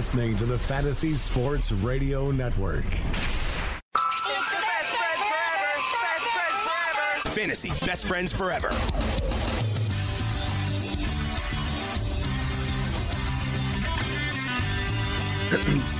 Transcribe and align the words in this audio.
Listening 0.00 0.34
to 0.38 0.46
the 0.46 0.58
Fantasy 0.58 1.14
Sports 1.14 1.72
Radio 1.72 2.30
Network. 2.30 2.86
Fantasy 7.34 7.68
Best 7.84 8.06
Friends 8.06 8.32
Forever. 8.32 8.70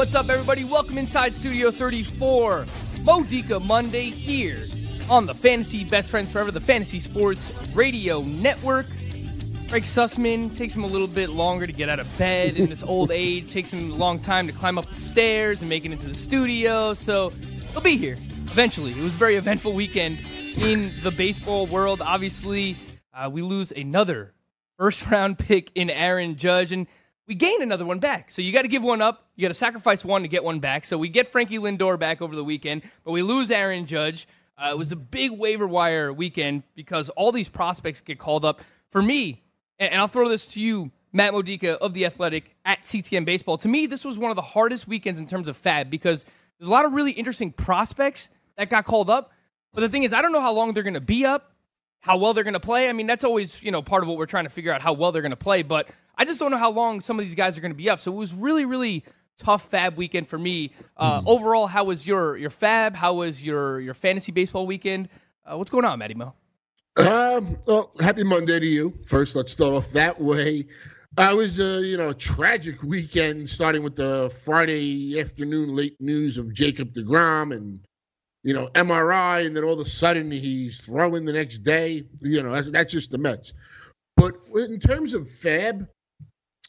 What's 0.00 0.14
up, 0.14 0.30
everybody? 0.30 0.64
Welcome 0.64 0.96
inside 0.96 1.34
Studio 1.34 1.70
34. 1.70 2.64
Modica 3.04 3.60
Monday 3.60 4.04
here 4.04 4.64
on 5.10 5.26
the 5.26 5.34
Fantasy 5.34 5.84
Best 5.84 6.10
Friends 6.10 6.32
Forever, 6.32 6.50
the 6.50 6.58
Fantasy 6.58 6.98
Sports 6.98 7.52
Radio 7.74 8.22
Network. 8.22 8.86
Greg 9.68 9.82
Sussman 9.82 10.56
takes 10.56 10.74
him 10.74 10.84
a 10.84 10.86
little 10.86 11.06
bit 11.06 11.28
longer 11.28 11.66
to 11.66 11.72
get 11.74 11.90
out 11.90 12.00
of 12.00 12.16
bed 12.16 12.56
in 12.56 12.70
this 12.70 12.82
old 12.82 13.10
age. 13.12 13.52
Takes 13.52 13.74
him 13.74 13.92
a 13.92 13.94
long 13.94 14.18
time 14.18 14.46
to 14.46 14.54
climb 14.54 14.78
up 14.78 14.86
the 14.86 14.96
stairs 14.96 15.60
and 15.60 15.68
make 15.68 15.84
it 15.84 15.92
into 15.92 16.08
the 16.08 16.14
studio. 16.14 16.94
So 16.94 17.28
he'll 17.72 17.82
be 17.82 17.98
here 17.98 18.14
eventually. 18.14 18.92
It 18.92 19.02
was 19.02 19.14
a 19.14 19.18
very 19.18 19.36
eventful 19.36 19.74
weekend 19.74 20.20
in 20.56 20.92
the 21.02 21.10
baseball 21.10 21.66
world. 21.66 22.00
Obviously, 22.00 22.78
uh, 23.12 23.28
we 23.30 23.42
lose 23.42 23.70
another 23.70 24.32
first 24.78 25.10
round 25.10 25.38
pick 25.38 25.70
in 25.74 25.90
Aaron 25.90 26.36
Judge, 26.36 26.72
and 26.72 26.86
we 27.30 27.36
gain 27.36 27.62
another 27.62 27.86
one 27.86 28.00
back. 28.00 28.28
So 28.28 28.42
you 28.42 28.52
got 28.52 28.62
to 28.62 28.68
give 28.68 28.82
one 28.82 29.00
up. 29.00 29.28
You 29.36 29.42
got 29.42 29.50
to 29.50 29.54
sacrifice 29.54 30.04
one 30.04 30.22
to 30.22 30.28
get 30.28 30.42
one 30.42 30.58
back. 30.58 30.84
So 30.84 30.98
we 30.98 31.08
get 31.08 31.28
Frankie 31.28 31.60
Lindor 31.60 31.96
back 31.96 32.20
over 32.20 32.34
the 32.34 32.42
weekend, 32.42 32.82
but 33.04 33.12
we 33.12 33.22
lose 33.22 33.52
Aaron 33.52 33.86
Judge. 33.86 34.26
Uh, 34.58 34.70
it 34.72 34.76
was 34.76 34.90
a 34.90 34.96
big 34.96 35.30
waiver 35.30 35.68
wire 35.68 36.12
weekend 36.12 36.64
because 36.74 37.08
all 37.10 37.30
these 37.30 37.48
prospects 37.48 38.00
get 38.00 38.18
called 38.18 38.44
up. 38.44 38.62
For 38.90 39.00
me, 39.00 39.44
and, 39.78 39.94
I'll 39.94 40.08
throw 40.08 40.28
this 40.28 40.54
to 40.54 40.60
you, 40.60 40.90
Matt 41.12 41.32
Modica 41.32 41.78
of 41.80 41.94
The 41.94 42.04
Athletic 42.04 42.56
at 42.64 42.82
CTM 42.82 43.24
Baseball. 43.24 43.56
To 43.58 43.68
me, 43.68 43.86
this 43.86 44.04
was 44.04 44.18
one 44.18 44.30
of 44.30 44.36
the 44.36 44.42
hardest 44.42 44.88
weekends 44.88 45.20
in 45.20 45.26
terms 45.26 45.48
of 45.48 45.56
FAAB 45.56 45.88
because 45.88 46.24
there's 46.58 46.68
a 46.68 46.72
lot 46.72 46.84
of 46.84 46.94
really 46.94 47.12
interesting 47.12 47.52
prospects 47.52 48.28
that 48.56 48.70
got 48.70 48.84
called 48.84 49.08
up. 49.08 49.30
But 49.72 49.82
the 49.82 49.88
thing 49.88 50.02
is, 50.02 50.12
I 50.12 50.20
don't 50.20 50.32
know 50.32 50.40
how 50.40 50.52
long 50.52 50.74
they're 50.74 50.82
going 50.82 50.94
to 50.94 51.00
be 51.00 51.24
up, 51.24 51.52
how 52.00 52.16
well 52.16 52.32
they're 52.34 52.44
going 52.44 52.54
to 52.54 52.60
play. 52.60 52.88
I 52.88 52.92
mean, 52.92 53.06
that's 53.06 53.24
always, 53.24 53.62
you 53.62 53.70
know, 53.70 53.82
part 53.82 54.02
of 54.02 54.08
what 54.08 54.18
we're 54.18 54.26
trying 54.26 54.44
to 54.44 54.50
figure 54.50 54.72
out 54.72 54.80
how 54.80 54.92
well 54.92 55.12
they're 55.12 55.22
going 55.22 55.30
to 55.30 55.36
play. 55.36 55.62
But 55.62 55.90
I 56.16 56.24
just 56.24 56.40
don't 56.40 56.50
know 56.50 56.56
how 56.58 56.70
long 56.70 57.00
some 57.00 57.18
of 57.18 57.24
these 57.24 57.34
guys 57.34 57.56
are 57.56 57.60
going 57.60 57.72
to 57.72 57.76
be 57.76 57.88
up. 57.88 58.00
So 58.00 58.12
it 58.12 58.16
was 58.16 58.34
really, 58.34 58.64
really 58.64 59.04
tough 59.38 59.70
FAAB 59.70 59.96
weekend 59.96 60.28
for 60.28 60.38
me. 60.38 60.72
Uh, 60.96 61.22
Overall, 61.26 61.66
how 61.66 61.84
was 61.84 62.06
your 62.06 62.36
your 62.36 62.50
FAAB? 62.50 62.94
How 62.94 63.14
was 63.14 63.42
your 63.42 63.80
your 63.80 63.94
fantasy 63.94 64.32
baseball 64.32 64.66
weekend? 64.66 65.08
Uh, 65.44 65.56
what's 65.56 65.70
going 65.70 65.84
on, 65.84 65.98
Matty 65.98 66.14
Mo? 66.14 66.34
Um, 66.96 67.56
well, 67.66 67.92
happy 68.00 68.24
Monday 68.24 68.60
to 68.60 68.66
you. 68.66 68.92
First, 69.06 69.36
let's 69.36 69.52
start 69.52 69.72
off 69.72 69.90
that 69.92 70.20
way. 70.20 70.66
I 71.16 71.34
was, 71.34 71.58
uh, 71.58 71.80
you 71.82 71.96
know, 71.96 72.10
a 72.10 72.14
tragic 72.14 72.82
weekend, 72.82 73.48
starting 73.48 73.82
with 73.82 73.96
the 73.96 74.30
Friday 74.44 75.18
afternoon 75.18 75.74
late 75.74 76.00
news 76.00 76.38
of 76.38 76.52
Jacob 76.52 76.92
DeGrom 76.92 77.54
and, 77.54 77.80
you 78.42 78.54
know, 78.54 78.68
MRI, 78.68 79.46
and 79.46 79.56
then 79.56 79.64
all 79.64 79.74
of 79.74 79.86
a 79.86 79.88
sudden 79.88 80.30
he's 80.30 80.78
throwing 80.78 81.24
the 81.24 81.32
next 81.32 81.58
day. 81.58 82.06
You 82.20 82.42
know, 82.42 82.52
that's, 82.52 82.70
that's 82.70 82.92
just 82.92 83.10
the 83.10 83.18
Mets. 83.18 83.52
But 84.16 84.36
in 84.54 84.78
terms 84.80 85.14
of 85.14 85.24
FAAB, 85.24 85.86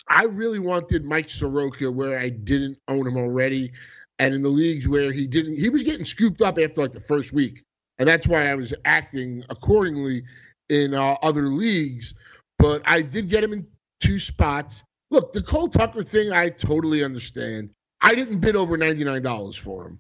I 0.08 0.24
really 0.26 0.60
wanted 0.60 1.06
Mike 1.06 1.30
Soroka 1.30 1.92
where 1.92 2.20
I 2.20 2.30
didn't 2.30 2.78
own 2.88 3.08
him 3.08 3.18
already, 3.18 3.72
and 4.20 4.34
in 4.34 4.42
the 4.42 4.50
leagues 4.50 4.88
where 4.88 5.12
he 5.12 5.28
didn't, 5.28 5.58
he 5.58 5.70
was 5.70 5.84
getting 5.84 6.06
scooped 6.06 6.42
up 6.42 6.60
after 6.60 6.82
like 6.82 6.92
the 6.92 7.00
first 7.00 7.34
week, 7.34 7.64
and 8.00 8.08
that's 8.08 8.28
why 8.28 8.48
I 8.48 8.56
was 8.56 8.74
acting 8.84 9.44
accordingly 9.50 10.24
in 10.70 10.94
uh, 10.94 11.16
other 11.22 11.44
leagues. 11.44 12.14
But 12.58 12.82
I 12.86 13.02
did 13.02 13.30
get 13.30 13.44
him 13.44 13.54
in 13.54 13.68
two 14.02 14.20
spots. 14.20 14.84
Look, 15.10 15.34
the 15.34 15.42
Cole 15.42 15.70
Tucker 15.70 16.04
thing, 16.04 16.32
I 16.32 16.50
totally 16.50 17.04
understand. 17.04 17.72
I 18.02 18.16
didn't 18.16 18.40
bid 18.40 18.56
over 18.56 18.78
ninety 18.78 19.04
nine 19.04 19.22
dollars 19.22 19.56
for 19.56 19.88
him, 19.88 20.00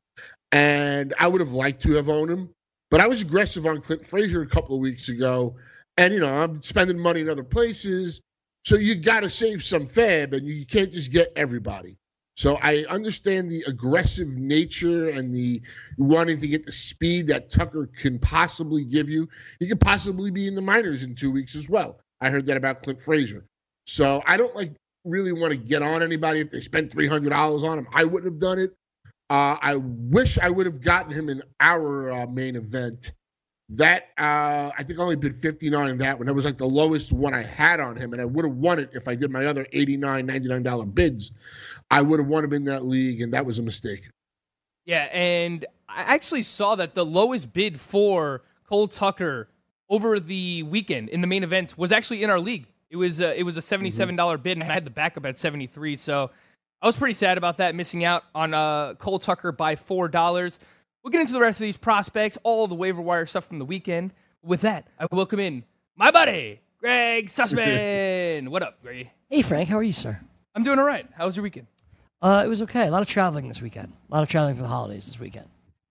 and 0.51 1.13
I 1.19 1.27
would 1.27 1.41
have 1.41 1.53
liked 1.53 1.83
to 1.83 1.93
have 1.93 2.09
owned 2.09 2.31
him, 2.31 2.49
but 2.89 3.01
I 3.01 3.07
was 3.07 3.21
aggressive 3.21 3.65
on 3.65 3.81
Clint 3.81 4.05
Frazier 4.05 4.41
a 4.41 4.47
couple 4.47 4.75
of 4.75 4.81
weeks 4.81 5.09
ago, 5.09 5.55
and 5.97 6.13
you 6.13 6.19
know 6.19 6.33
I'm 6.33 6.61
spending 6.61 6.99
money 6.99 7.21
in 7.21 7.29
other 7.29 7.43
places. 7.43 8.21
So 8.63 8.75
you 8.75 8.95
got 8.95 9.21
to 9.21 9.29
save 9.29 9.63
some 9.63 9.87
FAAB, 9.87 10.33
and 10.33 10.47
you 10.47 10.65
can't 10.65 10.91
just 10.91 11.11
get 11.11 11.33
everybody. 11.35 11.97
So 12.35 12.57
I 12.61 12.85
understand 12.89 13.49
the 13.49 13.63
aggressive 13.67 14.27
nature 14.27 15.09
and 15.09 15.33
the 15.33 15.61
wanting 15.97 16.39
to 16.39 16.47
get 16.47 16.65
the 16.65 16.71
speed 16.71 17.27
that 17.27 17.51
Tucker 17.51 17.87
can 17.87 18.19
possibly 18.19 18.85
give 18.85 19.09
you. 19.09 19.27
He 19.59 19.67
could 19.67 19.79
possibly 19.79 20.31
be 20.31 20.47
in 20.47 20.55
the 20.55 20.61
minors 20.61 21.03
in 21.03 21.15
two 21.15 21.31
weeks 21.31 21.55
as 21.55 21.69
well. 21.69 21.99
I 22.21 22.29
heard 22.29 22.45
that 22.47 22.57
about 22.57 22.77
Clint 22.77 23.01
Frazier. 23.01 23.45
So 23.85 24.21
I 24.25 24.37
don't 24.37 24.55
like 24.55 24.73
really 25.03 25.31
want 25.31 25.51
to 25.51 25.57
get 25.57 25.81
on 25.81 26.03
anybody 26.03 26.39
if 26.39 26.51
they 26.51 26.61
spent 26.61 26.91
three 26.91 27.07
hundred 27.07 27.29
dollars 27.29 27.63
on 27.63 27.77
him. 27.79 27.87
I 27.93 28.05
wouldn't 28.05 28.31
have 28.31 28.39
done 28.39 28.59
it. 28.59 28.73
Uh, 29.31 29.57
I 29.61 29.75
wish 29.77 30.37
I 30.37 30.49
would 30.49 30.65
have 30.65 30.81
gotten 30.81 31.13
him 31.13 31.29
in 31.29 31.41
our 31.61 32.11
uh, 32.11 32.27
main 32.27 32.57
event. 32.57 33.13
That 33.69 34.09
uh, 34.17 34.71
I 34.77 34.83
think 34.83 34.99
I 34.99 35.03
only 35.03 35.15
bid 35.15 35.37
59 35.37 35.89
on 35.89 35.97
that 35.99 36.17
one. 36.17 36.27
That 36.27 36.33
was 36.33 36.43
like 36.43 36.57
the 36.57 36.67
lowest 36.67 37.13
one 37.13 37.33
I 37.33 37.41
had 37.41 37.79
on 37.79 37.95
him, 37.95 38.11
and 38.11 38.21
I 38.21 38.25
would 38.25 38.43
have 38.43 38.55
won 38.55 38.77
it 38.77 38.89
if 38.91 39.07
I 39.07 39.15
did 39.15 39.31
my 39.31 39.45
other 39.45 39.65
89 39.71 40.27
$99 40.27 40.93
bids. 40.93 41.31
I 41.89 42.01
would 42.01 42.19
have 42.19 42.27
won 42.27 42.43
him 42.43 42.51
in 42.51 42.65
that 42.65 42.83
league, 42.83 43.21
and 43.21 43.31
that 43.33 43.45
was 43.45 43.57
a 43.57 43.63
mistake. 43.63 44.09
Yeah, 44.83 45.07
and 45.13 45.63
I 45.87 46.01
actually 46.13 46.41
saw 46.41 46.75
that 46.75 46.93
the 46.93 47.05
lowest 47.05 47.53
bid 47.53 47.79
for 47.79 48.43
Cole 48.65 48.89
Tucker 48.89 49.47
over 49.89 50.19
the 50.19 50.63
weekend 50.63 51.07
in 51.07 51.21
the 51.21 51.27
main 51.27 51.45
events 51.45 51.77
was 51.77 51.93
actually 51.93 52.21
in 52.21 52.29
our 52.29 52.39
league. 52.41 52.65
It 52.89 52.97
was 52.97 53.21
uh, 53.21 53.33
it 53.37 53.43
was 53.43 53.55
a 53.55 53.61
seventy 53.61 53.91
seven 53.91 54.17
dollar 54.17 54.37
bid, 54.37 54.57
and 54.57 54.63
I 54.69 54.73
had 54.73 54.83
the 54.83 54.91
backup 54.91 55.25
at 55.25 55.39
seventy 55.39 55.67
three. 55.67 55.95
So 55.95 56.31
I 56.81 56.87
was 56.87 56.97
pretty 56.97 57.13
sad 57.13 57.37
about 57.37 57.57
that, 57.57 57.75
missing 57.75 58.03
out 58.03 58.23
on 58.33 58.53
uh, 58.55 58.95
Cole 58.95 59.19
Tucker 59.19 59.51
by 59.51 59.75
four 59.75 60.07
dollars. 60.07 60.59
We'll 61.03 61.11
get 61.11 61.21
into 61.21 61.33
the 61.33 61.39
rest 61.41 61.59
of 61.59 61.65
these 61.65 61.77
prospects, 61.77 62.37
all 62.43 62.67
the 62.67 62.75
waiver 62.75 63.01
wire 63.01 63.25
stuff 63.25 63.45
from 63.45 63.59
the 63.59 63.65
weekend. 63.65 64.13
With 64.43 64.61
that, 64.61 64.87
I 64.99 65.05
welcome 65.11 65.39
in 65.39 65.63
my 65.95 66.09
buddy 66.09 66.59
Greg 66.79 67.27
Sussman. 67.27 68.47
what 68.47 68.63
up, 68.63 68.81
Greg? 68.81 69.09
Hey, 69.29 69.43
Frank, 69.43 69.69
how 69.69 69.77
are 69.77 69.83
you, 69.83 69.93
sir? 69.93 70.19
I'm 70.55 70.63
doing 70.63 70.79
all 70.79 70.85
right. 70.85 71.05
How 71.13 71.27
was 71.27 71.35
your 71.37 71.43
weekend? 71.43 71.67
Uh, 72.21 72.41
it 72.43 72.47
was 72.49 72.63
okay. 72.63 72.87
A 72.87 72.91
lot 72.91 73.03
of 73.03 73.07
traveling 73.07 73.47
this 73.47 73.61
weekend. 73.61 73.93
A 74.09 74.13
lot 74.13 74.23
of 74.23 74.27
traveling 74.29 74.55
for 74.55 74.63
the 74.63 74.67
holidays 74.67 75.05
this 75.05 75.19
weekend. 75.19 75.47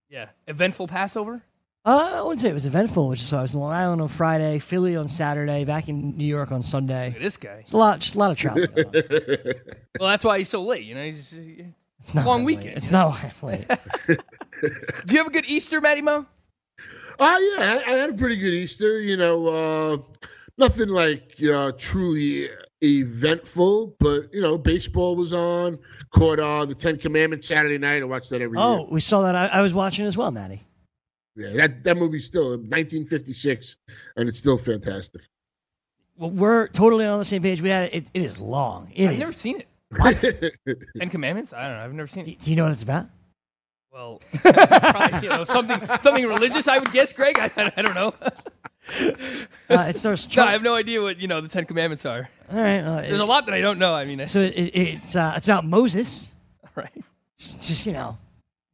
Yeah, 0.08 0.30
eventful 0.48 0.88
Passover. 0.88 1.42
Uh, 1.84 2.10
I 2.16 2.20
wouldn't 2.22 2.40
say 2.40 2.50
it 2.50 2.54
was 2.54 2.66
eventful, 2.66 3.08
which 3.08 3.20
is 3.20 3.26
so 3.26 3.38
I 3.38 3.42
was 3.42 3.54
in 3.54 3.60
Long 3.60 3.72
Island 3.72 4.02
on 4.02 4.08
Friday, 4.08 4.58
Philly 4.58 4.96
on 4.96 5.08
Saturday, 5.08 5.64
back 5.64 5.88
in 5.88 6.16
New 6.16 6.26
York 6.26 6.52
on 6.52 6.60
Sunday. 6.62 7.06
Look 7.08 7.16
at 7.16 7.22
this 7.22 7.36
guy. 7.38 7.54
It's 7.60 7.72
a 7.72 7.76
lot, 7.78 8.00
just 8.00 8.16
a 8.16 8.18
lot 8.18 8.30
of 8.30 8.36
traveling. 8.36 8.66
going 8.70 8.86
on. 8.86 8.94
Well, 9.98 10.08
that's 10.08 10.24
why 10.24 10.38
he's 10.38 10.48
so 10.48 10.62
late. 10.62 10.84
You 10.84 10.94
know, 10.94 11.02
he's, 11.04 11.34
It's 11.98 12.14
not 12.14 12.24
Long 12.26 12.44
why 12.44 12.52
late. 12.52 12.58
weekend, 12.58 12.76
It's 12.76 12.90
not 12.90 13.10
why 13.10 13.32
I'm 13.42 13.48
late. 13.48 13.66
do 15.06 15.12
you 15.12 15.18
have 15.18 15.26
a 15.26 15.30
good 15.30 15.46
Easter, 15.46 15.80
Matty 15.80 16.00
Mo? 16.02 16.26
Oh 17.18 17.56
yeah, 17.58 17.82
I, 17.86 17.92
I 17.92 17.96
had 17.96 18.10
a 18.10 18.14
pretty 18.14 18.36
good 18.36 18.54
Easter. 18.54 19.00
You 19.00 19.16
know, 19.16 19.46
uh, 19.48 19.96
nothing 20.58 20.88
like 20.88 21.34
uh, 21.52 21.72
truly 21.78 22.48
eventful, 22.82 23.96
but 23.98 24.32
you 24.32 24.40
know, 24.40 24.56
baseball 24.58 25.16
was 25.16 25.32
on. 25.34 25.78
Caught 26.10 26.40
uh, 26.40 26.64
the 26.66 26.74
Ten 26.74 26.96
Commandments 26.98 27.46
Saturday 27.48 27.78
night. 27.78 28.00
I 28.02 28.04
watch 28.04 28.28
that 28.30 28.40
every 28.42 28.56
Oh, 28.58 28.78
year. 28.78 28.86
we 28.90 29.00
saw 29.00 29.22
that. 29.22 29.34
I, 29.34 29.46
I 29.58 29.60
was 29.62 29.74
watching 29.74 30.06
as 30.06 30.16
well, 30.16 30.30
Maddie. 30.30 30.62
Yeah, 31.36 31.50
that 31.56 31.84
that 31.84 31.96
movie's 31.96 32.24
still 32.26 32.50
1956, 32.50 33.76
and 34.16 34.28
it's 34.28 34.38
still 34.38 34.58
fantastic. 34.58 35.22
Well, 36.16 36.30
we're 36.30 36.68
totally 36.68 37.06
on 37.06 37.18
the 37.18 37.24
same 37.24 37.40
page. 37.42 37.62
We 37.62 37.68
had 37.70 37.84
it. 37.84 37.94
It, 37.94 38.10
it 38.14 38.22
is 38.22 38.40
long. 38.40 38.90
It 38.94 39.06
I've 39.06 39.12
is- 39.14 39.18
never 39.20 39.32
seen 39.32 39.60
it. 39.60 39.68
What? 39.96 40.18
Ten 40.98 41.08
Commandments? 41.08 41.52
I 41.52 41.62
don't 41.68 41.76
know. 41.78 41.84
I've 41.84 41.92
never 41.94 42.06
seen 42.08 42.24
do, 42.24 42.30
it. 42.32 42.40
do 42.40 42.50
you 42.50 42.56
know 42.56 42.64
what 42.64 42.72
it's 42.72 42.82
about? 42.82 43.06
Well, 43.92 44.20
probably, 44.42 45.20
you 45.22 45.28
know, 45.30 45.44
something 45.44 45.80
something 46.00 46.24
religious, 46.26 46.68
I 46.68 46.78
would 46.78 46.92
guess, 46.92 47.12
Greg. 47.12 47.38
I, 47.38 47.72
I 47.76 47.82
don't 47.82 47.94
know. 47.94 48.14
Uh, 49.68 49.86
it 49.88 49.96
stars. 49.96 50.36
No, 50.36 50.44
I 50.44 50.52
have 50.52 50.62
no 50.62 50.74
idea 50.74 51.00
what 51.02 51.18
you 51.20 51.26
know 51.28 51.40
the 51.40 51.48
Ten 51.48 51.64
Commandments 51.64 52.04
are. 52.06 52.28
All 52.52 52.60
right. 52.60 52.82
Well, 52.82 53.02
There's 53.02 53.20
a 53.20 53.24
lot 53.24 53.46
that 53.46 53.54
I 53.54 53.60
don't 53.60 53.78
know. 53.78 53.94
I 53.94 54.04
mean, 54.04 54.26
so 54.26 54.40
it, 54.40 54.52
it's 54.56 55.16
uh, 55.16 55.34
it's 55.36 55.46
about 55.46 55.64
Moses. 55.64 56.34
right? 56.74 56.90
Just, 57.38 57.62
just 57.62 57.86
you 57.86 57.92
know, 57.92 58.16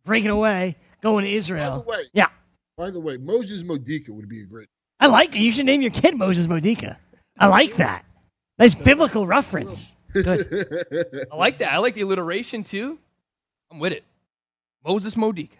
breaking 0.04 0.30
away, 0.30 0.76
going 1.00 1.24
to 1.24 1.30
Israel. 1.30 1.70
By 1.70 1.76
the 1.76 1.82
way, 2.02 2.04
yeah, 2.12 2.26
by 2.76 2.90
the 2.90 3.00
way, 3.00 3.16
Moses 3.16 3.62
Modica 3.62 4.12
would 4.12 4.28
be 4.28 4.42
a 4.42 4.46
great. 4.46 4.68
I 5.00 5.08
like 5.08 5.34
it. 5.34 5.40
You 5.40 5.52
should 5.52 5.66
name 5.66 5.82
your 5.82 5.90
kid 5.90 6.16
Moses 6.16 6.46
Modica. 6.46 6.98
I 7.38 7.48
like 7.48 7.76
that. 7.76 8.04
Nice 8.58 8.74
biblical 8.74 9.26
reference. 9.26 9.96
Good. 10.12 11.26
I 11.32 11.36
like 11.36 11.58
that. 11.58 11.72
I 11.72 11.78
like 11.78 11.94
the 11.94 12.02
alliteration 12.02 12.64
too. 12.64 12.98
I'm 13.70 13.78
with 13.78 13.92
it. 13.92 14.04
Moses 14.84 15.16
Modica 15.16 15.56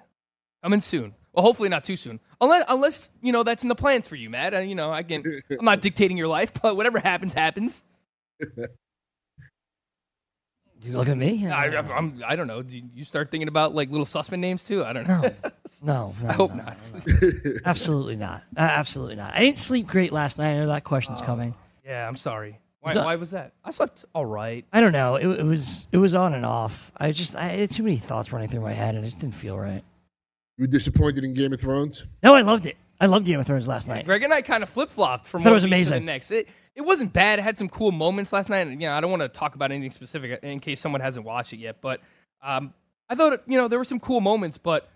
coming 0.63 0.81
soon. 0.81 1.15
Well, 1.33 1.45
hopefully 1.45 1.69
not 1.69 1.85
too 1.85 1.97
soon. 1.97 2.21
Unless, 2.41 2.65
unless 2.69 3.11
you 3.21 3.33
know 3.33 3.43
that's 3.43 3.63
in 3.63 3.69
the 3.69 3.75
plans 3.75 4.09
for 4.09 4.17
you, 4.17 4.31
Matt. 4.31 4.55
Uh, 4.55 4.61
you 4.61 4.75
know, 4.75 4.91
I 4.91 5.03
can. 5.03 5.23
I'm 5.51 5.65
not 5.65 5.81
dictating 5.81 6.17
your 6.17 6.29
life, 6.29 6.53
but 6.63 6.77
whatever 6.77 6.99
happens, 6.99 7.35
happens. 7.35 7.85
You 10.87 10.93
look 10.93 11.09
at 11.09 11.17
me. 11.19 11.47
I, 11.49 11.77
I'm, 11.77 11.91
I'm, 11.91 12.23
I 12.27 12.37
don't 12.37 12.47
know. 12.47 12.63
Do 12.63 12.81
you 12.95 13.05
start 13.05 13.31
thinking 13.31 13.49
about 13.49 13.75
like 13.75 13.91
little 13.91 14.07
Sussman 14.07 14.39
names 14.39 14.65
too? 14.65 14.85
I 14.85 14.93
don't 14.93 15.09
know. 15.09 15.31
No, 15.83 16.15
no, 16.23 16.29
I 16.29 16.33
hope 16.33 16.51
no, 16.53 16.57
not. 16.63 16.77
no, 17.07 17.19
no. 17.45 17.53
Absolutely 17.65 18.17
not. 18.17 18.43
Uh, 18.57 18.61
absolutely 18.61 19.17
not. 19.17 19.35
I 19.35 19.41
didn't 19.41 19.59
sleep 19.59 19.87
great 19.87 20.13
last 20.13 20.39
night. 20.39 20.53
I 20.53 20.59
know 20.59 20.67
that 20.69 20.85
question's 20.85 21.21
coming. 21.21 21.55
Yeah, 21.85 22.07
I'm 22.07 22.17
sorry. 22.17 22.59
Why, 22.81 22.93
So- 22.93 23.05
why 23.05 23.17
was 23.17 23.33
that? 23.33 23.53
I 23.65 23.71
slept 23.73 24.05
all 24.15 24.27
right. 24.27 24.65
I 24.73 24.81
don't 24.81 24.93
know. 24.93 25.17
It, 25.17 25.27
it 25.41 25.45
was 25.45 25.89
it 25.93 25.97
was 25.99 26.15
on 26.15 26.35
and 26.35 26.47
off. 26.47 26.93
I 26.97 27.11
just 27.13 27.35
I 27.35 27.43
had 27.45 27.71
too 27.71 27.83
many 27.83 27.97
thoughts 27.97 28.33
running 28.33 28.49
through 28.49 28.61
my 28.61 28.73
head, 28.73 28.95
and 28.95 29.03
it 29.05 29.09
just 29.09 29.21
didn't 29.21 29.35
feel 29.35 29.59
right. 29.59 29.83
You 30.57 30.63
were 30.63 30.67
disappointed 30.69 31.25
in 31.25 31.35
Game 31.35 31.53
of 31.53 31.61
Thrones? 31.61 32.07
No, 32.23 32.35
I 32.35 32.41
loved 32.43 32.65
it. 32.67 32.77
I 33.01 33.07
loved 33.07 33.27
Game 33.27 33.39
of 33.41 33.47
Thrones 33.47 33.69
last 33.69 33.89
night. 33.89 34.05
Greg 34.07 34.23
and 34.23 34.33
I 34.33 34.43
kind 34.43 34.63
of 34.63 34.69
flip 34.69 34.89
flopped 34.89 35.27
from 35.27 35.43
Thought 35.43 35.49
it 35.49 35.53
one 35.53 35.55
was 35.55 35.65
week 35.65 35.71
to 35.71 35.77
the 35.77 35.77
amazing. 35.97 36.05
next. 36.07 36.31
It 36.31 36.49
it 36.75 36.83
wasn't 36.83 37.13
bad. 37.13 37.39
It 37.39 37.43
had 37.43 37.59
some 37.59 37.69
cool 37.69 37.93
moments 37.93 38.33
last 38.33 38.49
night. 38.49 38.67
And 38.67 38.81
you 38.81 38.89
know, 38.89 38.95
I 38.95 39.01
don't 39.01 39.11
want 39.11 39.23
to 39.23 39.29
talk 39.29 39.55
about 39.55 39.71
anything 39.73 39.91
specific 39.91 40.43
in 40.43 40.61
case 40.61 40.81
someone 40.81 41.01
hasn't 41.01 41.25
watched 41.27 41.53
it 41.53 41.59
yet. 41.59 41.81
But 41.81 42.01
um, 42.43 42.75
I 43.09 43.15
thought 43.15 43.43
you 43.47 43.57
know 43.57 43.69
there 43.69 43.79
were 43.79 43.85
some 43.85 44.01
cool 44.01 44.21
moments. 44.21 44.59
But 44.59 44.89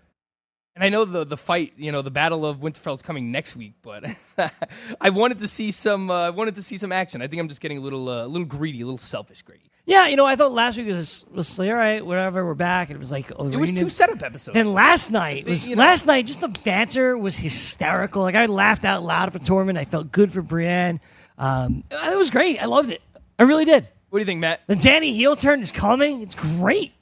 and 0.75 0.83
I 0.83 0.89
know 0.89 1.05
the 1.05 1.25
the 1.25 1.37
fight, 1.37 1.73
you 1.77 1.91
know, 1.91 2.01
the 2.01 2.11
Battle 2.11 2.45
of 2.45 2.57
Winterfell 2.59 2.93
is 2.93 3.01
coming 3.01 3.31
next 3.31 3.55
week. 3.55 3.73
But 3.81 4.05
I 5.01 5.09
wanted 5.09 5.39
to 5.39 5.47
see 5.47 5.71
some. 5.71 6.09
Uh, 6.09 6.27
I 6.27 6.29
wanted 6.29 6.55
to 6.55 6.63
see 6.63 6.77
some 6.77 6.91
action. 6.91 7.21
I 7.21 7.27
think 7.27 7.39
I'm 7.39 7.49
just 7.49 7.61
getting 7.61 7.77
a 7.77 7.81
little 7.81 8.09
uh, 8.09 8.25
a 8.25 8.27
little 8.27 8.45
greedy, 8.47 8.81
a 8.81 8.85
little 8.85 8.97
selfish, 8.97 9.41
Grady. 9.41 9.70
Yeah, 9.85 10.07
you 10.07 10.15
know, 10.15 10.25
I 10.25 10.35
thought 10.35 10.51
last 10.51 10.77
week 10.77 10.87
was 10.87 11.25
was 11.33 11.57
like, 11.57 11.69
all 11.69 11.75
right, 11.75 12.05
whatever, 12.05 12.45
we're 12.45 12.53
back. 12.53 12.89
And 12.89 12.95
it 12.95 12.99
was 12.99 13.11
like 13.11 13.31
oh, 13.37 13.49
It 13.49 13.55
was 13.57 13.71
two 13.71 13.87
setup 13.89 14.21
episodes. 14.21 14.53
Then 14.53 14.73
last 14.73 15.11
night 15.11 15.45
was 15.45 15.67
You 15.67 15.75
know- 15.75 15.81
last 15.81 16.05
night. 16.05 16.25
Just 16.27 16.41
the 16.41 16.49
banter 16.63 17.17
was 17.17 17.35
hysterical. 17.35 18.21
Like 18.21 18.35
I 18.35 18.45
laughed 18.45 18.85
out 18.85 19.03
loud 19.03 19.33
for 19.33 19.39
Tormund. 19.39 19.77
I 19.77 19.85
felt 19.85 20.11
good 20.11 20.31
for 20.31 20.41
Brienne. 20.41 20.99
Um, 21.37 21.83
it 21.89 22.17
was 22.17 22.29
great. 22.29 22.61
I 22.61 22.65
loved 22.65 22.91
it. 22.91 23.01
I 23.39 23.43
really 23.43 23.65
did. 23.65 23.89
what 24.09 24.19
do 24.19 24.21
you 24.21 24.25
think, 24.25 24.39
Matt? 24.39 24.61
The 24.67 24.75
Dany 24.75 25.13
heel 25.13 25.35
turn 25.35 25.61
is 25.61 25.71
coming. 25.71 26.21
It's 26.21 26.35
great. 26.35 26.93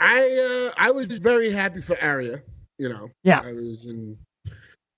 I 0.00 0.70
uh, 0.70 0.74
I 0.78 0.90
was 0.92 1.06
very 1.06 1.50
happy 1.50 1.80
for 1.82 2.02
Arya. 2.02 2.42
You 2.78 2.88
know, 2.88 3.08
Yeah. 3.24 3.40
I 3.44 3.52
was 3.52 3.84
in 3.86 4.16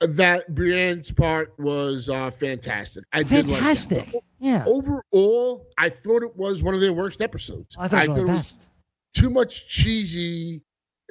that. 0.01 0.55
Brienne's 0.55 1.11
part 1.13 1.53
was 1.59 2.09
uh, 2.09 2.31
fantastic. 2.31 3.05
I 3.13 3.23
did 3.23 3.47
like 3.47 3.47
that. 3.47 3.55
Fantastic. 3.57 4.15
Yeah. 4.41 4.65
Overall, 4.67 5.67
I 5.77 5.89
thought 5.89 6.23
it 6.23 6.37
was 6.37 6.63
one 6.63 6.75
of 6.75 6.81
their 6.81 6.93
worst 6.93 7.21
episodes. 7.21 7.77
I 7.79 7.89
thought 7.89 8.05
it 8.05 8.09
was 8.11 8.19
one 8.19 8.21
of 8.21 8.27
the 8.27 8.33
it 8.33 8.37
best. 8.37 8.69
too 9.15 9.31
much 9.31 9.69
cheesy. 9.69 10.63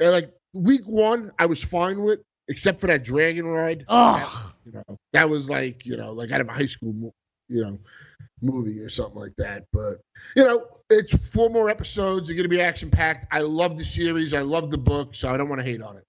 uh, 0.01 0.12
like 0.12 0.33
week 0.56 0.83
one, 0.85 1.31
I 1.39 1.45
was 1.45 1.63
fine 1.63 2.01
with, 2.03 2.19
except 2.47 2.79
for 2.79 2.88
that 2.88 3.03
dragon 3.03 3.45
ride. 3.47 3.83
Oh, 3.89 4.53
You 4.65 4.71
know, 4.74 4.97
that 5.13 5.29
was 5.29 5.50
like 5.50 5.85
you 5.85 5.97
know, 5.97 6.12
like 6.13 6.31
out 6.31 6.41
of 6.41 6.47
a 6.50 6.53
high 6.53 6.65
school, 6.68 6.94
mo- 6.94 7.13
you 7.50 7.62
know, 7.62 7.77
movie 8.41 8.79
or 8.81 8.89
something 8.89 9.19
like 9.19 9.35
that. 9.38 9.65
But 9.74 10.00
you 10.35 10.44
know, 10.44 10.68
it's 10.89 11.13
four 11.29 11.50
more 11.50 11.69
episodes. 11.69 12.27
They're 12.27 12.35
going 12.35 12.44
to 12.44 12.50
be 12.50 12.62
action 12.62 12.89
packed. 12.89 13.25
I 13.31 13.41
love 13.41 13.77
the 13.77 13.85
series. 13.85 14.33
I 14.33 14.41
love 14.41 14.71
the 14.71 14.77
book, 14.77 15.15
so 15.15 15.29
I 15.29 15.38
don't 15.38 15.50
want 15.50 15.59
to 15.59 15.65
hate 15.65 15.81
on 15.81 15.97
it. 15.97 16.03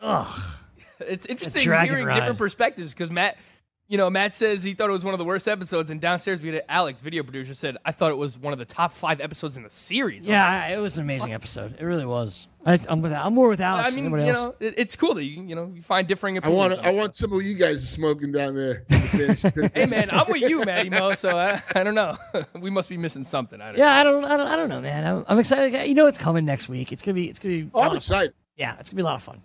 ugh. 0.00 0.40
It's 1.00 1.26
interesting 1.26 1.62
hearing 1.62 2.06
ride. 2.06 2.16
different 2.16 2.38
perspectives 2.38 2.92
because 2.92 3.08
Matt, 3.08 3.38
you 3.88 3.96
know, 3.96 4.10
Matt 4.10 4.34
says 4.34 4.62
he 4.62 4.74
thought 4.74 4.90
it 4.90 4.92
was 4.92 5.04
one 5.04 5.14
of 5.14 5.18
the 5.18 5.24
worst 5.24 5.48
episodes, 5.48 5.90
and 5.90 5.98
downstairs 6.00 6.40
we 6.42 6.50
had 6.50 6.62
Alex, 6.68 7.00
video 7.00 7.22
producer, 7.22 7.54
said 7.54 7.78
I 7.84 7.92
thought 7.92 8.10
it 8.12 8.18
was 8.18 8.38
one 8.38 8.52
of 8.52 8.58
the 8.58 8.64
top 8.66 8.92
five 8.92 9.20
episodes 9.20 9.56
in 9.56 9.62
the 9.62 9.70
series. 9.70 10.26
Yeah, 10.26 10.46
I- 10.46 10.74
it 10.74 10.78
was 10.78 10.98
an 10.98 11.04
amazing 11.04 11.32
episode. 11.32 11.76
It 11.80 11.84
really 11.84 12.04
was. 12.06 12.48
I, 12.66 12.78
I'm 12.90 13.00
with. 13.00 13.12
I'm 13.12 13.32
more 13.34 13.48
with 13.48 13.62
I 13.62 13.88
mean, 13.90 14.10
than 14.10 14.20
you 14.20 14.26
else. 14.26 14.38
know, 14.44 14.54
it, 14.60 14.74
it's 14.76 14.94
cool 14.94 15.14
that 15.14 15.24
you 15.24 15.42
you 15.42 15.54
know 15.54 15.72
you 15.74 15.80
find 15.80 16.06
differing 16.06 16.36
I 16.36 16.38
opinions. 16.38 16.76
want 16.76 16.86
I 16.86 16.90
want 16.92 17.16
some 17.16 17.32
of 17.32 17.42
you 17.42 17.54
guys 17.54 17.88
smoking 17.88 18.30
down 18.30 18.54
there. 18.54 18.84
in 18.90 19.00
the 19.00 19.08
fantasy. 19.08 19.70
Hey 19.80 19.86
man, 19.86 20.10
I'm 20.10 20.26
with 20.28 20.42
you, 20.42 20.62
Matty 20.66 20.90
Mo. 20.90 21.14
So 21.14 21.38
I, 21.38 21.62
I 21.74 21.82
don't 21.82 21.94
know. 21.94 22.18
we 22.60 22.68
must 22.68 22.90
be 22.90 22.98
missing 22.98 23.24
something. 23.24 23.58
I 23.60 23.68
don't. 23.68 23.78
Yeah, 23.78 23.92
I 23.94 24.04
don't, 24.04 24.22
I 24.24 24.36
don't, 24.36 24.48
I 24.48 24.56
don't 24.56 24.68
know, 24.68 24.82
man. 24.82 25.06
I'm, 25.06 25.24
I'm 25.28 25.38
excited. 25.38 25.86
You 25.88 25.94
know, 25.94 26.06
it's 26.08 26.18
coming 26.18 26.44
next 26.44 26.68
week. 26.68 26.92
It's 26.92 27.00
gonna 27.02 27.14
be, 27.14 27.30
it's 27.30 27.38
gonna 27.38 27.54
be. 27.54 27.70
Oh, 27.72 27.80
I'm 27.80 27.96
excited. 27.96 28.34
Yeah, 28.56 28.76
it's 28.78 28.90
gonna 28.90 28.96
be 28.96 29.02
a 29.02 29.06
lot 29.06 29.16
of 29.16 29.22
fun. 29.22 29.40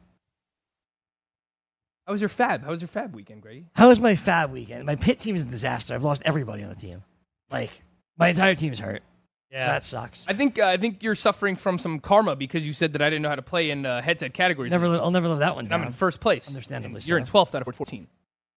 How 2.05 2.11
was 2.11 2.21
your 2.21 2.29
FAAB? 2.29 2.63
How 2.63 2.69
was 2.69 2.81
your 2.81 2.89
FAAB 2.89 3.13
weekend, 3.13 3.41
Grady? 3.41 3.65
How 3.75 3.87
was 3.89 3.99
my 3.99 4.13
FAAB 4.13 4.49
weekend? 4.51 4.85
My 4.85 4.95
pit 4.95 5.19
team 5.19 5.35
is 5.35 5.43
a 5.43 5.47
disaster. 5.47 5.93
I've 5.95 6.03
lost 6.03 6.21
everybody 6.25 6.63
on 6.63 6.69
the 6.69 6.75
team. 6.75 7.03
Like 7.51 7.71
my 8.17 8.29
entire 8.29 8.55
team 8.55 8.73
is 8.73 8.79
hurt. 8.79 9.03
So 9.51 9.59
that 9.59 9.83
sucks. 9.85 10.27
I 10.27 10.33
think 10.33 10.57
uh, 10.57 10.65
I 10.65 10.77
think 10.77 11.03
you're 11.03 11.13
suffering 11.13 11.55
from 11.55 11.77
some 11.77 11.99
karma 11.99 12.35
because 12.35 12.65
you 12.65 12.73
said 12.73 12.93
that 12.93 13.03
I 13.03 13.09
didn't 13.11 13.21
know 13.21 13.29
how 13.29 13.35
to 13.35 13.43
play 13.43 13.69
in 13.69 13.85
uh, 13.85 14.01
headset 14.01 14.33
categories. 14.33 14.71
Never, 14.71 14.87
li- 14.89 14.97
I'll 14.97 15.11
never 15.11 15.27
live 15.27 15.39
that 15.39 15.53
one 15.55 15.67
Down. 15.67 15.81
I'm 15.81 15.87
in 15.87 15.93
first 15.93 16.19
place. 16.21 16.47
Understandably 16.47 16.97
And 16.97 17.07
You're 17.07 17.19
in 17.19 17.23
12th 17.23 17.53
out 17.53 17.67
of 17.67 17.75
14. 17.75 18.07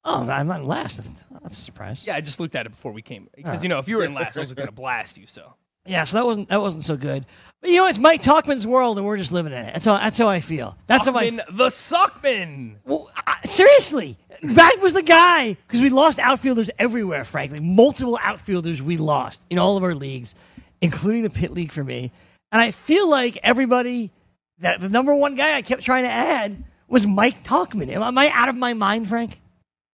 Oh, 0.07 0.27
I'm 0.27 0.47
not 0.47 0.61
in 0.61 0.67
last. 0.67 0.97
That's 1.43 1.59
a 1.59 1.61
surprise. 1.61 2.07
Yeah, 2.07 2.17
I 2.17 2.23
just 2.23 2.41
looked 2.41 2.57
at 2.57 2.65
it 2.65 2.71
before 2.71 2.93
we 2.93 3.03
came 3.03 3.29
because 3.35 3.61
Oh. 3.61 3.63
you 3.63 3.69
know 3.69 3.79
if 3.79 3.89
you 3.89 3.99
were 3.99 4.05
in 4.05 4.15
last, 4.21 4.39
I 4.39 4.41
was 4.41 4.55
going 4.55 4.69
to 4.69 4.73
blast 4.73 5.19
you. 5.19 5.27
So 5.27 5.53
Yeah, 5.87 6.05
so 6.05 6.19
that 6.19 6.27
wasn't 6.27 6.49
that 6.49 6.61
wasn't 6.61 6.85
so 6.85 6.97
good. 6.97 7.27
But 7.61 7.71
you 7.71 7.77
know, 7.77 7.87
it's 7.87 7.99
Mike 7.99 8.23
Tauchman's 8.23 8.67
world, 8.67 8.99
and 8.99 9.07
we're 9.07 9.17
just 9.17 9.33
living 9.33 9.53
in 9.53 9.59
it. 9.59 9.73
That's 9.73 9.85
how 9.85 9.99
that's 9.99 10.19
how 10.19 10.29
I 10.29 10.41
feel. 10.41 10.77
That's 10.87 11.07
how 11.07 11.15
I. 11.17 11.31
The 11.31 11.69
Sockman. 11.69 12.77
Well, 12.85 13.11
I, 13.27 13.39
seriously, 13.45 14.17
that 14.43 14.79
was 14.83 14.93
the 14.93 15.03
guy 15.03 15.57
because 15.67 15.81
we 15.81 15.91
lost 15.91 16.19
outfielders 16.19 16.71
everywhere. 16.79 17.25
Frankly, 17.25 17.61
multiple 17.61 18.19
outfielders 18.23 18.83
we 18.83 18.97
lost 18.97 19.45
in 19.51 19.59
all 19.59 19.77
of 19.77 19.83
our 19.83 19.95
leagues, 19.95 20.35
including 20.81 21.23
the 21.23 21.31
pit 21.31 21.51
league 21.51 21.73
for 21.73 21.83
me. 21.83 22.13
And 22.53 22.61
I 22.61 22.71
feel 22.71 23.09
like 23.09 23.39
everybody 23.43 24.13
that 24.59 24.81
the 24.81 24.89
number 24.89 25.15
one 25.15 25.35
guy 25.35 25.57
I 25.57 25.63
kept 25.63 25.83
trying 25.83 26.05
to 26.05 26.11
add 26.11 26.65
was 26.89 27.07
Mike 27.07 27.43
Tauchman. 27.43 27.89
Am, 27.89 28.03
am 28.03 28.19
I 28.19 28.31
out 28.33 28.49
of 28.49 28.57
my 28.57 28.75
mind, 28.75 29.09
Frank? 29.09 29.41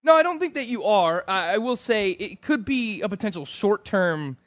No, 0.03 0.13
I 0.15 0.23
don't 0.23 0.39
think 0.39 0.53
that 0.55 0.67
you 0.67 0.83
are. 0.83 1.23
I 1.27 1.53
I 1.53 1.57
will 1.57 1.77
say 1.77 2.11
it 2.11 2.41
could 2.41 2.65
be 2.65 3.01
a 3.01 3.09
potential 3.09 3.45
short 3.45 3.85
term, 3.85 4.37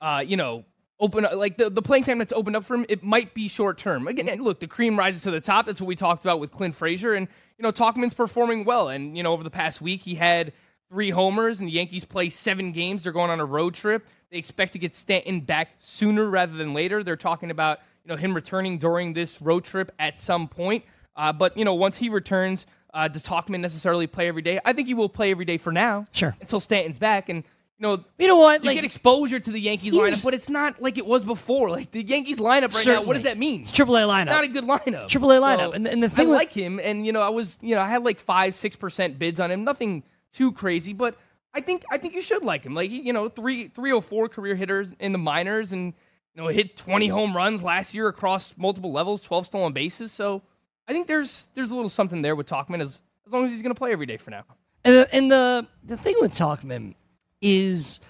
uh, 0.00 0.24
you 0.26 0.36
know, 0.36 0.64
open 1.00 1.26
like 1.34 1.56
the, 1.56 1.70
the 1.70 1.82
playing 1.82 2.04
time 2.04 2.18
that's 2.18 2.32
opened 2.32 2.56
up 2.56 2.64
for 2.64 2.74
him. 2.74 2.86
It 2.88 3.02
might 3.02 3.34
be 3.34 3.48
short 3.48 3.78
term. 3.78 4.08
Again, 4.08 4.42
look, 4.42 4.60
the 4.60 4.66
cream 4.66 4.98
rises 4.98 5.22
to 5.22 5.30
the 5.30 5.40
top. 5.40 5.66
That's 5.66 5.80
what 5.80 5.86
we 5.86 5.96
talked 5.96 6.24
about 6.24 6.40
with 6.40 6.50
Clint 6.50 6.74
Frazier, 6.74 7.14
and 7.14 7.28
you 7.58 7.62
know, 7.62 7.72
Tauchman's 7.72 8.14
performing 8.14 8.64
well. 8.64 8.88
And 8.88 9.16
you 9.16 9.22
know, 9.22 9.32
over 9.32 9.44
the 9.44 9.50
past 9.50 9.80
week, 9.80 10.02
he 10.02 10.14
had 10.14 10.52
three 10.88 11.10
homers, 11.10 11.60
and 11.60 11.68
the 11.68 11.72
Yankees 11.72 12.04
play 12.04 12.30
seven 12.30 12.72
games. 12.72 13.04
They're 13.04 13.12
going 13.12 13.30
on 13.30 13.40
a 13.40 13.44
road 13.44 13.74
trip. 13.74 14.06
They 14.30 14.38
expect 14.38 14.74
to 14.74 14.78
get 14.78 14.94
Stanton 14.94 15.40
back 15.40 15.70
sooner 15.78 16.28
rather 16.28 16.56
than 16.56 16.74
later. 16.74 17.02
They're 17.02 17.16
talking 17.16 17.50
about 17.50 17.78
you 18.04 18.10
know 18.10 18.16
him 18.16 18.34
returning 18.34 18.78
during 18.78 19.12
this 19.12 19.40
road 19.40 19.64
trip 19.64 19.92
at 19.98 20.18
some 20.18 20.48
point. 20.48 20.84
Uh, 21.16 21.32
but 21.32 21.56
you 21.56 21.64
know, 21.64 21.74
once 21.74 21.98
he 21.98 22.08
returns, 22.08 22.66
uh, 22.94 23.08
does 23.08 23.24
Tauchman 23.24 23.60
necessarily 23.60 24.06
play 24.06 24.28
every 24.28 24.42
day? 24.42 24.60
I 24.64 24.72
think 24.72 24.88
he 24.88 24.94
will 24.94 25.08
play 25.08 25.30
every 25.30 25.44
day 25.44 25.58
for 25.58 25.72
now. 25.72 26.06
Sure. 26.12 26.36
Until 26.40 26.60
Stanton's 26.60 26.98
back, 26.98 27.28
and 27.28 27.44
you 27.78 27.86
know, 27.86 28.04
You 28.18 28.26
know 28.26 28.36
what? 28.36 28.62
you 28.62 28.66
Like 28.68 28.74
get 28.76 28.84
exposure 28.84 29.38
to 29.38 29.50
the 29.52 29.60
Yankees 29.60 29.94
lineup, 29.94 30.24
but 30.24 30.34
it's 30.34 30.48
not 30.48 30.82
like 30.82 30.98
it 30.98 31.06
was 31.06 31.24
before. 31.24 31.70
Like 31.70 31.90
the 31.92 32.02
Yankees 32.04 32.38
lineup 32.40 32.74
right 32.74 32.86
now, 32.86 33.02
what 33.02 33.14
does 33.14 33.22
that 33.22 33.38
mean? 33.38 33.60
it's 33.62 33.72
triple 33.72 33.96
A 33.96 34.00
lineup. 34.02 34.26
not 34.26 34.44
a 34.44 34.48
good 34.48 34.64
lineup. 34.64 34.86
It's 35.02 35.06
triple 35.06 35.30
A 35.30 35.36
lineup. 35.40 35.74
And- 35.74 35.86
and 35.86 36.02
the 36.02 36.08
thing 36.08 36.26
I 36.26 36.30
with- 36.30 36.38
like 36.38 36.52
him, 36.52 36.80
and 36.82 37.06
you 37.06 37.12
know, 37.12 37.20
I 37.20 37.28
was, 37.28 37.56
you 37.60 37.74
know, 37.74 37.80
I 37.80 37.88
had 37.88 38.04
like 38.04 38.18
five, 38.18 38.54
six 38.54 38.74
percent 38.76 39.18
bids 39.18 39.38
on 39.40 39.50
him. 39.50 39.62
Nothing 39.64 40.02
too 40.32 40.52
crazy, 40.52 40.92
but 40.92 41.16
I 41.54 41.60
think 41.60 41.84
I 41.90 41.98
think 41.98 42.14
you 42.14 42.20
should 42.20 42.44
like 42.44 42.64
him. 42.64 42.74
Like 42.74 42.90
he- 42.90 43.00
you 43.02 43.12
know, 43.12 43.28
three 43.28 43.68
three 43.68 43.92
oh 43.92 44.00
four 44.00 44.28
career 44.28 44.54
hitters 44.54 44.92
in 44.98 45.12
the 45.12 45.18
minors, 45.18 45.72
and 45.72 45.94
you 46.34 46.42
know, 46.42 46.48
hit 46.48 46.76
twenty 46.76 47.08
home 47.08 47.36
runs 47.36 47.62
last 47.62 47.94
year 47.94 48.08
across 48.08 48.54
multiple 48.56 48.90
levels, 48.92 49.22
twelve 49.22 49.46
stolen 49.46 49.72
bases. 49.72 50.10
So 50.12 50.42
I 50.88 50.92
think 50.92 51.06
there's 51.06 51.48
there's 51.54 51.70
a 51.70 51.74
little 51.76 51.88
something 51.88 52.22
there 52.22 52.34
with 52.34 52.48
Tauchman 52.48 52.80
as 52.80 53.00
as 53.26 53.32
long 53.32 53.44
as 53.46 53.52
he's 53.52 53.62
going 53.62 53.74
to 53.74 53.78
play 53.78 53.92
every 53.92 54.06
day 54.06 54.16
for 54.16 54.30
now. 54.30 54.44
And 54.84 54.94
the, 54.94 55.08
and 55.14 55.30
the 55.30 55.66
the 55.84 55.96
thing 55.96 56.14
with 56.20 56.32
Tauchman 56.32 56.94
is, 57.40 58.00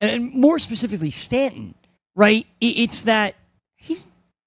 and 0.00 0.32
more 0.32 0.58
specifically 0.58 1.10
Stanton, 1.10 1.74
right? 2.16 2.46
It's 2.60 3.02
that 3.02 3.34
he's 3.76 4.06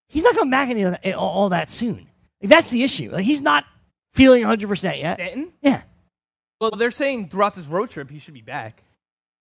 he's 0.10 0.24
not 0.24 0.36
coming 0.36 0.52
back 0.52 0.70
any 0.70 0.84
that, 0.84 1.16
all 1.16 1.50
that 1.50 1.70
soon. 1.70 2.08
Like, 2.42 2.50
that's 2.50 2.70
the 2.72 2.84
issue. 2.84 3.12
Like 3.12 3.26
he's 3.26 3.42
not 3.42 3.66
feeling 4.14 4.42
100 4.42 4.68
percent 4.68 4.98
yet. 5.00 5.16
Stanton. 5.20 5.54
Yeah, 5.62 5.82
Well, 6.60 6.72
they're 6.72 6.92
saying 6.92 7.30
throughout 7.30 7.54
this 7.54 7.68
road 7.68 7.90
trip 7.90 8.10
he 8.10 8.20
should 8.20 8.34
be 8.34 8.42
back. 8.42 8.84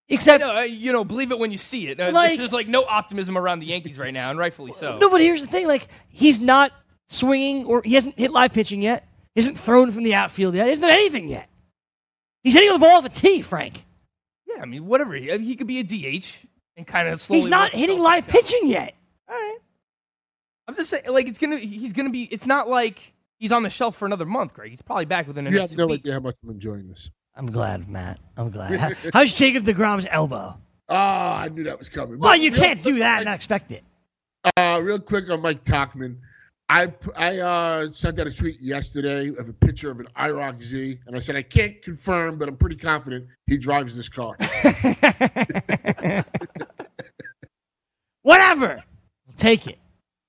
except 0.09 0.43
No, 0.45 0.55
uh, 0.57 0.61
you 0.63 0.93
know, 0.93 1.05
believe 1.05 1.31
it 1.33 1.39
when 1.39 1.51
you 1.53 1.59
see 1.59 1.87
it. 1.89 2.01
Uh, 2.01 2.11
Like- 2.13 2.39
there's 2.39 2.53
like 2.53 2.69
no 2.69 2.85
optimism 2.85 3.39
around 3.39 3.61
the 3.61 3.67
Yankees 3.67 3.99
right 3.99 4.13
now, 4.13 4.31
and 4.31 4.39
rightfully 4.39 4.73
so. 4.73 4.99
no. 4.99 5.09
But 5.11 5.21
here's 5.21 5.41
the 5.41 5.47
thing: 5.49 5.67
like 5.69 5.87
he's 6.09 6.41
not 6.41 6.73
swinging, 7.09 7.65
or 7.65 7.83
he 7.85 7.95
hasn't 7.95 8.19
hit 8.19 8.31
live 8.31 8.53
pitching 8.53 8.83
yet. 8.83 9.07
He 9.35 9.41
hasn't 9.41 9.59
thrown 9.59 9.91
from 9.93 10.03
the 10.03 10.15
outfield 10.15 10.55
yet. 10.57 10.65
He 10.65 10.71
hasn't 10.71 10.83
done 10.87 10.93
anything 10.93 11.29
yet. 11.29 11.49
He's 12.43 12.55
hitting 12.55 12.73
the 12.73 12.79
ball 12.79 12.97
off 12.99 13.05
a 13.05 13.09
tee, 13.09 13.43
Frank. 13.43 13.85
Yeah, 14.61 14.63
I 14.63 14.67
mean, 14.67 14.87
whatever. 14.87 15.15
He, 15.15 15.37
he 15.39 15.57
could 15.57 15.67
be 15.67 15.79
a 15.81 15.83
DH 16.21 16.27
and 16.77 16.87
kind 16.87 17.09
of 17.09 17.21
slowly. 17.21 17.41
He's 17.41 17.49
not 17.49 17.73
hitting 17.73 17.99
live 17.99 18.27
pitching 18.29 18.61
yet. 18.65 18.95
All 19.29 19.35
right. 19.35 19.59
I'm 20.69 20.75
just 20.75 20.91
saying, 20.91 21.05
like, 21.11 21.27
it's 21.27 21.39
gonna. 21.39 21.57
He's 21.59 21.93
gonna 21.93 22.11
be. 22.11 22.25
It's 22.25 22.47
not 22.47 22.69
like 22.69 23.13
he's 23.39 23.51
on 23.53 23.63
the 23.63 23.71
shelf 23.71 23.97
for 23.97 24.07
another 24.07 24.27
month, 24.27 24.55
Greg. 24.55 24.71
He's 24.71 24.83
probably 24.83 25.05
back 25.07 25.27
within 25.27 25.45
the 25.45 25.51
You 25.51 25.59
next 25.59 25.71
have 25.73 25.79
no 25.79 25.87
two 25.87 25.91
weeks. 25.93 26.03
idea 26.05 26.13
how 26.15 26.21
much 26.21 26.39
I'm 26.45 26.51
enjoying 26.51 26.89
this. 26.89 27.11
I'm 27.35 27.47
glad, 27.47 27.89
Matt. 27.89 28.21
I'm 28.37 28.51
glad. 28.51 28.79
How- 28.81 28.91
How's 29.15 29.33
Jacob 29.35 29.65
DeGrom's 29.65 30.07
elbow? 30.11 30.59
Oh, 30.89 30.95
I 30.95 31.49
knew 31.49 31.65
that 31.65 31.79
was 31.79 31.89
coming. 31.89 32.19
Well, 32.19 32.33
But 32.33 32.41
you 32.41 32.51
real 32.53 32.61
can't 32.61 32.83
do 32.83 32.99
that 32.99 33.21
and 33.21 33.29
I- 33.29 33.33
not 33.33 33.37
expect 33.37 33.71
it. 33.73 33.83
Uh, 34.57 34.81
real 34.83 34.99
quick 34.99 35.31
on 35.31 35.41
Mike 35.41 35.65
Tauchman. 35.65 36.17
I 36.71 36.93
I 37.17 37.39
uh, 37.39 37.93
sent 37.93 38.21
out 38.21 38.29
a 38.29 38.33
tweet 38.33 38.61
yesterday 38.61 39.27
of 39.29 39.49
a 39.49 39.53
picture 39.53 39.91
of 39.91 39.99
an 39.99 40.07
IROC 40.17 40.63
Z, 40.63 41.01
and 41.07 41.17
I 41.17 41.21
said 41.21 41.35
I 41.35 41.43
can't 41.43 41.83
confirm, 41.83 42.39
but 42.39 42.49
I'm 42.49 42.57
pretty 42.57 42.77
confident 42.77 43.27
he 43.47 43.59
drives 43.59 43.97
this 43.97 44.09
car. 44.09 44.37
Whatever. 48.23 48.81
We'll 49.27 49.37
take 49.37 49.67
it. 49.67 49.81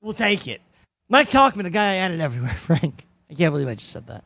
We'll 0.01 0.13
take 0.13 0.47
it. 0.47 0.61
Mike 1.09 1.29
Tauchman, 1.29 1.63
the 1.63 1.69
guy 1.69 1.91
I 1.91 1.95
added 1.97 2.19
everywhere, 2.19 2.53
Frank. 2.55 3.05
I 3.29 3.35
can't 3.35 3.53
believe 3.53 3.67
I 3.67 3.75
just 3.75 3.91
said 3.91 4.07
that. 4.07 4.23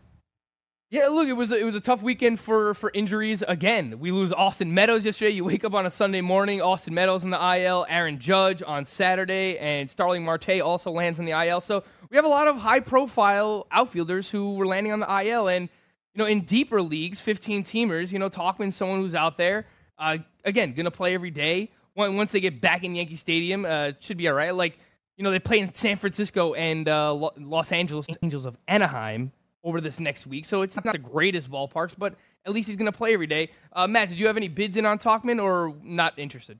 Yeah, 0.95 1.07
look, 1.07 1.27
it 1.27 1.33
was 1.33 1.51
it 1.51 1.65
was 1.65 1.75
a 1.75 1.81
tough 1.81 2.01
weekend 2.01 2.39
for 2.39 2.73
for 2.73 2.89
injuries. 2.93 3.41
Again, 3.41 3.99
we 3.99 4.11
lose 4.11 4.31
Austin 4.31 4.73
Meadows 4.73 5.05
yesterday. 5.05 5.31
You 5.31 5.43
wake 5.43 5.65
up 5.65 5.73
on 5.73 5.85
a 5.85 5.89
Sunday 5.89 6.21
morning, 6.21 6.61
Austin 6.61 6.93
Meadows 6.93 7.25
in 7.25 7.31
the 7.31 7.57
IL, 7.57 7.85
Aaron 7.89 8.17
Judge 8.17 8.63
on 8.65 8.85
Saturday, 8.85 9.57
and 9.57 9.91
Starling 9.91 10.23
Marte 10.23 10.61
also 10.61 10.91
lands 10.91 11.19
in 11.19 11.25
the 11.25 11.33
IL. 11.33 11.59
So 11.59 11.83
we 12.09 12.15
have 12.15 12.23
a 12.23 12.29
lot 12.29 12.47
of 12.47 12.55
high 12.55 12.79
profile 12.79 13.67
outfielders 13.73 14.31
who 14.31 14.55
were 14.55 14.65
landing 14.65 14.93
on 14.93 15.01
the 15.01 15.25
IL, 15.25 15.49
and 15.49 15.67
you 16.13 16.19
know, 16.19 16.27
in 16.27 16.45
deeper 16.45 16.81
leagues, 16.81 17.19
15 17.19 17.65
teamers, 17.65 18.13
you 18.13 18.19
know, 18.19 18.29
Tauchman's 18.29 18.77
someone 18.77 18.99
who's 19.01 19.15
out 19.15 19.35
there. 19.35 19.65
Uh, 19.99 20.19
again, 20.45 20.71
gonna 20.71 20.91
play 20.91 21.13
every 21.13 21.29
day. 21.29 21.71
Once 21.97 22.31
they 22.31 22.39
get 22.39 22.61
back 22.61 22.85
in 22.85 22.95
Yankee 22.95 23.15
Stadium, 23.15 23.65
uh, 23.65 23.91
should 23.99 24.15
be 24.15 24.29
all 24.29 24.33
right. 24.33 24.55
Like 24.55 24.77
you 25.17 25.25
know, 25.25 25.31
they 25.31 25.39
play 25.39 25.59
in 25.59 25.73
San 25.73 25.97
Francisco 25.97 26.53
and 26.53 26.87
uh, 26.87 27.13
Los 27.13 27.73
Angeles 27.73 28.07
Angels 28.23 28.45
of 28.45 28.57
Anaheim 28.65 29.33
over 29.65 29.81
this 29.81 29.99
next 29.99 30.27
week. 30.27 30.45
So 30.45 30.61
it's 30.61 30.77
not 30.77 30.93
the 30.93 30.99
greatest 30.99 31.51
ballparks, 31.51 31.95
but 31.97 32.15
at 32.45 32.53
least 32.53 32.67
he's 32.69 32.77
going 32.77 32.89
to 32.89 32.97
play 32.97 33.13
every 33.13 33.27
day. 33.27 33.49
Uh, 33.73 33.87
Matt, 33.87 34.09
did 34.09 34.19
you 34.19 34.27
have 34.27 34.37
any 34.37 34.47
bids 34.47 34.77
in 34.77 34.85
on 34.85 34.99
Tauchman 34.99 35.43
or 35.43 35.75
not 35.83 36.17
interested? 36.17 36.59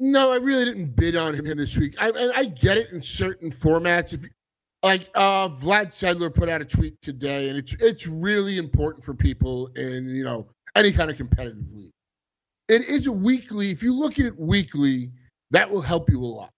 No, 0.00 0.32
I 0.32 0.36
really 0.36 0.64
didn't 0.64 0.96
bid 0.96 1.14
on 1.14 1.34
him 1.34 1.44
this 1.56 1.78
week. 1.78 1.94
I 2.00 2.08
and 2.08 2.32
I 2.34 2.46
get 2.46 2.76
it 2.76 2.90
in 2.90 3.00
certain 3.00 3.50
formats. 3.50 4.12
If 4.12 4.24
like 4.82 5.08
uh, 5.14 5.48
Vlad 5.48 5.86
Sedler 5.86 6.34
put 6.34 6.48
out 6.48 6.60
a 6.60 6.64
tweet 6.64 7.00
today, 7.00 7.48
and 7.48 7.56
it's 7.56 7.74
it's 7.78 8.08
really 8.08 8.58
important 8.58 9.04
for 9.04 9.14
people 9.14 9.68
in 9.76 10.08
you 10.08 10.24
know 10.24 10.48
any 10.74 10.90
kind 10.90 11.12
of 11.12 11.16
competitive 11.16 11.72
league. 11.72 11.92
It 12.68 12.82
is 12.82 13.06
a 13.06 13.12
weekly. 13.12 13.70
If 13.70 13.84
you 13.84 13.94
look 13.94 14.18
at 14.18 14.26
it 14.26 14.38
weekly, 14.38 15.12
that 15.52 15.70
will 15.70 15.80
help 15.80 16.10
you 16.10 16.20
a 16.20 16.26
lot. 16.26 16.50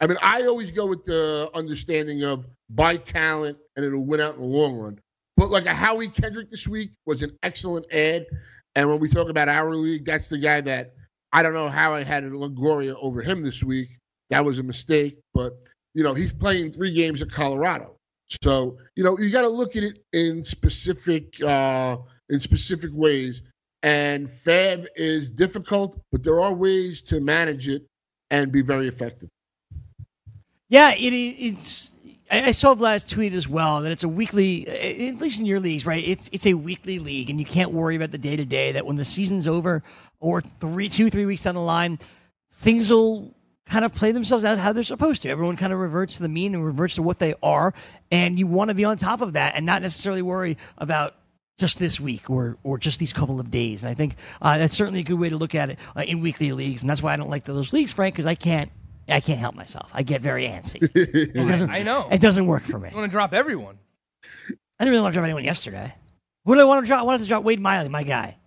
I 0.00 0.06
mean, 0.06 0.16
I 0.22 0.42
always 0.46 0.70
go 0.70 0.86
with 0.86 1.04
the 1.04 1.50
understanding 1.54 2.24
of 2.24 2.46
buy 2.70 2.96
talent 2.96 3.58
and 3.76 3.84
it'll 3.84 4.04
win 4.04 4.20
out 4.20 4.34
in 4.34 4.40
the 4.40 4.46
long 4.46 4.74
run. 4.74 4.98
But 5.36 5.50
like 5.50 5.66
a 5.66 5.74
Howie 5.74 6.08
Kendrick 6.08 6.50
this 6.50 6.68
week 6.68 6.90
was 7.06 7.22
an 7.22 7.36
excellent 7.42 7.92
ad. 7.92 8.26
And 8.76 8.88
when 8.88 9.00
we 9.00 9.08
talk 9.08 9.28
about 9.28 9.48
our 9.48 9.74
league, 9.74 10.04
that's 10.04 10.28
the 10.28 10.38
guy 10.38 10.60
that 10.62 10.94
I 11.34 11.42
don't 11.42 11.52
know 11.52 11.68
how 11.68 11.94
I 11.94 12.04
had 12.04 12.22
a 12.22 12.30
Longoria 12.30 12.94
over 13.00 13.20
him 13.20 13.42
this 13.42 13.62
week. 13.62 13.88
That 14.30 14.44
was 14.44 14.60
a 14.60 14.62
mistake, 14.62 15.18
but 15.34 15.52
you 15.92 16.02
know 16.02 16.14
he's 16.14 16.32
playing 16.32 16.72
three 16.72 16.92
games 16.94 17.22
at 17.22 17.30
Colorado, 17.30 17.96
so 18.42 18.78
you 18.96 19.04
know 19.04 19.18
you 19.18 19.30
got 19.30 19.42
to 19.42 19.48
look 19.48 19.76
at 19.76 19.82
it 19.82 19.98
in 20.12 20.44
specific 20.44 21.42
uh, 21.42 21.98
in 22.30 22.40
specific 22.40 22.90
ways. 22.94 23.42
And 23.82 24.28
FAAB 24.28 24.86
is 24.96 25.28
difficult, 25.28 26.00
but 26.10 26.22
there 26.22 26.40
are 26.40 26.54
ways 26.54 27.02
to 27.02 27.20
manage 27.20 27.68
it 27.68 27.84
and 28.30 28.50
be 28.50 28.62
very 28.62 28.88
effective. 28.88 29.28
Yeah, 30.68 30.92
it, 30.94 31.12
it's. 31.12 31.90
I 32.40 32.52
saw 32.52 32.74
Vlad's 32.74 33.04
tweet 33.04 33.34
as 33.34 33.48
well 33.48 33.82
that 33.82 33.92
it's 33.92 34.04
a 34.04 34.08
weekly, 34.08 34.66
at 34.66 35.20
least 35.20 35.40
in 35.40 35.46
your 35.46 35.60
leagues, 35.60 35.86
right? 35.86 36.02
It's 36.06 36.28
it's 36.32 36.46
a 36.46 36.54
weekly 36.54 36.98
league, 36.98 37.30
and 37.30 37.38
you 37.38 37.46
can't 37.46 37.70
worry 37.72 37.96
about 37.96 38.10
the 38.10 38.18
day 38.18 38.36
to 38.36 38.44
day. 38.44 38.72
That 38.72 38.86
when 38.86 38.96
the 38.96 39.04
season's 39.04 39.46
over, 39.46 39.82
or 40.20 40.40
three, 40.40 40.88
two, 40.88 41.10
three 41.10 41.26
weeks 41.26 41.42
down 41.42 41.54
the 41.54 41.60
line, 41.60 41.98
things 42.52 42.90
will 42.90 43.34
kind 43.66 43.84
of 43.84 43.94
play 43.94 44.12
themselves 44.12 44.44
out 44.44 44.58
how 44.58 44.72
they're 44.72 44.82
supposed 44.82 45.22
to. 45.22 45.28
Everyone 45.28 45.56
kind 45.56 45.72
of 45.72 45.78
reverts 45.78 46.16
to 46.16 46.22
the 46.22 46.28
mean 46.28 46.54
and 46.54 46.64
reverts 46.64 46.96
to 46.96 47.02
what 47.02 47.18
they 47.18 47.34
are, 47.42 47.74
and 48.10 48.38
you 48.38 48.46
want 48.46 48.68
to 48.68 48.74
be 48.74 48.84
on 48.84 48.96
top 48.96 49.20
of 49.20 49.34
that 49.34 49.54
and 49.56 49.64
not 49.64 49.82
necessarily 49.82 50.22
worry 50.22 50.56
about 50.78 51.14
just 51.58 51.78
this 51.78 52.00
week 52.00 52.28
or 52.30 52.58
or 52.62 52.78
just 52.78 52.98
these 52.98 53.12
couple 53.12 53.40
of 53.40 53.50
days. 53.50 53.84
And 53.84 53.90
I 53.90 53.94
think 53.94 54.16
uh, 54.42 54.58
that's 54.58 54.74
certainly 54.74 55.00
a 55.00 55.04
good 55.04 55.18
way 55.18 55.30
to 55.30 55.36
look 55.36 55.54
at 55.54 55.70
it 55.70 55.78
uh, 55.96 56.02
in 56.02 56.20
weekly 56.20 56.52
leagues, 56.52 56.82
and 56.82 56.90
that's 56.90 57.02
why 57.02 57.12
I 57.12 57.16
don't 57.16 57.30
like 57.30 57.44
those 57.44 57.72
leagues, 57.72 57.92
Frank, 57.92 58.14
because 58.14 58.26
I 58.26 58.34
can't. 58.34 58.70
I 59.08 59.20
can't 59.20 59.38
help 59.38 59.54
myself. 59.54 59.90
I 59.92 60.02
get 60.02 60.20
very 60.20 60.44
antsy. 60.44 60.82
It 60.94 61.34
doesn't, 61.34 61.70
I 61.70 61.82
know. 61.82 62.08
It 62.10 62.20
doesn't 62.20 62.46
work 62.46 62.62
for 62.62 62.78
me. 62.78 62.88
I 62.90 62.94
want 62.94 63.10
to 63.10 63.14
drop 63.14 63.32
everyone. 63.34 63.78
I 64.78 64.84
didn't 64.84 64.90
really 64.92 65.02
want 65.02 65.12
to 65.12 65.16
drop 65.18 65.24
anyone 65.24 65.44
yesterday. 65.44 65.94
Who 66.44 66.54
did 66.54 66.62
I 66.62 66.64
want 66.64 66.84
to 66.84 66.88
drop? 66.88 67.00
I 67.00 67.02
wanted 67.04 67.22
to 67.22 67.28
drop 67.28 67.44
Wade 67.44 67.60
Miley, 67.60 67.88
my 67.88 68.02
guy. 68.02 68.38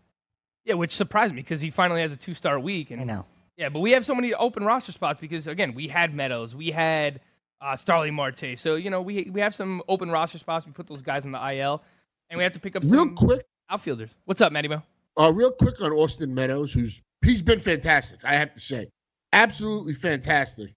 Yeah, 0.66 0.74
which 0.76 0.92
surprised 0.92 1.34
me 1.34 1.42
because 1.42 1.62
he 1.62 1.70
finally 1.70 2.02
has 2.02 2.12
a 2.12 2.18
two 2.18 2.34
star 2.34 2.60
week. 2.60 2.92
And 2.92 3.00
I 3.00 3.04
know. 3.06 3.26
Yeah, 3.56 3.70
but 3.70 3.80
we 3.80 3.92
have 3.92 4.06
so 4.06 4.14
many 4.14 4.34
open 4.34 4.64
roster 4.66 4.92
spots 4.92 5.20
because 5.20 5.48
again, 5.48 5.74
we 5.74 5.88
had 5.88 6.14
Meadows, 6.14 6.56
we 6.56 6.72
had 6.72 7.22
uh, 7.62 7.76
Starling 7.76 8.14
Marte, 8.14 8.56
so 8.56 8.76
you 8.76 8.90
know 8.92 9.02
we 9.02 9.30
we 9.32 9.42
have 9.42 9.56
some 9.56 9.82
open 9.88 10.12
roster 10.12 10.38
spots. 10.38 10.66
We 10.68 10.74
put 10.74 10.86
those 10.88 11.02
guys 11.02 11.26
in 11.26 11.32
the 11.32 11.54
IL, 11.56 11.82
and 12.30 12.38
we 12.38 12.44
have 12.44 12.54
to 12.54 12.60
pick 12.60 12.76
up 12.76 12.84
Real 12.84 12.92
some 12.98 13.16
quick, 13.16 13.48
outfielders. 13.70 14.16
What's 14.26 14.42
up, 14.42 14.52
Matty 14.52 14.68
Mo? 14.68 14.84
uh, 15.18 15.32
real 15.34 15.52
quick 15.52 15.82
on 15.82 15.92
Austin 15.94 16.36
Meadows, 16.36 16.72
who's 16.74 17.02
he's 17.24 17.42
been 17.42 17.60
fantastic. 17.60 18.20
I 18.24 18.36
have 18.36 18.54
to 18.54 18.60
say, 18.60 18.88
absolutely 19.34 19.94
fantastic. 19.94 20.72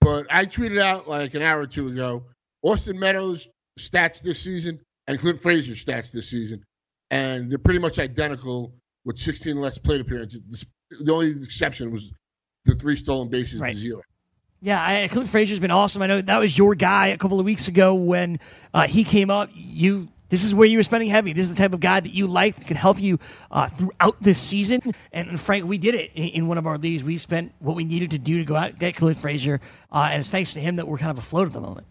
But 0.00 0.26
I 0.30 0.44
tweeted 0.44 0.80
out 0.80 1.08
like 1.08 1.34
an 1.34 1.42
hour 1.42 1.60
or 1.60 1.66
two 1.66 1.88
ago, 1.88 2.24
Austin 2.62 2.98
Meadows 2.98 3.48
stats 3.78 4.20
this 4.22 4.40
season 4.42 4.80
and 5.06 5.18
Clint 5.18 5.40
Frazier 5.40 5.74
stats 5.74 6.12
this 6.12 6.28
season, 6.30 6.62
and 7.10 7.50
they're 7.50 7.58
pretty 7.58 7.78
much 7.80 7.98
identical 7.98 8.74
with 9.04 9.18
16 9.18 9.56
less 9.56 9.78
plate 9.78 10.00
appearances. 10.00 10.64
The 10.90 11.12
only 11.12 11.42
exception 11.42 11.90
was 11.90 12.12
the 12.64 12.74
three 12.74 12.96
stolen 12.96 13.28
bases 13.28 13.60
Right. 13.60 13.74
to 13.74 13.78
zero. 13.78 14.02
Yeah, 14.62 14.82
I, 14.82 15.08
Clint 15.08 15.28
Frazier's 15.28 15.60
been 15.60 15.70
awesome. 15.70 16.00
I 16.00 16.06
know 16.06 16.20
that 16.22 16.38
was 16.38 16.56
your 16.56 16.74
guy 16.74 17.08
a 17.08 17.18
couple 17.18 17.38
of 17.38 17.44
weeks 17.44 17.68
ago 17.68 17.94
when 17.96 18.38
uh, 18.72 18.86
he 18.86 19.04
came 19.04 19.28
up. 19.28 19.50
You, 19.52 20.08
this 20.28 20.44
is 20.44 20.54
where 20.54 20.66
you 20.66 20.78
were 20.78 20.82
spending 20.82 21.10
heavy. 21.10 21.32
This 21.32 21.44
is 21.44 21.50
the 21.50 21.56
type 21.56 21.74
of 21.74 21.80
guy 21.80 22.00
that 22.00 22.12
you 22.12 22.26
like 22.26 22.56
that 22.56 22.66
can 22.66 22.76
help 22.76 23.00
you 23.00 23.18
uh, 23.50 23.68
throughout 23.68 24.16
this 24.20 24.38
season. 24.38 24.80
And, 25.12 25.28
and 25.28 25.38
Frank, 25.38 25.66
we 25.66 25.78
did 25.78 25.94
it 25.94 26.10
in, 26.14 26.28
in 26.28 26.46
one 26.48 26.58
of 26.58 26.66
our 26.66 26.78
leagues. 26.78 27.04
We 27.04 27.18
spent 27.18 27.52
what 27.58 27.76
we 27.76 27.84
needed 27.84 28.10
to 28.12 28.18
do 28.18 28.38
to 28.38 28.44
go 28.44 28.56
out 28.56 28.70
and 28.70 28.78
get 28.78 28.96
Clint 28.96 29.18
Frazier, 29.18 29.60
uh, 29.92 30.08
and 30.12 30.20
it's 30.20 30.30
thanks 30.30 30.54
to 30.54 30.60
him 30.60 30.76
that 30.76 30.88
we're 30.88 30.98
kind 30.98 31.10
of 31.10 31.18
afloat 31.18 31.46
at 31.46 31.52
the 31.52 31.60
moment. 31.60 31.86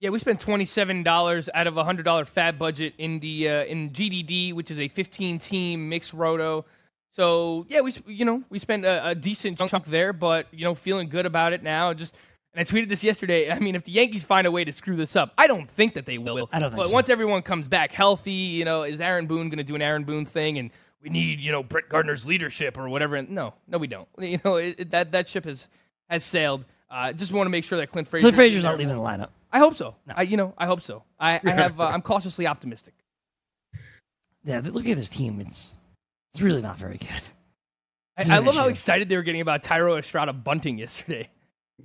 Yeah, 0.00 0.10
we 0.10 0.18
spent 0.18 0.38
twenty 0.38 0.66
seven 0.66 1.02
dollars 1.02 1.48
out 1.54 1.66
of 1.66 1.76
a 1.78 1.84
hundred 1.84 2.04
dollar 2.04 2.26
fab 2.26 2.58
budget 2.58 2.94
in 2.98 3.20
the 3.20 3.48
uh, 3.48 3.64
in 3.64 3.90
GDD, 3.90 4.52
which 4.52 4.70
is 4.70 4.78
a 4.78 4.88
fifteen 4.88 5.38
team 5.38 5.88
mixed 5.88 6.12
roto. 6.12 6.66
So 7.10 7.64
yeah, 7.68 7.80
we 7.80 7.94
you 8.06 8.24
know 8.24 8.42
we 8.50 8.58
spent 8.58 8.84
a, 8.84 9.10
a 9.10 9.14
decent 9.14 9.58
chunk 9.58 9.86
there, 9.86 10.12
but 10.12 10.46
you 10.52 10.64
know 10.64 10.74
feeling 10.74 11.08
good 11.08 11.26
about 11.26 11.52
it 11.52 11.62
now. 11.62 11.94
Just 11.94 12.16
and 12.54 12.60
I 12.60 12.64
tweeted 12.64 12.88
this 12.88 13.02
yesterday. 13.04 13.50
I 13.50 13.58
mean, 13.58 13.74
if 13.74 13.84
the 13.84 13.92
Yankees 13.92 14.24
find 14.24 14.46
a 14.46 14.50
way 14.50 14.64
to 14.64 14.72
screw 14.72 14.96
this 14.96 15.16
up, 15.16 15.32
I 15.36 15.46
don't 15.46 15.68
think 15.68 15.94
that 15.94 16.06
they 16.06 16.18
will. 16.18 16.48
I 16.52 16.60
don't 16.60 16.70
think 16.70 16.76
But 16.82 16.86
so. 16.88 16.92
once 16.94 17.08
everyone 17.08 17.42
comes 17.42 17.68
back 17.68 17.92
healthy, 17.92 18.32
you 18.32 18.64
know, 18.64 18.82
is 18.82 19.00
Aaron 19.00 19.26
Boone 19.26 19.48
going 19.48 19.58
to 19.58 19.64
do 19.64 19.74
an 19.74 19.82
Aaron 19.82 20.04
Boone 20.04 20.24
thing 20.24 20.58
and 20.58 20.70
we 21.02 21.10
need 21.10 21.38
you 21.40 21.52
know 21.52 21.62
Brett 21.62 21.88
Gardner's 21.88 22.26
leadership 22.26 22.78
or 22.78 22.88
whatever? 22.88 23.16
And 23.16 23.30
no, 23.30 23.54
no, 23.68 23.78
we 23.78 23.86
don't. 23.88 24.08
You 24.18 24.38
know 24.44 24.56
it, 24.56 24.76
it- 24.78 24.90
that 24.92 25.12
that 25.12 25.28
ship 25.28 25.44
has 25.44 25.68
has 26.08 26.24
sailed. 26.24 26.64
Uh, 26.90 27.12
just 27.12 27.32
want 27.32 27.46
to 27.46 27.50
make 27.50 27.64
sure 27.64 27.78
that 27.78 27.88
Clint 27.90 28.06
Frazier. 28.06 28.22
Clint 28.24 28.36
Frazier's 28.36 28.62
not 28.62 28.78
leaving 28.78 28.94
the 28.94 29.00
lineup. 29.02 29.30
I 29.52 29.58
hope 29.58 29.74
so. 29.74 29.96
I, 30.14 30.22
you 30.22 30.36
know, 30.36 30.54
I 30.56 30.66
hope 30.66 30.80
so. 30.80 31.02
I, 31.18 31.40
I 31.44 31.50
have. 31.50 31.80
Uh, 31.80 31.86
I'm 31.86 32.02
cautiously 32.02 32.46
optimistic. 32.46 32.94
Yeah, 34.44 34.60
look 34.64 34.86
at 34.86 34.96
this 34.96 35.08
team. 35.08 35.40
It's 35.40 35.76
it's 36.32 36.42
really 36.42 36.62
not 36.62 36.78
very 36.78 36.98
good. 36.98 37.08
I, 38.16 38.22
I 38.34 38.38
an 38.38 38.44
love 38.44 38.54
how 38.54 38.62
issue. 38.62 38.70
excited 38.70 39.08
they 39.08 39.16
were 39.16 39.22
getting 39.22 39.40
about 39.40 39.62
Thairo 39.62 39.98
Estrada 39.98 40.32
bunting 40.32 40.78
yesterday. 40.78 41.28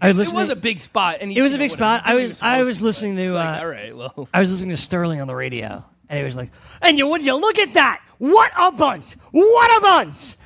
I 0.01 0.09
It 0.09 0.15
was 0.15 0.31
to- 0.31 0.51
a 0.51 0.55
big 0.55 0.79
spot, 0.79 1.17
and 1.21 1.31
he, 1.31 1.37
It 1.37 1.41
was 1.41 1.53
a 1.53 1.57
big 1.57 1.71
whatever. 1.71 1.99
spot. 1.99 2.01
I 2.05 2.15
was- 2.15 2.41
I 2.41 2.63
was 2.63 2.81
listening 2.81 3.15
to, 3.17 3.23
it's 3.23 3.33
like, 3.33 3.59
uh, 3.59 3.63
all 3.63 3.67
right, 3.67 3.95
well, 3.95 4.29
I 4.33 4.39
was 4.39 4.51
listening 4.51 4.69
to 4.71 4.77
Sterling 4.77 5.19
on 5.21 5.27
the 5.27 5.35
radio, 5.35 5.83
and 6.07 6.17
he 6.19 6.23
was 6.23 6.35
like, 6.35 6.51
"And 6.81 6.97
you 6.97 7.07
would 7.07 7.25
you 7.25 7.35
look 7.35 7.57
at 7.59 7.73
that? 7.73 8.01
What 8.17 8.51
a 8.57 8.71
bunt! 8.71 9.15
What 9.31 9.77
a 9.77 9.81
bunt!" 9.81 10.37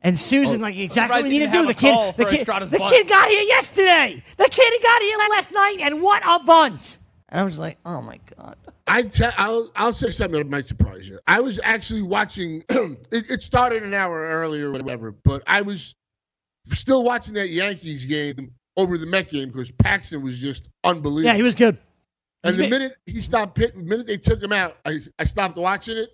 And 0.00 0.18
Susan, 0.18 0.60
like 0.60 0.76
exactly 0.76 1.14
what 1.14 1.18
surprised 1.18 1.24
we 1.28 1.32
he 1.32 1.38
need 1.40 1.46
to 1.46 1.52
do. 1.52 1.62
The 1.62 1.66
have 1.68 1.76
a 1.76 1.80
call 1.96 2.12
kid, 2.12 2.16
the 2.16 2.30
kid, 2.30 2.46
the 2.70 2.78
bunt. 2.78 2.92
kid 2.92 3.08
got 3.08 3.28
here 3.28 3.42
yesterday. 3.42 4.22
The 4.36 4.48
kid 4.50 4.82
got 4.82 5.02
here 5.02 5.18
last 5.30 5.52
night, 5.52 5.76
and 5.80 6.02
what 6.02 6.22
a 6.26 6.44
bunt! 6.44 6.98
And 7.30 7.40
I 7.40 7.44
was 7.44 7.58
like, 7.58 7.78
"Oh 7.86 8.00
my 8.02 8.20
god!" 8.36 8.56
I 8.86 9.02
te- 9.02 9.24
I'll 9.38 9.70
I'll 9.74 9.94
say 9.94 10.10
something 10.10 10.38
that 10.38 10.50
might 10.50 10.66
surprise 10.66 11.08
you. 11.08 11.18
I 11.26 11.40
was 11.40 11.58
actually 11.64 12.02
watching. 12.02 12.62
it, 12.68 12.98
it 13.30 13.42
started 13.42 13.82
an 13.82 13.94
hour 13.94 14.20
earlier, 14.28 14.68
or 14.68 14.72
whatever, 14.72 15.10
but 15.12 15.42
I 15.46 15.62
was 15.62 15.94
still 16.66 17.02
watching 17.02 17.34
that 17.34 17.48
Yankees 17.48 18.04
game 18.04 18.52
over 18.76 18.98
the 18.98 19.06
Met 19.06 19.28
game 19.28 19.48
because 19.48 19.70
Paxton 19.70 20.22
was 20.22 20.38
just 20.38 20.70
unbelievable. 20.84 21.30
Yeah, 21.30 21.36
he 21.36 21.42
was 21.42 21.54
good. 21.54 21.78
and 22.42 22.54
he's 22.54 22.64
the 22.64 22.70
minute 22.70 22.96
he 23.06 23.20
stopped 23.20 23.54
pitting, 23.54 23.84
the 23.84 23.88
minute 23.88 24.06
they 24.06 24.16
took 24.16 24.42
him 24.42 24.52
out, 24.52 24.76
I 24.84 25.00
I 25.18 25.24
stopped 25.24 25.56
watching 25.56 25.96
it, 25.96 26.10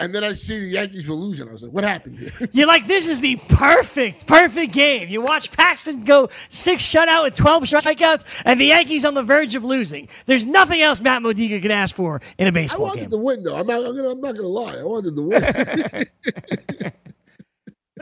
And 0.00 0.12
then 0.12 0.24
I 0.24 0.32
see 0.32 0.58
the 0.58 0.66
Yankees 0.66 1.06
were 1.06 1.14
losing. 1.14 1.48
I 1.48 1.52
was 1.52 1.62
like, 1.62 1.72
what 1.72 1.84
happened 1.84 2.18
here? 2.18 2.32
You're 2.52 2.66
like, 2.66 2.86
this 2.88 3.08
is 3.08 3.20
the 3.20 3.36
perfect, 3.48 4.26
perfect 4.26 4.72
game. 4.72 5.08
You 5.08 5.22
watch 5.22 5.52
Paxton 5.52 6.02
go 6.02 6.28
six 6.48 6.82
shutout 6.82 7.22
with 7.22 7.34
12 7.34 7.62
strikeouts, 7.64 8.42
and 8.44 8.60
the 8.60 8.66
Yankees 8.66 9.04
on 9.04 9.14
the 9.14 9.22
verge 9.22 9.54
of 9.54 9.62
losing. 9.62 10.08
There's 10.26 10.46
nothing 10.46 10.80
else 10.80 11.00
Matt 11.00 11.22
Modica 11.22 11.60
could 11.60 11.70
ask 11.70 11.94
for 11.94 12.20
in 12.38 12.48
a 12.48 12.52
baseball 12.52 12.86
game. 12.86 12.86
I 12.86 12.88
wanted 12.88 13.00
game. 13.02 13.10
to 13.10 13.18
win, 13.18 13.42
though. 13.44 13.56
I'm 13.56 13.66
not, 13.68 13.84
I'm, 13.84 13.96
I'm 13.98 14.20
not 14.20 14.34
gonna 14.34 14.48
lie. 14.48 14.78
I 14.78 14.82
wanted 14.82 15.14
to 15.14 15.22
win. 15.22 16.92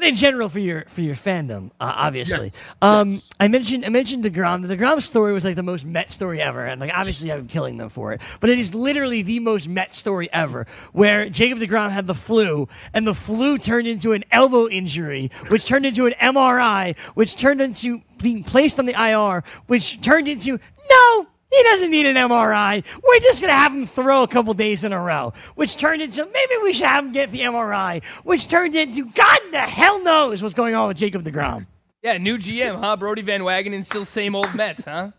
But 0.02 0.08
in 0.08 0.14
general, 0.16 0.48
for 0.48 0.58
your 0.58 0.82
for 0.88 1.00
your 1.00 1.14
fandom, 1.14 1.70
uh, 1.78 1.92
obviously, 1.94 2.46
Yes. 2.46 2.72
um, 2.82 3.20
I 3.38 3.46
mentioned 3.46 3.84
I 3.84 3.88
mentioned 3.88 4.24
Degrom. 4.24 4.66
The 4.66 4.76
Degrom 4.76 5.00
story 5.00 5.32
was 5.32 5.44
like 5.44 5.54
the 5.54 5.62
most 5.62 5.84
Met 5.84 6.10
story 6.10 6.42
ever, 6.42 6.66
and 6.66 6.80
like 6.80 6.90
obviously 6.92 7.30
I'm 7.30 7.46
killing 7.46 7.76
them 7.76 7.88
for 7.88 8.12
it, 8.12 8.20
but 8.40 8.50
it 8.50 8.58
is 8.58 8.74
literally 8.74 9.22
the 9.22 9.38
most 9.38 9.68
Met 9.68 9.94
story 9.94 10.28
ever, 10.32 10.66
where 10.92 11.28
Jacob 11.30 11.60
Degrom 11.60 11.90
had 11.92 12.08
the 12.08 12.16
flu, 12.16 12.68
and 12.92 13.06
the 13.06 13.14
flu 13.14 13.58
turned 13.58 13.86
into 13.86 14.10
an 14.10 14.24
elbow 14.32 14.66
injury, 14.68 15.30
which 15.46 15.66
turned 15.66 15.86
into 15.86 16.06
an 16.06 16.14
MRI, 16.20 16.98
which 17.14 17.36
turned 17.36 17.60
into 17.60 18.02
being 18.20 18.42
placed 18.42 18.80
on 18.80 18.86
the 18.86 18.94
IR, 19.00 19.44
which 19.68 20.00
turned 20.00 20.26
into 20.26 20.58
no. 20.90 21.28
He 21.52 21.62
doesn't 21.64 21.90
need 21.90 22.06
an 22.06 22.16
MRI. 22.16 22.82
We're 23.06 23.18
just 23.20 23.40
going 23.42 23.50
to 23.52 23.56
have 23.56 23.72
him 23.72 23.86
throw 23.86 24.22
a 24.22 24.28
couple 24.28 24.54
days 24.54 24.84
in 24.84 24.92
a 24.92 25.00
row, 25.00 25.34
which 25.54 25.76
turned 25.76 26.00
into 26.00 26.24
maybe 26.24 26.52
we 26.62 26.72
should 26.72 26.86
have 26.86 27.04
him 27.04 27.12
get 27.12 27.30
the 27.30 27.40
MRI, 27.40 28.02
which 28.24 28.48
turned 28.48 28.74
into 28.74 29.04
God 29.10 29.38
the 29.50 29.58
hell 29.60 30.02
knows 30.02 30.42
what's 30.42 30.54
going 30.54 30.74
on 30.74 30.88
with 30.88 30.96
Jacob 30.96 31.22
DeGrom. 31.24 31.66
Yeah, 32.02 32.16
new 32.18 32.38
GM, 32.38 32.80
huh? 32.80 32.96
Brodie 32.96 33.22
Van 33.22 33.42
Wagenen, 33.42 33.84
still 33.84 34.04
same 34.06 34.34
old 34.34 34.52
Mets, 34.54 34.84
huh? 34.84 35.10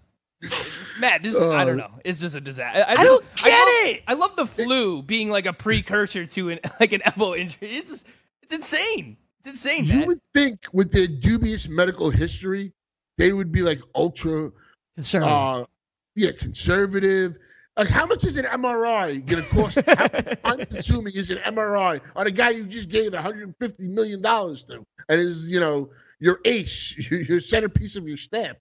Matt, 1.00 1.24
this 1.24 1.36
is, 1.36 1.42
I 1.42 1.64
don't 1.66 1.78
know. 1.78 1.90
It's 2.04 2.20
just 2.20 2.36
a 2.36 2.42
disaster. 2.42 2.84
I, 2.88 2.94
I 2.94 3.04
don't 3.04 3.24
just- 3.24 3.44
get 3.46 3.52
love, 3.52 3.68
it. 3.96 4.04
I 4.08 4.14
love 4.14 4.36
the 4.36 4.46
flu 4.46 5.02
being 5.02 5.30
like 5.30 5.46
a 5.46 5.54
precursor 5.54 6.26
to 6.26 6.50
an 6.50 6.60
like 6.80 6.94
an 6.94 7.02
elbow 7.06 7.36
injury. 7.36 7.70
It's 7.70 7.90
just, 7.90 8.08
it's 8.42 8.54
insane. 8.56 9.18
It's 9.46 9.50
insane, 9.52 9.86
you 9.86 10.00
man. 10.00 10.08
would 10.08 10.20
think 10.34 10.60
with 10.74 10.92
their 10.92 11.08
dubious 11.08 11.68
medical 11.70 12.10
history, 12.10 12.74
they 13.18 13.32
would 13.34 13.52
be 13.52 13.62
like 13.62 13.80
ultra, 13.96 14.52
concerned. 14.96 15.26
uh, 15.26 15.66
yeah, 16.16 16.32
conservative. 16.32 17.38
Like, 17.76 17.88
how 17.88 18.06
much 18.06 18.24
is 18.24 18.38
an 18.38 18.46
MRI 18.46 19.26
going 19.26 19.44
to 19.44 19.50
cost? 19.50 19.76
how 19.88 20.08
time 20.56 20.66
consuming 20.66 21.14
is 21.16 21.32
an 21.32 21.40
MRI 21.40 22.02
on 22.16 22.28
a 22.28 22.32
guy 22.32 22.52
you 22.52 22.66
just 22.66 22.90
gave 22.90 23.14
150 23.14 23.88
million 23.88 24.22
dollars 24.22 24.64
to, 24.66 24.86
and 25.10 25.20
is 25.20 25.52
you 25.52 25.60
know 25.60 25.90
your 26.20 26.40
ace, 26.46 26.96
your, 27.12 27.22
your 27.22 27.40
centerpiece 27.40 27.96
of 27.96 28.08
your 28.08 28.18
staff? 28.18 28.56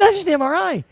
Not 0.00 0.12
just 0.12 0.26
the 0.26 0.32
MRI. 0.32 0.84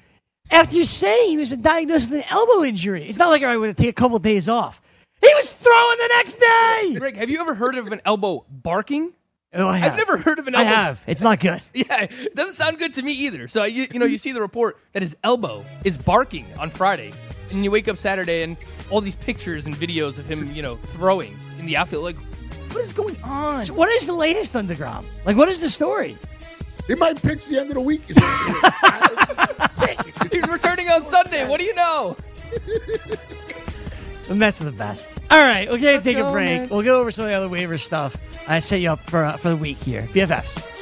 After 0.50 0.76
you 0.76 0.84
say 0.84 1.28
he 1.28 1.37
was 1.37 1.50
been 1.50 1.62
diagnosed 1.62 2.11
with 2.11 2.20
an 2.20 2.26
elbow 2.30 2.64
injury, 2.64 3.04
it's 3.04 3.18
not 3.18 3.30
like 3.30 3.42
I 3.42 3.56
would 3.56 3.76
take 3.76 3.88
a 3.88 3.92
couple 3.92 4.18
days 4.18 4.49
off. 4.49 4.80
He 5.20 5.32
was 5.34 5.52
throwing 5.52 5.99
the 5.99 6.08
next 6.16 6.34
day. 6.40 6.99
Greg, 6.99 7.16
have 7.16 7.30
you 7.30 7.40
ever 7.40 7.54
heard 7.54 7.76
of 7.76 7.87
an 7.88 8.00
elbow 8.04 8.44
barking? 8.50 9.12
Oh, 9.54 9.68
I 9.68 9.76
have. 9.78 9.92
I've 9.92 9.99
never 9.99 10.16
heard 10.16 10.38
of 10.38 10.49
an 10.49 10.54
elbow. 10.54 10.66
I 10.66 10.71
have. 10.73 11.02
It's 11.06 11.21
not 11.21 11.40
good. 11.40 11.61
Yeah, 11.75 12.06
it 12.11 12.35
doesn't 12.35 12.54
sound 12.54 12.78
good 12.78 12.94
to 12.94 13.02
me 13.02 13.12
either. 13.12 13.49
So 13.49 13.64
you 13.64 13.87
you 13.92 13.99
know 13.99 14.06
you 14.06 14.18
see 14.18 14.32
the 14.32 14.40
report 14.40 14.78
that 14.92 15.02
his 15.02 15.16
elbow 15.25 15.64
is 15.85 15.97
barking 15.97 16.47
on 16.59 16.71
Friday, 16.71 17.12
and 17.50 17.64
you 17.64 17.71
wake 17.71 17.88
up 17.88 17.99
Saturday 17.99 18.42
and 18.42 18.56
all 18.90 19.00
these 19.00 19.14
pictures 19.16 19.66
and 19.66 19.75
videos 19.75 20.18
of 20.18 20.30
him 20.30 20.50
you 20.52 20.62
know 20.62 20.76
throwing 20.76 21.37
in 21.59 21.66
the 21.66 21.76
outfield. 21.76 22.04
Like, 22.04 22.16
what 22.73 22.80
is 22.82 22.92
going 22.92 23.16
on? 23.23 23.62
So 23.62 23.75
what 23.75 23.88
is 23.90 24.06
the 24.06 24.14
latest 24.14 24.56
on 24.56 24.66
Degrom? 24.66 25.04
Like, 25.26 25.37
what 25.37 25.49
is 25.49 25.61
the 25.61 25.68
story? 25.68 26.16
He 26.87 26.94
might 26.94 27.21
pitch 27.23 27.47
the 27.47 27.61
end 27.61 27.71
of 27.71 27.75
the 27.75 27.80
week. 27.80 28.02
He's 30.32 30.49
returning 30.49 30.88
on 30.88 31.04
Sunday. 31.04 31.47
What 31.49 31.61
do 31.61 31.64
you 31.66 31.75
know? 31.75 32.16
The 34.33 34.39
Mets 34.39 34.62
are 34.62 34.65
the 34.65 34.73
best. 34.73 35.11
All 35.31 35.39
right, 35.39 35.71
we're 35.71 35.77
gonna 35.77 36.01
take 36.01 36.17
a 36.17 36.33
break. 36.33 36.61
man. 36.61 36.69
We'll 36.71 36.83
go 36.83 37.03
over 37.03 37.11
some 37.11 37.27
of 37.27 37.31
the 37.31 37.37
other 37.37 37.51
waiver 37.51 37.77
stuff. 37.77 38.17
I 38.49 38.61
set 38.61 38.81
you 38.81 38.91
up 38.91 39.01
for 39.01 39.23
uh, 39.27 39.37
for 39.37 39.51
the 39.51 39.59
week 39.59 39.77
here. 39.77 40.09
BFFs. 40.11 40.82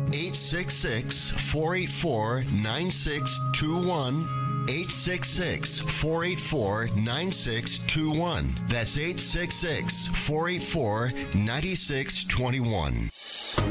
866 0.13 1.31
484 1.31 2.43
9621. 2.51 4.41
866 4.67 5.79
484 5.79 6.89
9621. 6.95 8.55
That's 8.67 8.97
866 8.97 10.07
484 10.07 11.11
9621. 11.33 13.09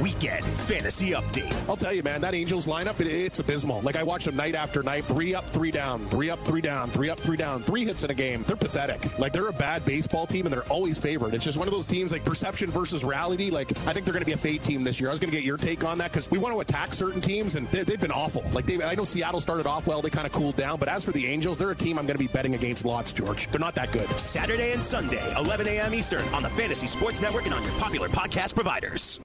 Weekend 0.01 0.45
Fantasy 0.45 1.11
Update. 1.11 1.53
I'll 1.69 1.77
tell 1.77 1.93
you, 1.93 2.03
man, 2.03 2.21
that 2.23 2.35
Angels 2.35 2.67
lineup, 2.67 3.01
it, 3.01 3.07
it's 3.07 3.39
abysmal. 3.39 3.83
Like, 3.83 3.97
I 3.97 4.03
watch 4.03 4.25
them 4.25 4.37
night 4.37 4.55
after 4.55 4.83
night, 4.83 5.05
three 5.05 5.35
up, 5.35 5.45
three 5.47 5.71
down, 5.71 6.07
three 6.07 6.31
up, 6.31 6.43
three 6.47 6.61
down, 6.61 6.89
three 6.91 7.11
up, 7.11 7.21
three 7.21 7.37
down, 7.37 7.63
three 7.63 7.85
hits 7.85 8.03
in 8.03 8.11
a 8.11 8.15
game. 8.15 8.43
They're 8.47 8.57
pathetic. 8.57 9.19
Like, 9.19 9.33
they're 9.33 9.49
a 9.49 9.53
bad 9.53 9.85
baseball 9.85 10.27
team, 10.27 10.47
and 10.47 10.53
they're 10.53 10.67
always 10.69 10.99
favored. 10.99 11.35
It's 11.35 11.45
just 11.45 11.59
one 11.59 11.69
of 11.69 11.75
those 11.75 11.87
teams, 11.87 12.13
like, 12.13 12.25
perception 12.25 12.71
versus 12.71 13.05
reality. 13.05 13.51
Like, 13.51 13.71
I 13.87 13.93
think 13.93 14.07
they're 14.07 14.15
going 14.15 14.23
to 14.23 14.27
be 14.27 14.33
a 14.33 14.39
fade 14.39 14.65
team 14.65 14.85
this 14.85 15.01
year. 15.01 15.11
I 15.11 15.13
was 15.13 15.21
going 15.21 15.31
to 15.31 15.37
get 15.37 15.45
your 15.45 15.59
take 15.59 15.85
on 15.85 15.99
that 15.99 16.13
because 16.13 16.31
we 16.31 16.39
want 16.39 16.55
to 16.55 16.61
attack 16.61 16.95
certain 16.95 17.21
teams, 17.21 17.57
and 17.57 17.69
they, 17.69 17.83
they've 17.83 18.01
been 18.01 18.13
awful. 18.13 18.43
Like, 18.53 18.67
they, 18.67 18.83
I 18.83 18.95
know 18.95 19.05
Seattle 19.05 19.41
started 19.41 19.67
off 19.67 19.87
well, 19.87 20.01
they 20.01 20.11
kind 20.11 20.27
of 20.27 20.33
cooled 20.33 20.57
down, 20.57 20.79
but 20.79 20.89
as 20.89 21.05
for 21.05 21.13
the 21.13 21.27
Angels, 21.27 21.59
they're 21.59 21.73
a 21.73 21.77
team 21.77 21.99
I'm 21.99 22.07
going 22.07 22.17
to 22.17 22.25
be 22.25 22.29
betting 22.29 22.55
against 22.55 22.85
lots, 22.85 23.13
George. 23.13 23.49
They're 23.49 23.61
not 23.61 23.75
that 23.75 23.93
good. 23.93 24.09
Saturday 24.19 24.73
and 24.73 24.83
Sunday, 24.83 25.35
11 25.37 25.69
a.m. 25.69 25.95
Eastern 25.95 26.27
on 26.29 26.43
the 26.43 26.51
Fantasy 26.51 26.87
Sports 26.87 27.21
Network 27.21 27.45
and 27.45 27.55
on 27.55 27.63
your 27.63 27.73
popular 27.73 28.09
podcast 28.09 28.55
providers. 28.55 29.21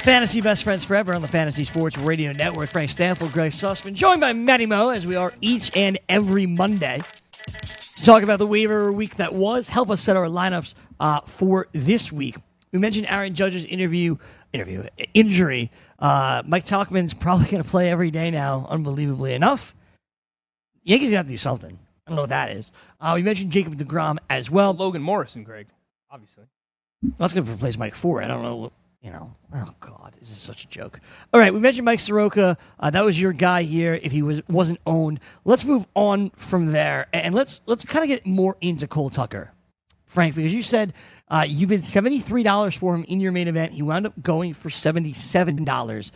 Fantasy 0.00 0.40
Best 0.40 0.64
Friends 0.64 0.82
Forever 0.84 1.14
on 1.14 1.20
the 1.20 1.28
Fantasy 1.28 1.62
Sports 1.62 1.98
Radio 1.98 2.32
Network. 2.32 2.70
Frank 2.70 2.90
Stampfl, 2.90 3.30
Greg 3.32 3.52
Sussman, 3.52 3.92
joined 3.92 4.20
by 4.20 4.32
Matty 4.32 4.64
Mo 4.64 4.88
as 4.88 5.06
we 5.06 5.14
are 5.14 5.32
each 5.42 5.70
and 5.76 5.98
every 6.08 6.46
Monday. 6.46 7.02
Talk 8.02 8.22
about 8.22 8.38
the 8.38 8.46
waiver 8.46 8.90
week 8.90 9.16
that 9.16 9.34
was, 9.34 9.68
help 9.68 9.90
us 9.90 10.00
set 10.00 10.16
our 10.16 10.24
lineups 10.24 10.74
uh, 10.98 11.20
for 11.20 11.68
this 11.72 12.10
week. 12.10 12.36
We 12.72 12.78
mentioned 12.78 13.08
Aaron 13.10 13.34
Judge's 13.34 13.66
interview, 13.66 14.16
interview 14.54 14.86
injury. 15.12 15.70
Uh, 15.98 16.42
Mike 16.46 16.64
Tauchman's 16.64 17.12
probably 17.12 17.46
going 17.50 17.62
to 17.62 17.68
play 17.68 17.90
every 17.90 18.10
day 18.10 18.30
now, 18.30 18.66
unbelievably 18.70 19.34
enough. 19.34 19.74
Yankees 20.82 21.10
to 21.10 21.16
have 21.16 21.26
to 21.26 21.32
do 21.32 21.38
something. 21.38 21.78
I 22.06 22.10
don't 22.10 22.16
know 22.16 22.22
what 22.22 22.30
that 22.30 22.50
is. 22.50 22.72
Uh, 23.00 23.12
we 23.14 23.22
mentioned 23.22 23.52
Jacob 23.52 23.76
DeGrom 23.76 24.18
as 24.28 24.50
well. 24.50 24.72
Logan 24.72 25.02
Morrison, 25.02 25.44
Greg, 25.44 25.68
obviously. 26.10 26.44
That's 27.18 27.32
going 27.32 27.46
to 27.46 27.52
replace 27.52 27.78
Mike 27.78 27.94
Ford. 27.94 28.24
I 28.24 28.28
don't 28.28 28.42
know. 28.42 28.72
You 29.02 29.10
know, 29.12 29.34
oh 29.54 29.74
god, 29.80 30.14
this 30.20 30.30
is 30.30 30.36
such 30.36 30.64
a 30.64 30.68
joke. 30.68 31.00
All 31.32 31.40
right, 31.40 31.54
we 31.54 31.58
mentioned 31.58 31.86
Mike 31.86 32.00
Soroka. 32.00 32.58
Uh, 32.78 32.90
that 32.90 33.02
was 33.02 33.18
your 33.18 33.32
guy 33.32 33.62
here. 33.62 33.98
If 34.02 34.12
he 34.12 34.20
was 34.20 34.46
wasn't 34.46 34.78
owned, 34.84 35.20
let's 35.46 35.64
move 35.64 35.86
on 35.94 36.28
from 36.36 36.72
there 36.72 37.06
and 37.14 37.34
let's 37.34 37.62
let's 37.64 37.82
kind 37.82 38.02
of 38.02 38.08
get 38.08 38.26
more 38.26 38.58
into 38.60 38.86
Cole 38.86 39.08
Tucker 39.08 39.54
Frank, 40.10 40.34
because 40.34 40.52
you 40.52 40.62
said 40.62 40.92
uh, 41.28 41.44
you 41.46 41.68
bid 41.68 41.82
$73 41.82 42.76
for 42.76 42.96
him 42.96 43.04
in 43.04 43.20
your 43.20 43.30
main 43.30 43.46
event. 43.46 43.72
He 43.72 43.82
wound 43.82 44.06
up 44.06 44.20
going 44.20 44.54
for 44.54 44.68
$77. 44.68 46.10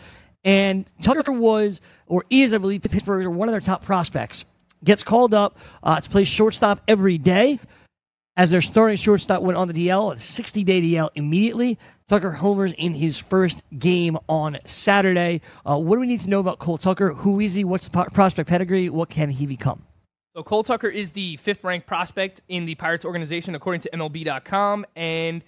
And 0.44 0.84
Tucker 1.00 1.30
was, 1.30 1.80
or 2.06 2.24
is, 2.28 2.52
I 2.52 2.58
believe, 2.58 2.82
Pittsburgh, 2.82 3.28
one 3.28 3.48
of 3.48 3.52
their 3.52 3.60
top 3.60 3.84
prospects. 3.84 4.44
Gets 4.84 5.02
called 5.02 5.34
up 5.34 5.58
uh, 5.82 6.00
to 6.00 6.08
play 6.08 6.24
shortstop 6.24 6.80
every 6.86 7.18
day. 7.18 7.58
As 8.36 8.50
their 8.50 8.62
starting 8.62 8.96
shortstop 8.96 9.42
went 9.42 9.56
on 9.56 9.68
the 9.68 9.74
DL, 9.74 10.12
a 10.12 10.18
60 10.18 10.64
day 10.64 10.80
DL 10.82 11.08
immediately. 11.14 11.78
Tucker 12.08 12.32
homers 12.32 12.72
in 12.72 12.92
his 12.92 13.16
first 13.16 13.64
game 13.78 14.18
on 14.28 14.58
Saturday. 14.64 15.40
Uh, 15.64 15.78
what 15.78 15.96
do 15.96 16.00
we 16.00 16.06
need 16.06 16.20
to 16.20 16.28
know 16.28 16.40
about 16.40 16.58
Cole 16.58 16.76
Tucker? 16.76 17.14
Who 17.14 17.38
is 17.40 17.54
he? 17.54 17.64
What's 17.64 17.88
the 17.88 18.04
prospect 18.12 18.48
pedigree? 18.48 18.88
What 18.88 19.08
can 19.08 19.30
he 19.30 19.46
become? 19.46 19.84
So 20.34 20.42
Cole 20.42 20.64
Tucker 20.64 20.88
is 20.88 21.12
the 21.12 21.36
fifth 21.36 21.62
ranked 21.62 21.86
prospect 21.86 22.40
in 22.48 22.64
the 22.64 22.74
Pirates 22.74 23.04
organization, 23.04 23.54
according 23.54 23.82
to 23.82 23.90
MLB.com, 23.90 24.84
and 24.96 25.44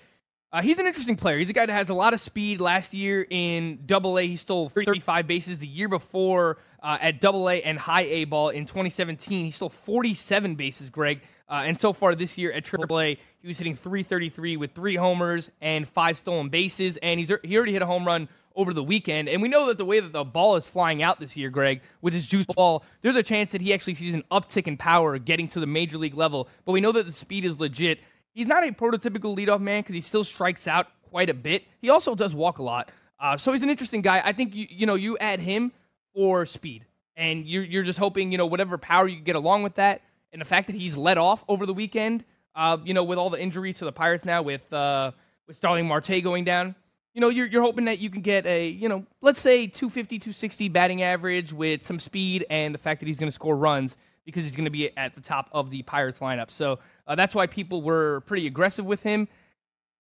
uh, 0.53 0.63
he's 0.63 0.79
an 0.79 0.87
interesting 0.87 1.17
player. 1.17 1.39
He's 1.39 1.51
a 1.51 1.53
guy 1.53 1.67
that 1.67 1.73
has 1.73 1.91
a 1.91 1.95
lot 1.95 2.15
of 2.15 2.21
speed. 2.21 2.61
Last 2.61 2.95
year 2.95 3.27
in 3.29 3.81
Double 3.85 4.19
A, 4.19 4.27
he 4.27 4.37
stole 4.37 4.69
35 4.69 5.27
bases. 5.27 5.59
The 5.59 5.67
year 5.67 5.89
before 5.89 6.59
uh, 6.83 6.99
at 7.01 7.21
Double 7.21 7.51
A 7.51 7.61
and 7.63 7.79
High 7.79 8.05
A 8.05 8.25
ball 8.25 8.51
in 8.51 8.65
2017, 8.65 9.47
he 9.47 9.51
stole 9.51 9.69
47 9.69 10.55
bases. 10.55 10.89
Greg, 10.89 11.21
uh, 11.49 11.63
and 11.67 11.79
so 11.79 11.93
far 11.93 12.15
this 12.15 12.39
year 12.39 12.53
at 12.53 12.65
Triple 12.65 13.01
A, 13.01 13.19
he 13.41 13.49
was 13.49 13.59
hitting 13.59 13.75
333 13.75 14.57
with 14.57 14.73
three 14.73 14.95
homers 14.95 15.51
and 15.61 15.87
five 15.87 16.17
stolen 16.17 16.49
bases, 16.49 16.97
and 16.99 17.19
he's 17.19 17.33
he 17.43 17.57
already 17.57 17.73
hit 17.73 17.83
a 17.83 17.87
home 17.87 18.07
run 18.07 18.29
over 18.57 18.73
the 18.73 18.83
weekend. 18.83 19.29
And 19.29 19.43
we 19.43 19.49
know 19.49 19.67
that 19.67 19.79
the 19.79 19.85
way 19.85 20.01
that 20.01 20.13
the 20.13 20.25
ball 20.25 20.57
is 20.57 20.67
flying 20.67 21.03
out 21.03 21.21
this 21.21 21.37
year, 21.37 21.51
Greg, 21.51 21.83
with 22.01 22.15
his 22.15 22.27
juice 22.27 22.47
ball, 22.47 22.85
there's 23.03 23.17
a 23.17 23.23
chance 23.23 23.53
that 23.53 23.61
he 23.61 23.75
actually 23.75 23.95
sees 23.95 24.15
an 24.15 24.25
uptick 24.31 24.67
in 24.67 24.77
power 24.77 25.19
getting 25.19 25.47
to 25.49 25.61
the 25.61 25.67
major 25.67 25.99
league 25.99 26.17
level. 26.17 26.49
But 26.65 26.73
we 26.73 26.81
know 26.81 26.93
that 26.93 27.05
the 27.05 27.13
speed 27.13 27.45
is 27.45 27.61
legit. 27.61 28.01
He's 28.37 28.47
not 28.47 28.69
a 28.69 28.71
prototypical 28.71 29.35
leadoff 29.35 29.63
man 29.63 29.81
because 29.81 29.95
he 29.95 30.03
still 30.03 30.23
strikes 30.23 30.69
out 30.69 30.89
quite 31.09 31.31
a 31.31 31.35
bit. 31.35 31.65
He 31.81 31.89
also 31.89 32.15
does 32.15 32.35
walk 32.35 32.59
a 32.59 32.63
lot. 32.63 32.93
Uh, 33.19 33.39
so 33.39 33.51
he's 33.51 33.63
an 33.63 33.71
interesting 33.71 34.03
guy. 34.03 34.21
I 34.23 34.33
think 34.33 34.55
you 34.55 34.67
you 34.69 34.85
know 34.85 34.95
you 34.95 35.17
add 35.17 35.41
him 35.41 35.73
for 36.15 36.45
speed, 36.45 36.85
and 37.17 37.47
you're 37.47 37.65
you're 37.65 37.83
just 37.83 37.99
hoping 37.99 38.31
you 38.31 38.37
know 38.37 38.45
whatever 38.45 38.77
power 38.77 39.09
you 39.09 39.21
get 39.21 39.37
along 39.37 39.63
with 39.63 39.77
that, 39.77 40.03
and 40.33 40.41
the 40.43 40.45
fact 40.45 40.67
that 40.67 40.77
he's 40.77 40.99
let 40.99 41.17
off 41.17 41.47
over 41.49 41.65
the 41.65 41.73
weekend. 41.73 42.25
Uh, 42.55 42.77
you 42.85 42.93
know, 42.93 43.05
with 43.05 43.17
all 43.17 43.31
the 43.31 43.41
injuries 43.41 43.79
to 43.79 43.87
the 43.87 43.93
Pirates 43.93 44.27
now, 44.27 44.43
with 44.43 44.71
uh, 44.71 45.13
with 45.47 45.57
Starling 45.57 45.89
Marte 45.89 46.23
going 46.23 46.45
down, 46.45 46.75
you 47.15 47.23
know, 47.23 47.31
you're, 47.31 47.47
you're 47.47 47.63
hoping 47.63 47.87
that 47.87 48.01
you 48.01 48.11
can 48.11 48.21
get 48.21 48.45
a, 48.45 48.69
you 48.69 48.91
know, 48.91 49.07
let's 49.23 49.41
say 49.41 49.67
250, 49.67 50.19
260 50.19 50.69
batting 50.69 51.03
average 51.03 51.51
with 51.51 51.83
some 51.83 51.99
speed 51.99 52.45
and 52.51 52.75
the 52.75 52.79
fact 52.79 53.01
that 53.01 53.07
he's 53.07 53.19
going 53.19 53.29
to 53.29 53.35
score 53.35 53.57
runs 53.57 53.97
because 54.27 54.45
he's 54.45 54.57
going 54.57 54.67
to 54.67 54.71
be 54.71 54.95
at 54.99 55.15
the 55.15 55.21
top 55.21 55.49
of 55.53 55.71
the 55.71 55.83
Pirates 55.83 56.21
lineup. 56.21 56.51
So 56.51 56.81
uh, 57.07 57.15
that's 57.15 57.35
why 57.35 57.47
people 57.47 57.81
were 57.81 58.21
pretty 58.23 58.47
aggressive 58.47 58.85
with 58.85 59.03
him. 59.03 59.29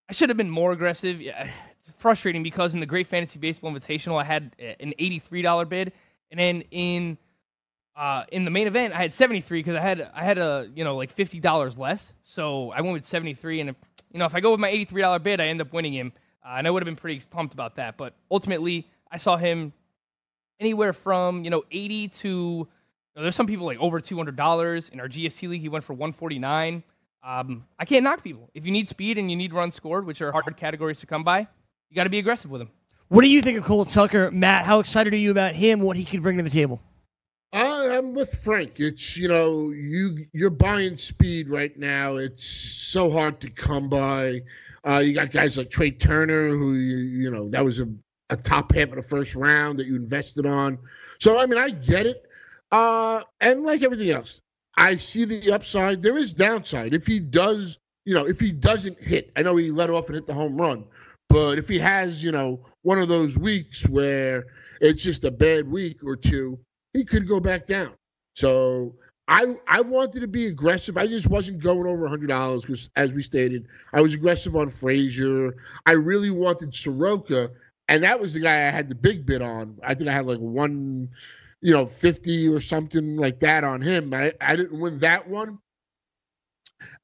I 0.08 0.12
should 0.12 0.28
have 0.28 0.36
been 0.36 0.50
more 0.50 0.72
aggressive. 0.72 1.22
Yeah, 1.22 1.48
it's 1.72 1.92
frustrating 1.92 2.42
because 2.42 2.74
in 2.74 2.80
the 2.80 2.86
Great 2.86 3.06
Fantasy 3.06 3.38
Baseball 3.38 3.72
Invitational, 3.72 4.20
I 4.20 4.24
had 4.24 4.54
an 4.58 4.92
$83 4.98 5.68
bid, 5.68 5.92
and 6.30 6.38
then 6.38 6.62
in 6.70 7.18
uh, 7.96 8.24
in 8.30 8.44
the 8.44 8.50
main 8.50 8.66
event, 8.66 8.92
I 8.92 8.98
had 8.98 9.14
73 9.14 9.60
because 9.60 9.74
I 9.74 9.80
had 9.80 10.10
I 10.14 10.22
had 10.22 10.36
a 10.36 10.68
you 10.74 10.84
know 10.84 10.96
like 10.96 11.14
$50 11.14 11.78
less. 11.78 12.12
So 12.24 12.70
I 12.72 12.82
went 12.82 12.92
with 12.94 13.06
73, 13.06 13.60
and 13.60 13.74
you 14.12 14.18
know 14.18 14.26
if 14.26 14.34
I 14.34 14.40
go 14.40 14.50
with 14.50 14.60
my 14.60 14.70
$83 14.70 15.22
bid, 15.22 15.40
I 15.40 15.46
end 15.46 15.60
up 15.60 15.72
winning 15.72 15.94
him. 15.94 16.12
Uh, 16.44 16.56
and 16.58 16.66
I 16.66 16.70
would 16.70 16.82
have 16.82 16.86
been 16.86 16.96
pretty 16.96 17.24
pumped 17.30 17.54
about 17.54 17.76
that. 17.76 17.96
But 17.96 18.14
ultimately, 18.30 18.86
I 19.10 19.16
saw 19.16 19.36
him 19.36 19.72
anywhere 20.60 20.92
from 20.92 21.44
you 21.44 21.50
know 21.50 21.62
80 21.70 22.08
to 22.08 22.68
know, 23.16 23.22
there's 23.22 23.34
some 23.34 23.46
people 23.46 23.66
like 23.66 23.78
over 23.78 24.00
$200 24.00 24.92
in 24.92 25.00
our 25.00 25.08
GST 25.08 25.48
league. 25.48 25.60
He 25.60 25.68
went 25.68 25.84
for 25.84 25.94
149. 25.94 26.82
Um, 27.22 27.66
I 27.78 27.84
can't 27.84 28.04
knock 28.04 28.22
people. 28.22 28.50
If 28.54 28.66
you 28.66 28.72
need 28.72 28.88
speed 28.88 29.18
and 29.18 29.30
you 29.30 29.36
need 29.36 29.52
runs 29.52 29.74
scored, 29.74 30.06
which 30.06 30.22
are 30.22 30.30
hard 30.32 30.56
categories 30.56 31.00
to 31.00 31.06
come 31.06 31.24
by, 31.24 31.40
you 31.90 31.96
got 31.96 32.04
to 32.04 32.10
be 32.10 32.18
aggressive 32.18 32.50
with 32.50 32.60
them. 32.60 32.70
What 33.08 33.22
do 33.22 33.28
you 33.28 33.42
think 33.42 33.58
of 33.58 33.64
Cole 33.64 33.84
Tucker, 33.84 34.30
Matt? 34.30 34.64
How 34.64 34.80
excited 34.80 35.12
are 35.12 35.16
you 35.16 35.30
about 35.30 35.54
him? 35.54 35.80
What 35.80 35.96
he 35.96 36.04
could 36.04 36.22
bring 36.22 36.36
to 36.36 36.42
the 36.42 36.50
table? 36.50 36.80
I'm 37.52 38.12
with 38.12 38.34
Frank. 38.42 38.78
It's 38.78 39.16
you 39.16 39.28
know 39.28 39.70
you 39.70 40.26
you're 40.32 40.50
buying 40.50 40.96
speed 40.96 41.48
right 41.48 41.76
now. 41.78 42.16
It's 42.16 42.44
so 42.44 43.10
hard 43.10 43.40
to 43.40 43.50
come 43.50 43.88
by. 43.88 44.42
Uh, 44.86 44.98
you 44.98 45.14
got 45.14 45.32
guys 45.32 45.56
like 45.56 45.70
Trea 45.70 45.90
Turner, 45.92 46.48
who 46.48 46.74
you, 46.74 46.96
you 46.98 47.30
know 47.30 47.48
that 47.48 47.64
was 47.64 47.80
a, 47.80 47.88
a 48.30 48.36
top 48.36 48.74
half 48.74 48.90
of 48.90 48.96
the 48.96 49.02
first 49.02 49.34
round 49.34 49.78
that 49.78 49.86
you 49.86 49.96
invested 49.96 50.44
on. 50.44 50.78
So 51.18 51.38
I 51.38 51.46
mean, 51.46 51.58
I 51.58 51.70
get 51.70 52.06
it. 52.06 52.25
Uh, 52.72 53.22
and 53.40 53.62
like 53.62 53.82
everything 53.82 54.10
else, 54.10 54.40
I 54.76 54.96
see 54.96 55.24
the 55.24 55.52
upside. 55.52 56.02
There 56.02 56.16
is 56.16 56.32
downside 56.32 56.94
if 56.94 57.06
he 57.06 57.18
does. 57.18 57.78
You 58.04 58.14
know, 58.14 58.26
if 58.26 58.38
he 58.38 58.52
doesn't 58.52 59.00
hit, 59.00 59.32
I 59.36 59.42
know 59.42 59.56
he 59.56 59.70
let 59.70 59.90
off 59.90 60.06
and 60.06 60.14
hit 60.14 60.26
the 60.26 60.34
home 60.34 60.56
run, 60.56 60.84
but 61.28 61.58
if 61.58 61.68
he 61.68 61.78
has, 61.80 62.22
you 62.22 62.30
know, 62.30 62.60
one 62.82 63.00
of 63.00 63.08
those 63.08 63.36
weeks 63.36 63.88
where 63.88 64.46
it's 64.80 65.02
just 65.02 65.24
a 65.24 65.30
bad 65.30 65.68
week 65.68 66.04
or 66.04 66.14
two, 66.14 66.58
he 66.92 67.04
could 67.04 67.26
go 67.26 67.40
back 67.40 67.66
down. 67.66 67.92
So 68.34 68.94
I 69.28 69.56
I 69.66 69.80
wanted 69.80 70.20
to 70.20 70.28
be 70.28 70.46
aggressive. 70.46 70.96
I 70.96 71.06
just 71.06 71.26
wasn't 71.26 71.58
going 71.58 71.86
over 71.86 72.06
hundred 72.06 72.28
dollars 72.28 72.62
because, 72.62 72.90
as 72.96 73.12
we 73.12 73.22
stated, 73.22 73.66
I 73.92 74.00
was 74.00 74.14
aggressive 74.14 74.54
on 74.54 74.70
Frazier. 74.70 75.56
I 75.84 75.92
really 75.92 76.30
wanted 76.30 76.74
Soroka, 76.74 77.50
and 77.88 78.04
that 78.04 78.20
was 78.20 78.34
the 78.34 78.40
guy 78.40 78.68
I 78.68 78.70
had 78.70 78.88
the 78.88 78.94
big 78.94 79.26
bid 79.26 79.42
on. 79.42 79.78
I 79.82 79.94
think 79.94 80.08
I 80.08 80.12
had 80.12 80.26
like 80.26 80.38
one, 80.38 81.08
you 81.66 81.72
know, 81.72 81.84
fifty 81.84 82.48
or 82.48 82.60
something 82.60 83.16
like 83.16 83.40
that 83.40 83.64
on 83.64 83.80
him. 83.80 84.14
I 84.14 84.32
I 84.40 84.54
didn't 84.54 84.78
win 84.78 85.00
that 85.00 85.28
one, 85.28 85.58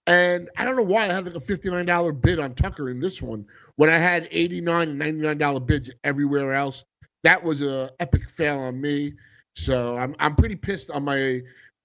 and 0.07 0.49
I 0.57 0.65
don't 0.65 0.77
know 0.77 0.85
why 0.85 1.03
I 1.03 1.13
had 1.13 1.25
like 1.25 1.35
a 1.35 1.41
fifty 1.41 1.69
nine 1.69 1.87
dollar 1.87 2.13
bid 2.13 2.39
on 2.39 2.55
Tucker 2.55 2.89
in 2.89 3.01
this 3.01 3.21
one 3.21 3.45
when 3.75 3.91
I 3.91 3.99
had 3.99 4.29
eighty 4.31 4.61
nine 4.61 4.91
and 4.91 4.99
ninety 5.01 5.21
nine 5.21 5.37
dollar 5.37 5.59
bids 5.59 5.91
everywhere 6.05 6.55
else. 6.55 6.85
That 7.25 7.43
was 7.43 7.61
a 7.61 7.91
epic 7.99 8.31
fail 8.31 8.61
on 8.61 8.81
me. 8.81 9.15
So 9.57 9.97
I'm 9.97 10.15
I'm 10.21 10.37
pretty 10.37 10.55
pissed 10.55 10.93
on 10.93 11.07
my 11.07 11.41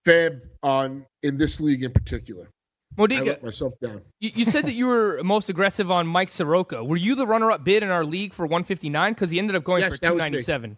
FAAB 0.05 0.45
on 0.61 1.03
in 1.23 1.35
this 1.35 1.59
league 1.59 1.83
in 1.83 1.91
particular. 1.91 2.47
Modica, 2.95 3.21
I 3.21 3.25
let 3.25 3.43
myself 3.43 3.73
down. 3.81 4.03
You, 4.19 4.29
you 4.35 4.45
said 4.45 4.65
that 4.65 4.73
you 4.73 4.85
were 4.85 5.23
most 5.23 5.49
aggressive 5.49 5.89
on 5.89 6.05
Mike 6.05 6.29
Soroka. 6.29 6.83
Were 6.83 6.95
you 6.95 7.15
the 7.15 7.25
runner-up 7.25 7.63
bid 7.63 7.83
in 7.83 7.89
our 7.89 8.03
league 8.03 8.33
for 8.33 8.45
159? 8.45 9.13
Because 9.13 9.29
he 9.29 9.37
ended 9.37 9.55
up 9.55 9.63
going 9.63 9.81
Yes, 9.81 9.93
for 9.93 10.01
297. 10.01 10.77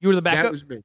You 0.00 0.08
were 0.08 0.14
the 0.14 0.22
backup. 0.22 0.44
That 0.44 0.52
was 0.52 0.66
me. 0.66 0.82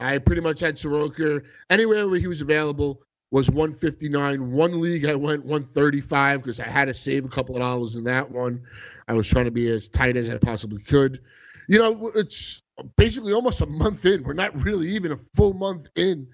I 0.00 0.18
pretty 0.18 0.40
much 0.40 0.60
had 0.60 0.78
Soroka 0.78 1.40
anywhere 1.70 2.08
where 2.08 2.18
he 2.18 2.26
was 2.26 2.40
available 2.40 3.02
was 3.30 3.50
159. 3.50 4.52
One 4.52 4.80
league 4.80 5.06
I 5.06 5.14
went 5.14 5.44
135 5.44 6.42
because 6.42 6.60
I 6.60 6.68
had 6.68 6.86
to 6.86 6.94
save 6.94 7.24
a 7.24 7.28
couple 7.28 7.56
of 7.56 7.62
dollars 7.62 7.96
in 7.96 8.04
that 8.04 8.30
one. 8.30 8.62
I 9.08 9.12
was 9.12 9.28
trying 9.28 9.46
to 9.46 9.50
be 9.50 9.68
as 9.70 9.88
tight 9.88 10.16
as 10.16 10.28
I 10.28 10.38
possibly 10.38 10.82
could. 10.82 11.20
You 11.68 11.78
know, 11.78 12.10
it's 12.14 12.62
basically 12.96 13.32
almost 13.32 13.60
a 13.60 13.66
month 13.66 14.04
in. 14.04 14.22
We're 14.22 14.34
not 14.34 14.54
really 14.62 14.88
even 14.88 15.12
a 15.12 15.18
full 15.34 15.54
month 15.54 15.88
in. 15.96 16.28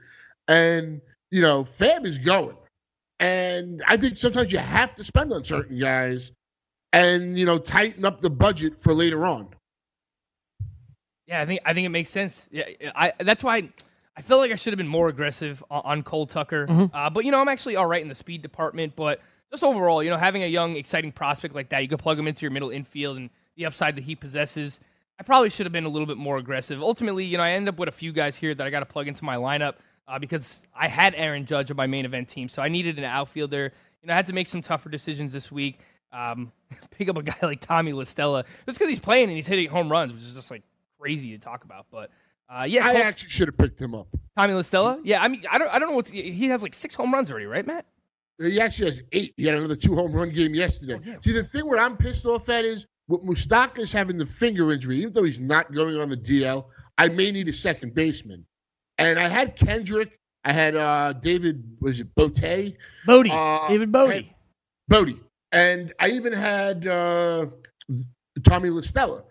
And, 0.48 1.00
you 1.30 1.40
know, 1.40 1.62
FAAB 1.62 2.06
is 2.06 2.18
going. 2.18 2.56
And 3.18 3.82
I 3.86 3.96
think 3.96 4.16
sometimes 4.16 4.52
you 4.52 4.58
have 4.58 4.94
to 4.96 5.04
spend 5.04 5.32
on 5.32 5.44
certain 5.44 5.78
guys 5.78 6.32
and, 6.92 7.38
you 7.38 7.46
know, 7.46 7.58
tighten 7.58 8.04
up 8.04 8.20
the 8.20 8.30
budget 8.30 8.80
for 8.80 8.92
later 8.94 9.24
on. 9.26 9.48
Yeah, 11.30 11.42
I 11.42 11.46
think 11.46 11.60
I 11.64 11.72
think 11.74 11.86
it 11.86 11.90
makes 11.90 12.10
sense. 12.10 12.48
Yeah, 12.50 12.64
I 12.94 13.12
that's 13.18 13.44
why 13.44 13.70
I 14.16 14.22
feel 14.22 14.38
like 14.38 14.50
I 14.50 14.56
should 14.56 14.72
have 14.72 14.78
been 14.78 14.88
more 14.88 15.08
aggressive 15.08 15.62
on, 15.70 15.82
on 15.84 16.02
Cole 16.02 16.26
Tucker. 16.26 16.66
Mm-hmm. 16.66 16.94
Uh, 16.94 17.08
but 17.08 17.24
you 17.24 17.30
know, 17.30 17.40
I'm 17.40 17.48
actually 17.48 17.76
all 17.76 17.86
right 17.86 18.02
in 18.02 18.08
the 18.08 18.16
speed 18.16 18.42
department. 18.42 18.96
But 18.96 19.20
just 19.52 19.62
overall, 19.62 20.02
you 20.02 20.10
know, 20.10 20.16
having 20.16 20.42
a 20.42 20.46
young, 20.46 20.74
exciting 20.74 21.12
prospect 21.12 21.54
like 21.54 21.68
that, 21.68 21.82
you 21.82 21.88
could 21.88 22.00
plug 22.00 22.18
him 22.18 22.26
into 22.26 22.42
your 22.42 22.50
middle 22.50 22.70
infield 22.70 23.16
and 23.16 23.30
the 23.54 23.66
upside 23.66 23.94
that 23.96 24.02
he 24.02 24.16
possesses. 24.16 24.80
I 25.20 25.22
probably 25.22 25.50
should 25.50 25.66
have 25.66 25.72
been 25.72 25.84
a 25.84 25.88
little 25.88 26.06
bit 26.06 26.16
more 26.16 26.38
aggressive. 26.38 26.82
Ultimately, 26.82 27.24
you 27.24 27.36
know, 27.36 27.44
I 27.44 27.52
end 27.52 27.68
up 27.68 27.78
with 27.78 27.88
a 27.88 27.92
few 27.92 28.10
guys 28.10 28.36
here 28.36 28.52
that 28.52 28.66
I 28.66 28.70
got 28.70 28.80
to 28.80 28.86
plug 28.86 29.06
into 29.06 29.24
my 29.24 29.36
lineup 29.36 29.74
uh, 30.08 30.18
because 30.18 30.66
I 30.74 30.88
had 30.88 31.14
Aaron 31.14 31.46
Judge 31.46 31.70
on 31.70 31.76
my 31.76 31.86
main 31.86 32.04
event 32.04 32.28
team, 32.28 32.48
so 32.48 32.60
I 32.60 32.68
needed 32.68 32.98
an 32.98 33.04
outfielder. 33.04 33.72
You 34.02 34.06
know, 34.08 34.14
I 34.14 34.16
had 34.16 34.26
to 34.26 34.32
make 34.32 34.48
some 34.48 34.62
tougher 34.62 34.88
decisions 34.88 35.32
this 35.32 35.52
week. 35.52 35.78
Um, 36.12 36.50
pick 36.90 37.08
up 37.08 37.16
a 37.16 37.22
guy 37.22 37.36
like 37.42 37.60
Tommy 37.60 37.92
La 37.92 38.02
Stella 38.02 38.44
just 38.66 38.78
because 38.78 38.88
he's 38.88 38.98
playing 38.98 39.28
and 39.28 39.36
he's 39.36 39.46
hitting 39.46 39.68
home 39.68 39.92
runs, 39.92 40.12
which 40.12 40.22
is 40.22 40.34
just 40.34 40.50
like 40.50 40.62
crazy 41.00 41.30
to 41.32 41.38
talk 41.38 41.64
about. 41.64 41.86
But 41.90 42.10
uh, 42.48 42.64
yeah, 42.68 42.86
I 42.86 42.92
Cole- 42.92 43.02
actually 43.02 43.30
should 43.30 43.48
have 43.48 43.56
picked 43.56 43.80
him 43.80 43.94
up. 43.94 44.08
Tommy 44.36 44.54
La 44.54 44.62
Stella. 44.62 45.00
Yeah, 45.04 45.22
I 45.22 45.28
mean, 45.28 45.42
I 45.50 45.58
don't, 45.58 45.72
I 45.72 45.78
don't 45.78 45.90
know 45.90 45.96
what 45.96 46.08
he 46.08 46.48
has 46.48 46.62
like 46.62 46.74
six 46.74 46.94
home 46.94 47.12
runs 47.12 47.30
already, 47.30 47.46
right, 47.46 47.66
Matt? 47.66 47.86
He 48.38 48.60
actually 48.60 48.86
has 48.86 49.02
eight. 49.12 49.34
He 49.36 49.44
had 49.44 49.54
another 49.56 49.76
two 49.76 49.94
home 49.94 50.12
run 50.12 50.30
game 50.30 50.54
yesterday. 50.54 50.94
Oh, 50.94 51.00
yeah. 51.04 51.16
See, 51.22 51.32
the 51.32 51.44
thing 51.44 51.66
where 51.68 51.78
I'm 51.78 51.96
pissed 51.96 52.24
off 52.24 52.48
at 52.48 52.64
is 52.64 52.86
with 53.08 53.22
Moustakas 53.22 53.92
having 53.92 54.16
the 54.16 54.24
finger 54.26 54.72
injury, 54.72 54.98
even 54.98 55.12
though 55.12 55.24
he's 55.24 55.40
not 55.40 55.72
going 55.72 56.00
on 56.00 56.08
the 56.08 56.16
DL, 56.16 56.64
I 56.96 57.08
may 57.08 57.30
need 57.30 57.48
a 57.48 57.52
second 57.52 57.92
baseman. 57.94 58.46
And 58.98 59.18
I 59.18 59.28
had 59.28 59.56
Kendrick. 59.56 60.18
I 60.44 60.52
had 60.52 60.74
uh, 60.74 61.12
David, 61.14 61.62
was 61.80 62.00
it 62.00 62.14
Bote? 62.14 62.40
Bodie, 63.04 63.30
Uh, 63.30 63.68
David 63.68 63.92
Bodie. 63.92 64.34
Bodie. 64.88 65.20
And 65.52 65.92
I 65.98 66.08
even 66.10 66.32
had 66.32 66.86
uh, 66.86 67.46
Tommy 68.44 68.70
La 68.70 68.80
Stella. 68.80 69.24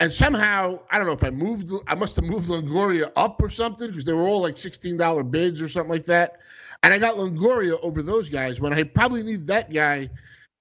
And 0.00 0.10
somehow, 0.10 0.80
I 0.90 0.96
don't 0.96 1.06
know 1.06 1.12
if 1.12 1.22
I 1.22 1.30
moved, 1.30 1.70
I 1.86 1.94
must 1.94 2.16
have 2.16 2.24
moved 2.24 2.48
Longoria 2.48 3.12
up 3.16 3.40
or 3.42 3.50
something 3.50 3.88
because 3.88 4.04
they 4.04 4.14
were 4.14 4.26
all 4.26 4.40
like 4.40 4.54
$16 4.54 5.30
bids 5.30 5.60
or 5.60 5.68
something 5.68 5.90
like 5.90 6.04
that. 6.04 6.38
And 6.82 6.94
I 6.94 6.98
got 6.98 7.16
Longoria 7.16 7.78
over 7.82 8.02
those 8.02 8.30
guys 8.30 8.60
when 8.60 8.72
I 8.72 8.82
probably 8.82 9.22
need 9.22 9.46
that 9.46 9.72
guy 9.72 10.08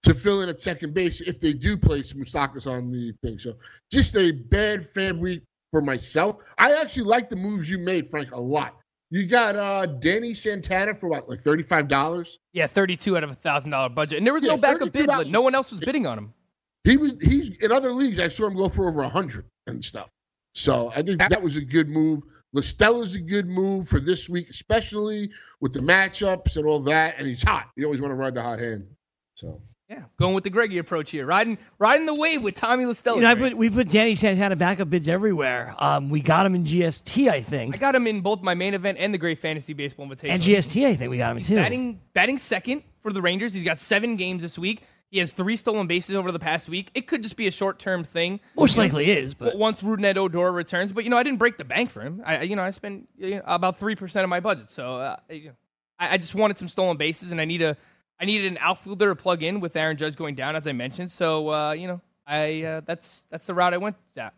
to 0.04 0.14
fill 0.14 0.42
in 0.42 0.50
at 0.50 0.60
second 0.60 0.94
base 0.94 1.22
if 1.22 1.40
they 1.40 1.54
do 1.54 1.78
place 1.78 2.12
Moustakas 2.12 2.68
on 2.68 2.90
the 2.90 3.14
thing. 3.24 3.40
So 3.40 3.54
just 3.92 4.18
a 4.18 4.32
bad 4.32 4.86
fan 4.86 5.20
week 5.20 5.44
for 5.72 5.82
myself. 5.82 6.38
I 6.58 6.76
actually 6.76 7.04
like 7.06 7.30
the 7.30 7.38
moves 7.38 7.72
you 7.72 7.78
made, 7.78 8.10
Frank, 8.10 8.32
a 8.32 8.40
lot. 8.40 8.76
You 9.12 9.26
got 9.26 9.56
uh 9.56 9.88
Danny 9.88 10.36
Santana 10.36 10.94
for 10.94 11.10
what, 11.10 11.28
like 11.28 11.40
thirty 11.40 11.64
five 11.64 11.88
dollars? 11.88 12.38
Yeah, 12.54 12.68
thirty-two 12.68 13.18
out 13.18 13.24
of 13.24 13.32
a 13.32 13.36
thousand 13.36 13.72
dollar 13.72 13.90
budget, 13.90 14.20
and 14.20 14.28
there 14.28 14.36
was 14.36 14.44
Yeah, 14.44 14.52
no 14.52 14.58
backup 14.58 14.92
bid. 14.92 15.08
But 15.08 15.30
no 15.30 15.42
one 15.42 15.56
else 15.56 15.72
was 15.72 15.80
bidding 15.80 16.06
on 16.06 16.18
him. 16.18 16.34
He 16.84 16.98
was 16.98 17.16
he's 17.22 17.58
in 17.58 17.72
other 17.72 17.92
leagues. 17.92 18.20
I 18.20 18.28
saw 18.28 18.48
him 18.48 18.56
go 18.56 18.70
for 18.70 18.88
over 18.90 19.02
a 19.02 19.10
hundred 19.10 19.46
and 19.68 19.84
stuff. 19.84 20.10
So 20.54 20.92
I 20.96 21.02
think 21.02 21.20
that 21.20 21.42
was 21.42 21.58
a 21.58 21.62
good 21.62 21.90
move. 21.90 22.24
La 22.54 22.62
Stella's 22.62 23.16
a 23.16 23.22
good 23.22 23.48
move 23.48 23.88
for 23.88 24.00
this 24.00 24.28
week, 24.28 24.50
especially 24.50 25.30
with 25.62 25.72
the 25.74 25.82
matchups 25.82 26.58
and 26.58 26.66
all 26.66 26.80
that. 26.84 27.16
And 27.20 27.28
he's 27.28 27.44
hot. 27.44 27.70
You 27.76 27.86
always 27.86 28.02
want 28.02 28.12
to 28.12 28.16
ride 28.16 28.34
the 28.34 28.42
hot 28.42 28.60
hand. 28.60 28.88
So 29.36 29.62
Yeah, 29.88 30.04
going 30.18 30.34
with 30.34 30.44
the 30.44 30.50
Greggy 30.50 30.80
approach 30.80 31.12
here, 31.12 31.26
riding 31.28 31.60
riding 31.78 32.08
the 32.08 32.16
wave 32.16 32.42
with 32.42 32.56
Tommy 32.56 32.86
La 32.86 32.94
Stella. 32.94 33.18
You 33.18 33.24
know, 33.24 33.30
I 33.30 33.36
put, 33.36 33.56
we 33.56 33.70
put 33.70 33.90
Danny 33.90 34.16
Santana 34.16 34.56
backup 34.56 34.90
bids 34.90 35.08
everywhere. 35.08 35.76
Um, 35.78 36.10
we 36.10 36.22
got 36.22 36.46
him 36.46 36.56
in 36.56 36.64
GST, 36.64 37.30
I 37.30 37.42
think. 37.42 37.76
I 37.76 37.78
got 37.78 37.94
him 37.94 38.08
in 38.08 38.22
both 38.22 38.42
my 38.42 38.56
main 38.56 38.74
event 38.74 38.98
and 39.00 39.14
the 39.14 39.18
Great 39.20 39.38
Fantasy 39.40 39.74
Baseball 39.74 40.08
Invitational. 40.08 40.30
and 40.32 40.42
GST, 40.42 40.86
I 40.86 40.96
think 40.96 41.12
we 41.12 41.18
got 41.18 41.32
him 41.32 41.38
in 41.38 41.44
too. 41.44 41.56
batting 41.56 42.02
batting 42.14 42.40
second 42.40 42.84
for 43.02 43.14
the 43.14 43.22
Rangers. 43.22 43.54
He's 43.54 43.64
got 43.64 43.78
seven 43.80 44.16
games 44.16 44.42
this 44.42 44.58
week. 44.58 44.82
He 45.12 45.18
has 45.18 45.32
three 45.32 45.56
stolen 45.56 45.88
bases 45.88 46.16
over 46.16 46.32
the 46.32 46.40
past 46.40 46.70
week. 46.70 46.92
It 46.94 47.08
could 47.08 47.24
just 47.24 47.36
be 47.36 47.48
a 47.48 47.52
short 47.52 47.80
term 47.80 48.04
thing. 48.04 48.40
Most 48.56 48.78
likely 48.78 49.10
is, 49.10 49.34
but 49.34 49.58
once 49.58 49.82
Rougned 49.82 50.18
Odor 50.18 50.52
returns. 50.52 50.92
But 50.92 51.04
you 51.04 51.10
know, 51.10 51.18
I 51.18 51.24
didn't 51.24 51.40
break 51.40 51.58
the 51.58 51.66
bank 51.66 51.90
for 51.90 52.02
him. 52.02 52.22
I 52.24 52.44
you 52.44 52.56
know 52.56 52.62
I 52.62 52.70
spent 52.70 53.10
you 53.18 53.38
know, 53.38 53.42
about 53.46 53.78
three 53.80 53.96
percent 53.96 54.24
of 54.24 54.30
my 54.30 54.40
budget. 54.40 54.70
So 54.70 54.98
uh, 54.98 55.18
you 55.30 55.46
know, 55.46 55.56
I, 55.98 56.14
I 56.14 56.18
just 56.18 56.36
wanted 56.36 56.60
some 56.60 56.68
stolen 56.68 56.98
bases, 56.98 57.32
and 57.32 57.42
I 57.42 57.46
need 57.46 57.64
a 57.64 57.76
I 58.20 58.26
needed 58.26 58.52
an 58.52 58.60
outfielder 58.62 59.10
to 59.10 59.16
plug 59.16 59.42
in 59.42 59.62
with 59.62 59.76
Aaron 59.76 59.98
Judge 59.98 60.16
going 60.16 60.36
down, 60.36 60.56
as 60.56 60.68
I 60.68 60.74
mentioned. 60.74 61.10
So 61.10 61.50
uh, 61.50 61.72
you 61.72 61.88
know, 61.88 62.02
I 62.28 62.62
uh, 62.64 62.82
that's 62.86 63.26
that's 63.32 63.48
the 63.48 63.56
route 63.56 63.74
I 63.74 63.78
went 63.78 63.96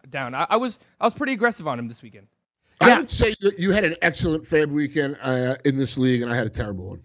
down. 0.10 0.34
I, 0.34 0.48
I 0.50 0.56
was 0.56 0.80
I 1.02 1.06
was 1.06 1.14
pretty 1.14 1.34
aggressive 1.34 1.68
on 1.68 1.80
him 1.80 1.90
this 1.90 2.02
weekend. 2.02 2.28
I 2.80 2.98
would 2.98 3.12
say 3.12 3.36
you 3.58 3.72
had 3.72 3.84
an 3.84 3.96
excellent 4.02 4.48
fan 4.48 4.74
weekend 4.74 5.18
uh, 5.22 5.56
in 5.66 5.78
this 5.78 5.98
league, 5.98 6.22
and 6.22 6.32
I 6.32 6.36
had 6.36 6.48
a 6.48 6.50
terrible 6.50 6.90
one. 6.90 7.02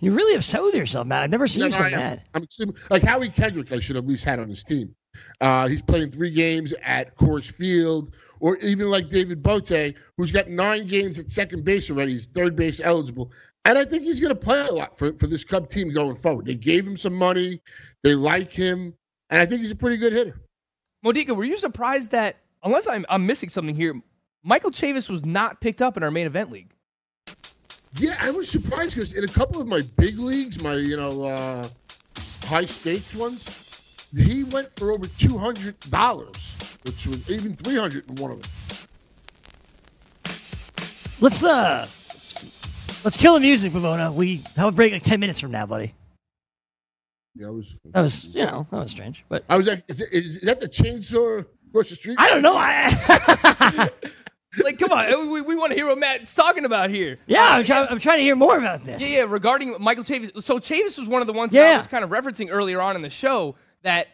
You're 0.00 0.14
really 0.14 0.36
upset 0.36 0.62
with 0.62 0.74
yourself, 0.74 1.06
man. 1.06 1.22
I've 1.22 1.30
never 1.30 1.46
seen 1.46 1.60
No, 1.60 1.66
you 1.66 1.70
no, 1.72 1.76
so 1.78 1.84
I 1.84 1.88
am. 1.88 1.92
mad. 1.98 2.24
I'm 2.34 2.42
extremely, 2.42 2.74
like 2.90 3.02
Howie 3.02 3.28
Kendrick. 3.28 3.70
I 3.72 3.80
should 3.80 3.96
have 3.96 4.04
at 4.04 4.08
least 4.08 4.24
had 4.24 4.38
on 4.38 4.48
his 4.48 4.64
team. 4.64 4.94
Uh, 5.40 5.66
he's 5.68 5.82
playing 5.82 6.10
three 6.10 6.30
games 6.30 6.72
at 6.82 7.16
Coors 7.16 7.50
Field, 7.50 8.14
or 8.38 8.56
even 8.58 8.88
like 8.88 9.08
David 9.10 9.42
Bote, 9.42 9.94
who's 10.16 10.30
got 10.32 10.48
nine 10.48 10.86
games 10.86 11.18
at 11.18 11.30
second 11.30 11.64
base 11.64 11.90
already. 11.90 12.12
He's 12.12 12.26
third 12.26 12.54
base 12.56 12.80
eligible, 12.82 13.32
and 13.64 13.76
I 13.76 13.84
think 13.84 14.04
he's 14.04 14.20
going 14.20 14.34
to 14.34 14.40
play 14.40 14.60
a 14.66 14.72
lot 14.72 14.96
for 14.96 15.12
for 15.14 15.26
this 15.26 15.44
Cub 15.44 15.68
team 15.68 15.92
going 15.92 16.16
forward. 16.16 16.46
They 16.46 16.54
gave 16.54 16.86
him 16.86 16.96
some 16.96 17.14
money, 17.14 17.60
they 18.04 18.14
like 18.14 18.52
him, 18.52 18.94
and 19.30 19.40
I 19.42 19.46
think 19.46 19.60
he's 19.62 19.72
a 19.72 19.76
pretty 19.76 19.96
good 19.96 20.12
hitter. 20.12 20.40
Modica, 21.02 21.34
were 21.34 21.44
you 21.44 21.56
surprised 21.56 22.12
that 22.12 22.36
unless 22.62 22.86
I'm 22.86 23.04
I'm 23.08 23.26
missing 23.26 23.48
something 23.48 23.74
here, 23.74 24.00
Michael 24.44 24.70
Chavis 24.70 25.10
was 25.10 25.24
not 25.26 25.60
picked 25.60 25.82
up 25.82 25.96
in 25.96 26.02
our 26.04 26.10
main 26.12 26.26
event 26.26 26.50
league? 26.52 26.72
Yeah, 27.98 28.16
I 28.20 28.30
was 28.30 28.48
surprised 28.48 28.94
because 28.94 29.14
in 29.14 29.24
a 29.24 29.28
couple 29.28 29.60
of 29.60 29.66
my 29.66 29.80
big 29.96 30.18
leagues, 30.18 30.62
my 30.62 30.74
you 30.74 30.96
know 30.96 31.24
uh, 31.24 31.66
high 32.44 32.64
stakes 32.64 33.16
ones, 33.16 34.08
he 34.16 34.44
went 34.44 34.70
for 34.76 34.92
over 34.92 35.06
two 35.18 35.36
hundred 35.36 35.78
dollars, 35.90 36.76
which 36.84 37.06
was 37.06 37.28
even 37.30 37.56
three 37.56 37.76
hundred 37.76 38.08
in 38.08 38.14
one 38.16 38.32
of 38.32 38.42
them. 38.42 38.50
Let's 41.20 41.42
uh, 41.42 41.80
let's 43.04 43.16
kill 43.16 43.34
the 43.34 43.40
music, 43.40 43.72
Pavona. 43.72 44.14
We 44.14 44.40
have 44.56 44.68
a 44.68 44.72
break 44.72 44.92
like 44.92 45.02
ten 45.02 45.18
minutes 45.20 45.40
from 45.40 45.50
now, 45.50 45.66
buddy. 45.66 45.94
Yeah, 47.34 47.48
I 47.48 47.50
was. 47.50 47.74
That 47.86 48.02
was, 48.02 48.28
you 48.28 48.44
know, 48.44 48.66
that 48.70 48.76
was 48.76 48.90
strange, 48.90 49.24
but 49.28 49.44
I 49.48 49.56
was 49.56 49.66
like, 49.66 49.84
is, 49.88 50.00
it, 50.00 50.12
is 50.12 50.40
that 50.42 50.60
the 50.60 50.68
chainsaw 50.68 51.44
across 51.68 51.90
the 51.90 51.96
street? 51.96 52.16
I 52.18 52.28
don't 52.28 52.42
know. 52.42 52.54
I, 52.56 53.88
Like, 54.58 54.78
come 54.80 54.90
on, 54.90 55.30
we, 55.30 55.40
we 55.42 55.54
want 55.54 55.70
to 55.70 55.76
hear 55.76 55.86
what 55.86 55.98
Matt's 55.98 56.34
talking 56.34 56.64
about 56.64 56.90
here. 56.90 57.18
yeah, 57.26 57.46
I'm, 57.50 57.64
try, 57.64 57.86
I'm 57.88 58.00
trying 58.00 58.18
to 58.18 58.24
hear 58.24 58.34
more 58.34 58.58
about 58.58 58.82
this. 58.84 59.00
Yeah, 59.00 59.18
yeah, 59.20 59.26
regarding 59.30 59.76
Michael 59.78 60.02
Chavis. 60.02 60.42
So 60.42 60.58
Chavis 60.58 60.98
was 60.98 61.06
one 61.06 61.20
of 61.20 61.28
the 61.28 61.32
ones 61.32 61.52
that 61.52 61.60
Yeah. 61.68 61.74
I 61.74 61.78
was 61.78 61.86
kind 61.86 62.02
of 62.02 62.10
referencing 62.10 62.48
earlier 62.50 62.80
on 62.80 62.96
in 62.96 63.02
the 63.02 63.10
show 63.10 63.54
that 63.82 64.08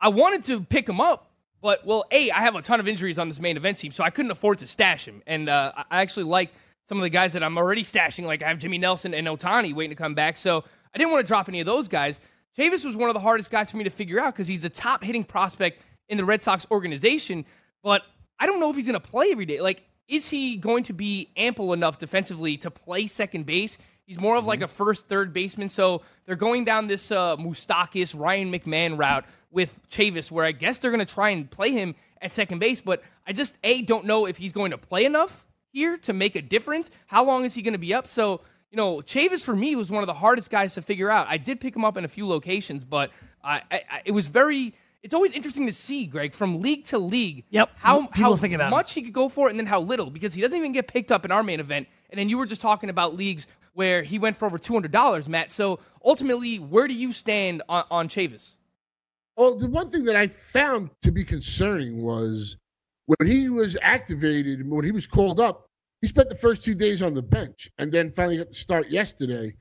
I 0.00 0.08
wanted 0.10 0.44
to 0.44 0.60
pick 0.60 0.86
him 0.88 1.00
up, 1.00 1.30
but 1.62 1.86
well, 1.86 2.04
a 2.10 2.30
I 2.30 2.40
have 2.40 2.54
a 2.54 2.60
ton 2.60 2.80
of 2.80 2.86
injuries 2.86 3.18
on 3.18 3.28
this 3.30 3.40
main 3.40 3.56
event 3.56 3.78
team, 3.78 3.92
so 3.92 4.04
I 4.04 4.10
couldn't 4.10 4.30
afford 4.30 4.58
to 4.58 4.66
stash 4.66 5.08
him, 5.08 5.22
and 5.26 5.48
uh, 5.48 5.72
I 5.76 5.84
I 5.90 6.02
actually 6.02 6.24
like 6.24 6.52
some 6.86 6.98
of 6.98 7.02
the 7.02 7.10
guys 7.10 7.32
that 7.32 7.42
I'm 7.42 7.56
already 7.56 7.82
stashing. 7.82 8.24
Like 8.24 8.42
I 8.42 8.48
have 8.48 8.58
Jimmy 8.58 8.76
Nelson 8.78 9.14
and 9.14 9.26
Ohtani 9.26 9.72
waiting 9.74 9.90
to 9.90 9.96
come 10.00 10.14
back, 10.14 10.36
so 10.36 10.64
I 10.94 10.98
didn't 10.98 11.12
want 11.12 11.26
to 11.26 11.28
drop 11.28 11.48
any 11.48 11.60
of 11.60 11.66
those 11.66 11.88
guys. 11.88 12.20
Chavis 12.58 12.84
was 12.84 12.94
one 12.94 13.08
of 13.08 13.14
the 13.14 13.20
hardest 13.20 13.50
guys 13.50 13.70
for 13.70 13.76
me 13.78 13.84
to 13.84 13.90
figure 13.90 14.20
out 14.20 14.34
because 14.34 14.48
he's 14.48 14.60
the 14.60 14.68
top 14.70 15.02
hitting 15.02 15.24
prospect 15.24 15.80
in 16.08 16.16
the 16.18 16.24
Red 16.24 16.42
Sox 16.42 16.66
organization, 16.70 17.44
but 17.82 18.02
I 18.40 18.46
don't 18.46 18.60
know 18.60 18.70
if 18.70 18.76
he's 18.76 18.86
going 18.86 19.00
to 19.00 19.08
play 19.08 19.28
every 19.32 19.46
day. 19.46 19.60
Like, 19.60 19.82
is 20.08 20.30
he 20.30 20.56
going 20.56 20.84
to 20.84 20.92
be 20.92 21.28
ample 21.36 21.72
enough 21.72 21.98
defensively 21.98 22.56
to 22.58 22.70
play 22.70 23.06
second 23.06 23.46
base? 23.46 23.78
He's 24.06 24.18
more 24.20 24.36
of 24.36 24.46
like 24.46 24.62
a 24.62 24.68
first, 24.68 25.06
third 25.08 25.32
baseman. 25.34 25.68
So 25.68 26.00
they're 26.24 26.34
going 26.36 26.64
down 26.64 26.86
this 26.86 27.10
uh, 27.12 27.36
Moustakas, 27.36 28.18
Ryan 28.18 28.50
McMahon 28.50 28.98
route 28.98 29.26
with 29.50 29.78
Chavis, 29.90 30.30
where 30.30 30.44
I 30.46 30.52
guess 30.52 30.78
they're 30.78 30.90
going 30.90 31.04
to 31.04 31.12
try 31.14 31.30
and 31.30 31.50
play 31.50 31.72
him 31.72 31.94
at 32.22 32.32
second 32.32 32.58
base. 32.58 32.80
But 32.80 33.02
I 33.26 33.32
just, 33.34 33.54
A, 33.64 33.82
don't 33.82 34.06
know 34.06 34.24
if 34.26 34.38
he's 34.38 34.52
going 34.52 34.70
to 34.70 34.78
play 34.78 35.04
enough 35.04 35.44
here 35.72 35.98
to 35.98 36.14
make 36.14 36.36
a 36.36 36.42
difference. 36.42 36.90
How 37.06 37.22
long 37.24 37.44
is 37.44 37.52
he 37.54 37.60
going 37.60 37.74
to 37.74 37.78
be 37.78 37.92
up? 37.92 38.06
So, 38.06 38.40
you 38.70 38.76
know, 38.76 38.96
Chavis 38.98 39.44
for 39.44 39.54
me 39.54 39.76
was 39.76 39.90
one 39.90 40.02
of 40.02 40.06
the 40.06 40.14
hardest 40.14 40.48
guys 40.50 40.74
to 40.76 40.82
figure 40.82 41.10
out. 41.10 41.26
I 41.28 41.36
did 41.36 41.60
pick 41.60 41.76
him 41.76 41.84
up 41.84 41.98
in 41.98 42.04
a 42.06 42.08
few 42.08 42.26
locations, 42.26 42.86
but 42.86 43.10
I, 43.44 43.62
I, 43.70 43.82
I- 43.90 44.02
it 44.06 44.12
was 44.12 44.28
very. 44.28 44.74
It's 45.02 45.14
always 45.14 45.32
interesting 45.32 45.66
to 45.66 45.72
see 45.72 46.06
Greg 46.06 46.34
from 46.34 46.60
league 46.60 46.84
to 46.86 46.98
league. 46.98 47.44
Yep. 47.50 47.70
How 47.76 48.06
People 48.06 48.22
how 48.22 48.36
think 48.36 48.54
about 48.54 48.66
him. 48.66 48.70
much 48.70 48.94
he 48.94 49.02
could 49.02 49.12
go 49.12 49.28
for 49.28 49.46
it 49.48 49.50
and 49.50 49.58
then 49.58 49.66
how 49.66 49.80
little 49.80 50.10
because 50.10 50.34
he 50.34 50.42
doesn't 50.42 50.56
even 50.56 50.72
get 50.72 50.88
picked 50.88 51.12
up 51.12 51.24
in 51.24 51.30
our 51.30 51.42
main 51.42 51.60
event. 51.60 51.88
And 52.10 52.18
then 52.18 52.28
you 52.28 52.36
were 52.38 52.46
just 52.46 52.60
talking 52.60 52.90
about 52.90 53.14
leagues 53.14 53.46
where 53.74 54.02
he 54.02 54.18
went 54.18 54.36
for 54.36 54.46
over 54.46 54.58
two 54.58 54.72
hundred 54.72 54.90
dollars, 54.90 55.28
Matt. 55.28 55.52
So 55.52 55.78
ultimately, 56.04 56.56
where 56.56 56.88
do 56.88 56.94
you 56.94 57.12
stand 57.12 57.62
on, 57.68 57.84
on 57.90 58.08
Chavis? 58.08 58.56
Well, 59.36 59.56
the 59.56 59.70
one 59.70 59.88
thing 59.88 60.04
that 60.04 60.16
I 60.16 60.26
found 60.26 60.90
to 61.02 61.12
be 61.12 61.24
concerning 61.24 62.02
was 62.02 62.56
when 63.06 63.28
he 63.30 63.48
was 63.48 63.78
activated, 63.80 64.68
when 64.68 64.84
he 64.84 64.90
was 64.90 65.06
called 65.06 65.38
up, 65.38 65.66
he 66.02 66.08
spent 66.08 66.28
the 66.28 66.34
first 66.34 66.64
two 66.64 66.74
days 66.74 67.02
on 67.02 67.14
the 67.14 67.22
bench 67.22 67.70
and 67.78 67.92
then 67.92 68.10
finally 68.10 68.38
got 68.38 68.48
to 68.48 68.54
start 68.54 68.88
yesterday. 68.90 69.54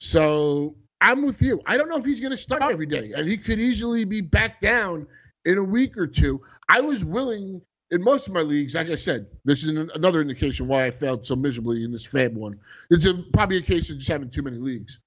So 0.00 0.74
I'm 1.02 1.22
with 1.22 1.42
you. 1.42 1.60
I 1.66 1.76
don't 1.76 1.88
know 1.88 1.96
if 1.96 2.04
he's 2.04 2.20
going 2.20 2.30
to 2.30 2.36
start 2.36 2.62
every 2.62 2.86
day, 2.86 3.12
and 3.14 3.28
he 3.28 3.36
could 3.36 3.58
easily 3.58 4.04
be 4.04 4.20
back 4.20 4.60
down 4.60 5.06
in 5.44 5.58
a 5.58 5.64
week 5.64 5.98
or 5.98 6.06
two. 6.06 6.40
I 6.68 6.80
was 6.80 7.04
willing 7.04 7.60
in 7.90 8.02
most 8.02 8.26
of 8.26 8.32
my 8.32 8.40
leagues, 8.40 8.74
like 8.74 8.88
I 8.88 8.96
said, 8.96 9.26
this 9.44 9.62
is 9.62 9.68
an, 9.68 9.90
another 9.94 10.22
indication 10.22 10.66
why 10.66 10.86
I 10.86 10.90
failed 10.90 11.26
so 11.26 11.36
miserably 11.36 11.84
in 11.84 11.92
this 11.92 12.06
FAAB 12.06 12.32
one. 12.32 12.58
It's 12.90 13.04
a, 13.04 13.22
probably 13.34 13.58
a 13.58 13.62
case 13.62 13.90
of 13.90 13.98
just 13.98 14.10
having 14.10 14.30
too 14.30 14.42
many 14.42 14.56
leagues. 14.56 15.00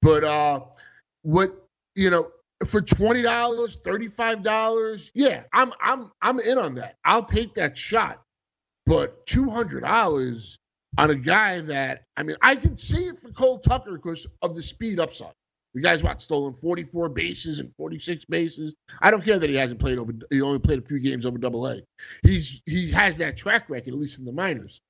But 0.00 0.24
uh, 0.24 0.60
what 1.22 1.52
you 1.96 2.10
know, 2.10 2.30
for 2.64 2.80
twenty 2.80 3.20
dollars, 3.20 3.76
thirty-five 3.84 4.42
dollars, 4.42 5.10
yeah, 5.14 5.42
I'm 5.52 5.72
I'm 5.82 6.10
I'm 6.22 6.38
in 6.40 6.56
on 6.58 6.76
that. 6.76 6.96
I'll 7.04 7.24
take 7.24 7.54
that 7.54 7.76
shot. 7.76 8.22
But 8.86 9.26
two 9.26 9.50
hundred 9.50 9.82
dollars 9.82 10.58
on 10.96 11.10
a 11.10 11.14
guy 11.16 11.60
that 11.60 12.04
I 12.16 12.22
mean, 12.22 12.36
I 12.40 12.56
can 12.56 12.76
see 12.76 13.02
it 13.02 13.18
for 13.18 13.30
Cole 13.30 13.58
Tucker 13.58 13.96
because 13.96 14.26
of 14.40 14.54
the 14.54 14.62
speed 14.62 14.98
upside. 14.98 15.34
The 15.74 15.80
guy's 15.80 16.02
what 16.02 16.20
stolen 16.20 16.54
44 16.54 17.08
bases 17.10 17.60
and 17.60 17.72
46 17.76 18.24
bases. 18.24 18.74
I 19.00 19.10
don't 19.10 19.24
care 19.24 19.38
that 19.38 19.48
he 19.48 19.56
hasn't 19.56 19.78
played 19.80 19.98
over. 19.98 20.12
He 20.30 20.42
only 20.42 20.58
played 20.58 20.80
a 20.80 20.82
few 20.82 20.98
games 20.98 21.26
over 21.26 21.38
Double 21.38 21.66
A. 21.66 21.80
He's 22.22 22.60
he 22.66 22.90
has 22.90 23.16
that 23.18 23.36
track 23.36 23.70
record 23.70 23.94
at 23.94 23.98
least 24.00 24.18
in 24.18 24.24
the 24.24 24.32
minors. 24.32 24.80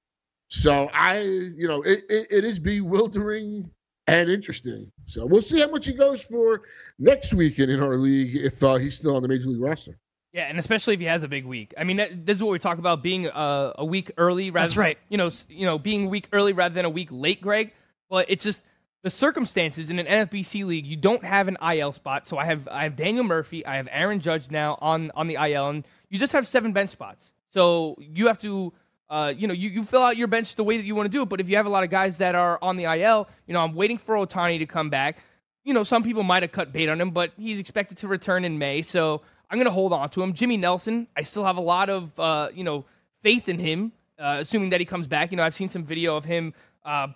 So 0.48 0.90
I, 0.92 1.20
you 1.20 1.68
know, 1.68 1.82
it, 1.82 2.02
it, 2.08 2.26
it 2.30 2.44
is 2.44 2.58
bewildering 2.58 3.70
and 4.06 4.30
interesting. 4.30 4.90
So 5.06 5.26
we'll 5.26 5.42
see 5.42 5.60
how 5.60 5.68
much 5.68 5.86
he 5.86 5.94
goes 5.94 6.24
for 6.24 6.62
next 6.98 7.34
weekend 7.34 7.70
in 7.70 7.80
our 7.80 7.96
league 7.96 8.34
if 8.34 8.62
uh, 8.62 8.76
he's 8.76 8.98
still 8.98 9.14
on 9.16 9.22
the 9.22 9.28
major 9.28 9.48
league 9.48 9.60
roster. 9.60 9.98
Yeah, 10.32 10.44
and 10.44 10.58
especially 10.58 10.94
if 10.94 11.00
he 11.00 11.06
has 11.06 11.24
a 11.24 11.28
big 11.28 11.44
week. 11.44 11.74
I 11.76 11.84
mean, 11.84 11.96
that, 11.96 12.24
this 12.24 12.36
is 12.36 12.42
what 12.42 12.52
we 12.52 12.58
talk 12.58 12.78
about 12.78 13.02
being 13.02 13.26
a, 13.26 13.72
a 13.78 13.84
week 13.84 14.12
early. 14.16 14.50
Rather, 14.50 14.64
That's 14.64 14.76
right. 14.76 14.98
You 15.08 15.18
know, 15.18 15.30
you 15.48 15.66
know, 15.66 15.78
being 15.78 16.08
week 16.08 16.28
early 16.32 16.52
rather 16.52 16.74
than 16.74 16.84
a 16.84 16.90
week 16.90 17.08
late, 17.10 17.40
Greg. 17.40 17.72
But 18.08 18.26
it's 18.28 18.44
just 18.44 18.64
the 19.02 19.10
circumstances 19.10 19.90
in 19.90 19.98
an 19.98 20.06
NFBC 20.06 20.64
league. 20.64 20.86
You 20.86 20.96
don't 20.96 21.24
have 21.24 21.48
an 21.48 21.56
IL 21.62 21.92
spot, 21.92 22.26
so 22.26 22.38
I 22.38 22.44
have 22.44 22.68
I 22.68 22.84
have 22.84 22.96
Daniel 22.96 23.24
Murphy, 23.24 23.64
I 23.64 23.76
have 23.76 23.88
Aaron 23.90 24.20
Judge 24.20 24.50
now 24.50 24.78
on 24.80 25.10
on 25.14 25.26
the 25.26 25.34
IL, 25.34 25.68
and 25.68 25.86
you 26.08 26.18
just 26.18 26.32
have 26.32 26.46
seven 26.46 26.72
bench 26.72 26.90
spots. 26.90 27.32
So 27.48 27.96
you 27.98 28.26
have 28.26 28.38
to. 28.38 28.72
Uh, 29.08 29.34
you 29.36 29.48
know, 29.48 29.52
you, 29.52 29.70
you 29.70 29.82
fill 29.82 30.02
out 30.02 30.16
your 30.16 30.28
bench 30.28 30.54
the 30.54 30.62
way 30.62 30.76
that 30.76 30.84
you 30.84 30.94
want 30.94 31.04
to 31.04 31.10
do 31.10 31.22
it, 31.22 31.28
but 31.28 31.40
if 31.40 31.48
you 31.48 31.56
have 31.56 31.66
a 31.66 31.68
lot 31.68 31.82
of 31.82 31.90
guys 31.90 32.18
that 32.18 32.36
are 32.36 32.60
on 32.62 32.76
the 32.76 32.84
IL, 32.84 33.28
you 33.44 33.52
know, 33.52 33.58
I'm 33.58 33.74
waiting 33.74 33.98
for 33.98 34.14
Ohtani 34.14 34.60
to 34.60 34.66
come 34.66 34.88
back 34.88 35.16
you 35.64 35.74
know, 35.74 35.84
some 35.84 36.02
people 36.02 36.22
might 36.22 36.42
have 36.42 36.52
cut 36.52 36.72
bait 36.72 36.88
on 36.88 37.00
him, 37.00 37.10
but 37.10 37.32
he's 37.36 37.60
expected 37.60 37.98
to 37.98 38.08
return 38.08 38.44
in 38.44 38.58
May, 38.58 38.82
so 38.82 39.22
I'm 39.50 39.58
going 39.58 39.66
to 39.66 39.72
hold 39.72 39.92
on 39.92 40.08
to 40.10 40.22
him. 40.22 40.32
Jimmy 40.32 40.56
Nelson, 40.56 41.08
I 41.16 41.22
still 41.22 41.44
have 41.44 41.56
a 41.56 41.62
lot 41.62 41.90
of, 41.90 42.18
uh, 42.18 42.48
you 42.54 42.64
know, 42.64 42.84
faith 43.20 43.48
in 43.48 43.58
him, 43.58 43.92
uh, 44.18 44.38
assuming 44.40 44.70
that 44.70 44.80
he 44.80 44.86
comes 44.86 45.06
back. 45.06 45.30
You 45.30 45.36
know, 45.36 45.42
I've 45.42 45.54
seen 45.54 45.70
some 45.70 45.84
video 45.84 46.16
of 46.16 46.24
him 46.24 46.54
uh, 46.84 47.08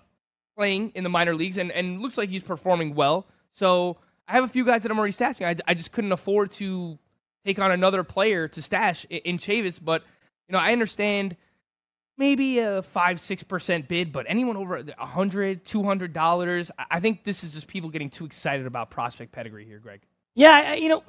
playing 0.56 0.92
in 0.94 1.04
the 1.04 1.10
minor 1.10 1.34
leagues, 1.34 1.58
and, 1.58 1.70
and 1.72 2.00
looks 2.00 2.18
like 2.18 2.28
he's 2.28 2.42
performing 2.42 2.94
well. 2.94 3.26
So 3.52 3.98
I 4.26 4.32
have 4.32 4.44
a 4.44 4.48
few 4.48 4.64
guys 4.64 4.82
that 4.82 4.92
I'm 4.92 4.98
already 4.98 5.12
stashing. 5.12 5.46
I, 5.46 5.56
I 5.66 5.74
just 5.74 5.92
couldn't 5.92 6.12
afford 6.12 6.50
to 6.52 6.98
take 7.44 7.58
on 7.58 7.70
another 7.70 8.04
player 8.04 8.48
to 8.48 8.62
stash 8.62 9.04
in, 9.10 9.18
in 9.18 9.38
Chavis. 9.38 9.78
But 9.82 10.02
you 10.48 10.52
know, 10.52 10.58
I 10.58 10.72
understand 10.72 11.36
maybe 12.16 12.58
a 12.58 12.82
five 12.82 13.20
six 13.20 13.42
percent 13.42 13.88
bid, 13.88 14.12
but 14.12 14.26
anyone 14.28 14.56
over 14.56 14.84
a 14.98 15.06
hundred, 15.06 15.64
two 15.64 15.82
hundred 15.82 16.12
dollars, 16.12 16.70
I 16.90 17.00
think 17.00 17.24
this 17.24 17.44
is 17.44 17.54
just 17.54 17.68
people 17.68 17.90
getting 17.90 18.10
too 18.10 18.24
excited 18.24 18.66
about 18.66 18.90
prospect 18.90 19.32
pedigree 19.32 19.64
here, 19.64 19.78
Greg. 19.78 20.00
Yeah, 20.34 20.74
you 20.74 20.88
know, 20.88 21.04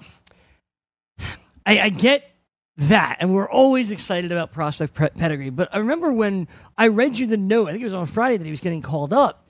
I, 1.65 1.79
I 1.79 1.89
get 1.89 2.34
that, 2.77 3.17
and 3.19 3.33
we're 3.33 3.49
always 3.49 3.91
excited 3.91 4.31
about 4.31 4.51
prospect 4.51 4.93
pedigree. 4.93 5.49
But 5.49 5.73
I 5.73 5.79
remember 5.79 6.11
when 6.11 6.47
I 6.77 6.87
read 6.87 7.17
you 7.17 7.27
the 7.27 7.37
note. 7.37 7.67
I 7.67 7.71
think 7.71 7.81
it 7.81 7.85
was 7.85 7.93
on 7.93 8.05
Friday 8.05 8.37
that 8.37 8.45
he 8.45 8.51
was 8.51 8.61
getting 8.61 8.81
called 8.81 9.13
up. 9.13 9.45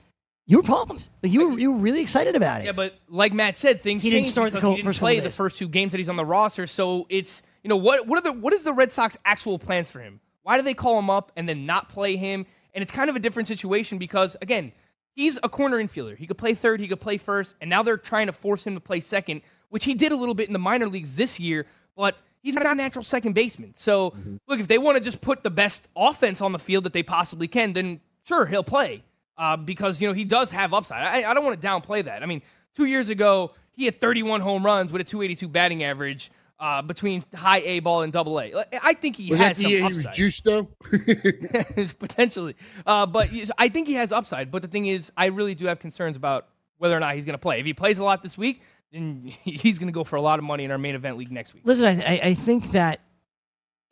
You 0.48 0.58
were 0.58 0.62
pumped. 0.62 1.10
Like 1.24 1.32
you 1.32 1.48
were, 1.48 1.58
you 1.58 1.72
were 1.72 1.78
really 1.78 2.00
excited 2.00 2.36
about 2.36 2.60
it. 2.60 2.66
Yeah, 2.66 2.72
but 2.72 2.94
like 3.08 3.32
Matt 3.32 3.56
said, 3.56 3.80
things 3.80 4.04
he 4.04 4.10
didn't 4.10 4.28
start 4.28 4.52
the 4.52 4.60
he 4.60 4.76
didn't 4.76 4.84
first 4.84 5.00
play 5.00 5.18
the 5.18 5.30
first 5.30 5.58
two 5.58 5.68
games 5.68 5.90
that 5.92 5.98
he's 5.98 6.08
on 6.08 6.16
the 6.16 6.24
roster. 6.24 6.68
So 6.68 7.06
it's 7.08 7.42
you 7.64 7.68
know 7.68 7.76
what 7.76 8.06
what 8.06 8.18
are 8.18 8.32
the 8.32 8.38
what 8.38 8.52
is 8.52 8.62
the 8.62 8.72
Red 8.72 8.92
Sox 8.92 9.16
actual 9.24 9.58
plans 9.58 9.90
for 9.90 9.98
him? 9.98 10.20
Why 10.42 10.56
do 10.56 10.62
they 10.62 10.74
call 10.74 10.96
him 11.00 11.10
up 11.10 11.32
and 11.36 11.48
then 11.48 11.66
not 11.66 11.88
play 11.88 12.14
him? 12.14 12.46
And 12.74 12.82
it's 12.82 12.92
kind 12.92 13.10
of 13.10 13.16
a 13.16 13.18
different 13.18 13.48
situation 13.48 13.98
because 13.98 14.36
again, 14.40 14.70
he's 15.10 15.36
a 15.42 15.48
corner 15.48 15.82
infielder. 15.82 16.16
He 16.16 16.28
could 16.28 16.38
play 16.38 16.54
third, 16.54 16.78
he 16.78 16.86
could 16.86 17.00
play 17.00 17.16
first, 17.16 17.56
and 17.60 17.68
now 17.68 17.82
they're 17.82 17.96
trying 17.96 18.28
to 18.28 18.32
force 18.32 18.64
him 18.64 18.74
to 18.74 18.80
play 18.80 19.00
second, 19.00 19.42
which 19.70 19.84
he 19.84 19.94
did 19.94 20.12
a 20.12 20.16
little 20.16 20.36
bit 20.36 20.46
in 20.46 20.52
the 20.52 20.60
minor 20.60 20.88
leagues 20.88 21.16
this 21.16 21.40
year, 21.40 21.66
but 21.96 22.16
he's 22.46 22.54
not 22.54 22.64
a 22.64 22.74
natural 22.76 23.02
second 23.02 23.34
baseman. 23.34 23.72
So 23.74 24.14
look, 24.46 24.60
if 24.60 24.68
they 24.68 24.78
want 24.78 24.96
to 24.96 25.02
just 25.02 25.20
put 25.20 25.42
the 25.42 25.50
best 25.50 25.88
offense 25.96 26.40
on 26.40 26.52
the 26.52 26.60
field 26.60 26.84
that 26.84 26.92
they 26.92 27.02
possibly 27.02 27.48
can, 27.48 27.72
then 27.72 28.00
sure 28.22 28.46
he'll 28.46 28.62
play 28.62 29.02
uh, 29.36 29.56
because 29.56 30.00
you 30.00 30.06
know 30.06 30.14
he 30.14 30.24
does 30.24 30.52
have 30.52 30.72
upside. 30.72 31.02
I, 31.02 31.28
I 31.28 31.34
don't 31.34 31.44
want 31.44 31.60
to 31.60 31.66
downplay 31.66 32.04
that. 32.04 32.22
I 32.22 32.26
mean, 32.26 32.42
two 32.72 32.84
years 32.84 33.08
ago 33.08 33.50
he 33.72 33.84
had 33.84 34.00
31 34.00 34.42
home 34.42 34.64
runs 34.64 34.92
with 34.92 35.00
a 35.00 35.04
282 35.04 35.48
batting 35.48 35.82
average 35.82 36.30
uh, 36.60 36.82
between 36.82 37.24
high 37.34 37.62
A 37.62 37.80
ball 37.80 38.02
and 38.02 38.12
double 38.12 38.40
A. 38.40 38.64
I 38.80 38.94
think 38.94 39.16
he 39.16 39.32
Was 39.32 39.40
has 39.40 39.60
some 39.60 39.70
year 39.70 39.80
he 39.80 39.88
was 39.88 39.98
upside 39.98 40.14
juiced 40.14 40.44
though? 40.44 40.68
potentially. 41.98 42.54
Uh, 42.86 43.06
but 43.06 43.28
I 43.58 43.68
think 43.68 43.88
he 43.88 43.94
has 43.94 44.12
upside. 44.12 44.52
But 44.52 44.62
the 44.62 44.68
thing 44.68 44.86
is, 44.86 45.10
I 45.16 45.26
really 45.26 45.56
do 45.56 45.66
have 45.66 45.80
concerns 45.80 46.16
about 46.16 46.46
whether 46.78 46.96
or 46.96 47.00
not 47.00 47.16
he's 47.16 47.24
going 47.24 47.34
to 47.34 47.38
play. 47.38 47.58
If 47.58 47.66
he 47.66 47.74
plays 47.74 47.98
a 47.98 48.04
lot 48.04 48.22
this 48.22 48.38
week, 48.38 48.62
then 48.92 49.22
he's 49.44 49.78
going 49.78 49.88
to 49.88 49.92
go 49.92 50.04
for 50.04 50.16
a 50.16 50.22
lot 50.22 50.38
of 50.38 50.44
money 50.44 50.64
in 50.64 50.70
our 50.70 50.78
main 50.78 50.94
event 50.94 51.18
league 51.18 51.32
next 51.32 51.54
week. 51.54 51.62
Listen, 51.64 51.86
I, 51.86 52.02
I, 52.02 52.20
I 52.24 52.34
think 52.34 52.72
that 52.72 53.00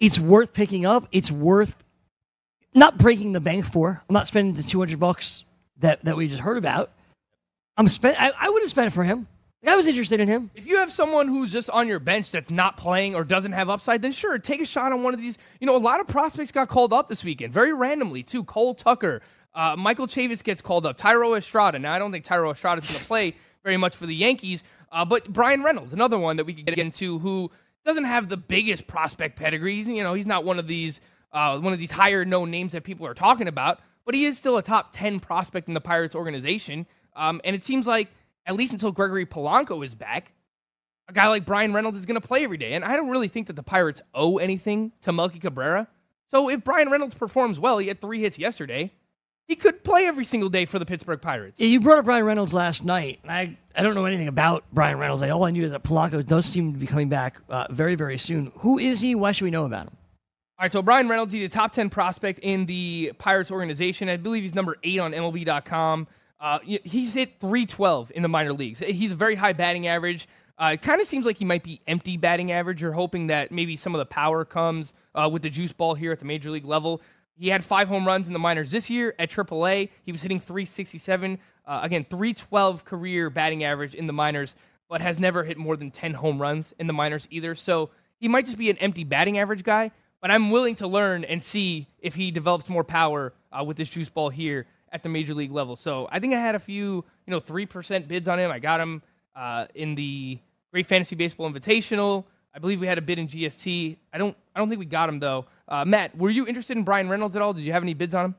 it's 0.00 0.18
worth 0.18 0.52
picking 0.54 0.86
up. 0.86 1.08
It's 1.12 1.30
worth 1.30 1.82
not 2.74 2.98
breaking 2.98 3.32
the 3.32 3.40
bank 3.40 3.64
for. 3.64 4.02
I'm 4.08 4.12
not 4.12 4.26
spending 4.26 4.54
the 4.54 4.62
200 4.62 4.98
bucks 4.98 5.44
that, 5.78 6.04
that 6.04 6.16
we 6.16 6.28
just 6.28 6.40
heard 6.40 6.56
about. 6.56 6.90
I'm 7.76 7.88
spent. 7.88 8.20
I, 8.20 8.32
I 8.38 8.50
would 8.50 8.62
have 8.62 8.70
spent 8.70 8.88
it 8.88 8.94
for 8.94 9.04
him. 9.04 9.26
I 9.66 9.76
was 9.76 9.86
interested 9.86 10.20
in 10.20 10.28
him. 10.28 10.50
If 10.54 10.66
you 10.66 10.76
have 10.76 10.92
someone 10.92 11.26
who's 11.26 11.50
just 11.50 11.70
on 11.70 11.88
your 11.88 11.98
bench 11.98 12.30
that's 12.30 12.50
not 12.50 12.76
playing 12.76 13.14
or 13.14 13.24
doesn't 13.24 13.52
have 13.52 13.70
upside, 13.70 14.02
then 14.02 14.12
sure, 14.12 14.38
take 14.38 14.60
a 14.60 14.66
shot 14.66 14.92
on 14.92 15.02
one 15.02 15.14
of 15.14 15.20
these. 15.20 15.38
You 15.58 15.66
know, 15.66 15.74
a 15.74 15.78
lot 15.78 16.00
of 16.00 16.06
prospects 16.06 16.52
got 16.52 16.68
called 16.68 16.92
up 16.92 17.08
this 17.08 17.24
weekend, 17.24 17.52
very 17.52 17.72
randomly 17.72 18.22
too. 18.22 18.44
Cole 18.44 18.74
Tucker, 18.74 19.22
uh, 19.54 19.74
Michael 19.76 20.06
Chavis 20.06 20.44
gets 20.44 20.60
called 20.60 20.84
up. 20.84 20.98
Thairo 20.98 21.36
Estrada. 21.36 21.78
Now, 21.78 21.94
I 21.94 21.98
don't 21.98 22.12
think 22.12 22.26
Thairo 22.26 22.50
Estrada 22.50 22.82
is 22.82 22.90
going 22.90 22.98
to 23.00 23.06
play 23.06 23.36
very 23.62 23.76
much 23.78 23.96
for 23.96 24.06
the 24.06 24.14
Yankees, 24.14 24.62
uh, 24.94 25.04
but 25.04 25.30
Bryan 25.30 25.62
Reynolds, 25.62 25.92
another 25.92 26.18
one 26.18 26.36
that 26.36 26.46
we 26.46 26.54
could 26.54 26.64
get 26.64 26.78
into, 26.78 27.18
who 27.18 27.50
doesn't 27.84 28.04
have 28.04 28.28
the 28.28 28.36
biggest 28.36 28.86
prospect 28.86 29.36
pedigree. 29.36 29.74
He's, 29.74 29.88
you 29.88 30.02
know, 30.02 30.14
he's 30.14 30.26
not 30.26 30.44
one 30.44 30.58
of 30.58 30.66
these 30.68 31.00
uh, 31.32 31.58
one 31.58 31.72
of 31.72 31.80
these 31.80 31.90
higher 31.90 32.24
known 32.24 32.50
names 32.50 32.72
that 32.72 32.84
people 32.84 33.06
are 33.06 33.14
talking 33.14 33.48
about, 33.48 33.80
but 34.06 34.14
he 34.14 34.24
is 34.24 34.36
still 34.36 34.56
a 34.56 34.62
top 34.62 34.92
ten 34.92 35.18
prospect 35.20 35.66
in 35.68 35.74
the 35.74 35.80
Pirates 35.80 36.14
organization. 36.14 36.86
Um, 37.16 37.40
and 37.44 37.56
it 37.56 37.64
seems 37.64 37.86
like 37.86 38.08
at 38.46 38.54
least 38.54 38.72
until 38.72 38.92
Gregory 38.92 39.26
Polanco 39.26 39.84
is 39.84 39.94
back, 39.94 40.32
a 41.08 41.12
guy 41.12 41.26
like 41.28 41.44
Bryan 41.44 41.74
Reynolds 41.74 41.98
is 41.98 42.06
going 42.06 42.20
to 42.20 42.26
play 42.26 42.44
every 42.44 42.56
day. 42.56 42.74
And 42.74 42.84
I 42.84 42.96
don't 42.96 43.10
really 43.10 43.28
think 43.28 43.48
that 43.48 43.56
the 43.56 43.62
Pirates 43.62 44.00
owe 44.14 44.38
anything 44.38 44.92
to 45.02 45.12
Melky 45.12 45.38
Cabrera. 45.38 45.88
So 46.28 46.48
if 46.48 46.64
Bryan 46.64 46.90
Reynolds 46.90 47.14
performs 47.14 47.60
well, 47.60 47.78
he 47.78 47.88
had 47.88 48.00
three 48.00 48.20
hits 48.20 48.38
yesterday, 48.38 48.92
he 49.46 49.56
could 49.56 49.84
play 49.84 50.06
every 50.06 50.24
single 50.24 50.48
day 50.48 50.64
for 50.64 50.78
the 50.78 50.86
Pittsburgh 50.86 51.20
Pirates. 51.20 51.60
Yeah, 51.60 51.68
you 51.68 51.80
brought 51.80 51.98
up 51.98 52.04
Bryan 52.06 52.24
Reynolds 52.24 52.54
last 52.54 52.84
night, 52.84 53.20
and 53.22 53.30
I, 53.30 53.58
I 53.76 53.82
don't 53.82 53.94
know 53.94 54.06
anything 54.06 54.28
about 54.28 54.64
Bryan 54.72 54.98
Reynolds. 54.98 55.22
I, 55.22 55.30
all 55.30 55.44
I 55.44 55.50
knew 55.50 55.62
is 55.64 55.72
that 55.72 55.82
Polanco 55.82 56.24
does 56.24 56.46
seem 56.46 56.72
to 56.72 56.78
be 56.78 56.86
coming 56.86 57.08
back 57.08 57.40
uh, 57.48 57.66
very, 57.70 57.94
very 57.94 58.18
soon. 58.18 58.50
Who 58.60 58.78
is 58.78 59.00
he? 59.00 59.14
Why 59.14 59.32
should 59.32 59.44
we 59.44 59.50
know 59.50 59.64
about 59.64 59.88
him? 59.88 59.96
All 60.58 60.64
right, 60.64 60.72
so 60.72 60.82
Bryan 60.82 61.08
Reynolds, 61.08 61.32
he's 61.32 61.42
a 61.42 61.48
top 61.48 61.72
10 61.72 61.90
prospect 61.90 62.38
in 62.40 62.66
the 62.66 63.12
Pirates 63.18 63.50
organization. 63.50 64.08
I 64.08 64.16
believe 64.16 64.44
he's 64.44 64.54
number 64.54 64.76
eight 64.82 65.00
on 65.00 65.12
MLB.com. 65.12 66.06
Uh, 66.40 66.58
he's 66.62 67.14
hit 67.14 67.40
312 67.40 68.12
in 68.14 68.22
the 68.22 68.28
minor 68.28 68.52
leagues. 68.52 68.78
He's 68.78 69.12
a 69.12 69.16
very 69.16 69.34
high 69.34 69.52
batting 69.52 69.86
average. 69.86 70.28
Uh, 70.56 70.72
it 70.74 70.82
kind 70.82 71.00
of 71.00 71.06
seems 71.06 71.26
like 71.26 71.36
he 71.38 71.44
might 71.44 71.64
be 71.64 71.80
empty 71.88 72.16
batting 72.16 72.52
average. 72.52 72.80
You're 72.80 72.92
hoping 72.92 73.26
that 73.26 73.50
maybe 73.50 73.76
some 73.76 73.94
of 73.94 73.98
the 73.98 74.06
power 74.06 74.44
comes 74.44 74.94
uh, 75.14 75.28
with 75.30 75.42
the 75.42 75.50
juice 75.50 75.72
ball 75.72 75.94
here 75.94 76.12
at 76.12 76.20
the 76.20 76.24
major 76.24 76.50
league 76.50 76.64
level. 76.64 77.02
He 77.36 77.48
had 77.48 77.64
five 77.64 77.88
home 77.88 78.06
runs 78.06 78.26
in 78.26 78.32
the 78.32 78.38
minors 78.38 78.70
this 78.70 78.88
year 78.88 79.14
at 79.18 79.30
AAA. 79.30 79.88
He 80.04 80.12
was 80.12 80.22
hitting 80.22 80.40
367. 80.40 81.38
Uh, 81.66 81.80
again, 81.82 82.06
312 82.08 82.84
career 82.84 83.30
batting 83.30 83.64
average 83.64 83.94
in 83.94 84.06
the 84.06 84.12
minors, 84.12 84.54
but 84.88 85.00
has 85.00 85.18
never 85.18 85.42
hit 85.44 85.58
more 85.58 85.76
than 85.76 85.90
10 85.90 86.14
home 86.14 86.40
runs 86.40 86.72
in 86.78 86.86
the 86.86 86.92
minors 86.92 87.26
either. 87.30 87.54
So 87.54 87.90
he 88.20 88.28
might 88.28 88.44
just 88.44 88.58
be 88.58 88.70
an 88.70 88.76
empty 88.78 89.04
batting 89.04 89.38
average 89.38 89.64
guy, 89.64 89.90
but 90.20 90.30
I'm 90.30 90.50
willing 90.50 90.76
to 90.76 90.86
learn 90.86 91.24
and 91.24 91.42
see 91.42 91.88
if 91.98 92.14
he 92.14 92.30
develops 92.30 92.68
more 92.68 92.84
power 92.84 93.32
uh, 93.52 93.64
with 93.64 93.76
this 93.76 93.88
juice 93.88 94.08
ball 94.08 94.28
here 94.28 94.66
at 94.92 95.02
the 95.02 95.08
major 95.08 95.34
league 95.34 95.52
level. 95.52 95.74
So 95.74 96.08
I 96.12 96.20
think 96.20 96.34
I 96.34 96.38
had 96.38 96.54
a 96.54 96.60
few, 96.60 97.04
you 97.26 97.30
know, 97.30 97.40
3% 97.40 98.06
bids 98.06 98.28
on 98.28 98.38
him. 98.38 98.52
I 98.52 98.60
got 98.60 98.80
him 98.80 99.02
uh, 99.34 99.66
in 99.74 99.96
the 99.96 100.38
Great 100.70 100.86
Fantasy 100.86 101.16
Baseball 101.16 101.50
Invitational. 101.50 102.24
I 102.54 102.58
believe 102.60 102.80
we 102.80 102.86
had 102.86 102.98
a 102.98 103.02
bid 103.02 103.18
in 103.18 103.26
GST. 103.26 103.96
I 104.12 104.18
don't 104.18 104.36
I 104.54 104.60
don't 104.60 104.68
think 104.68 104.78
we 104.78 104.86
got 104.86 105.08
him 105.08 105.18
though. 105.18 105.46
Uh, 105.68 105.84
Matt, 105.84 106.16
were 106.16 106.30
you 106.30 106.46
interested 106.46 106.76
in 106.76 106.84
Bryan 106.84 107.08
Reynolds 107.08 107.34
at 107.36 107.42
all? 107.42 107.52
Did 107.52 107.64
you 107.64 107.72
have 107.72 107.82
any 107.82 107.94
bids 107.94 108.14
on 108.14 108.26
him? 108.26 108.34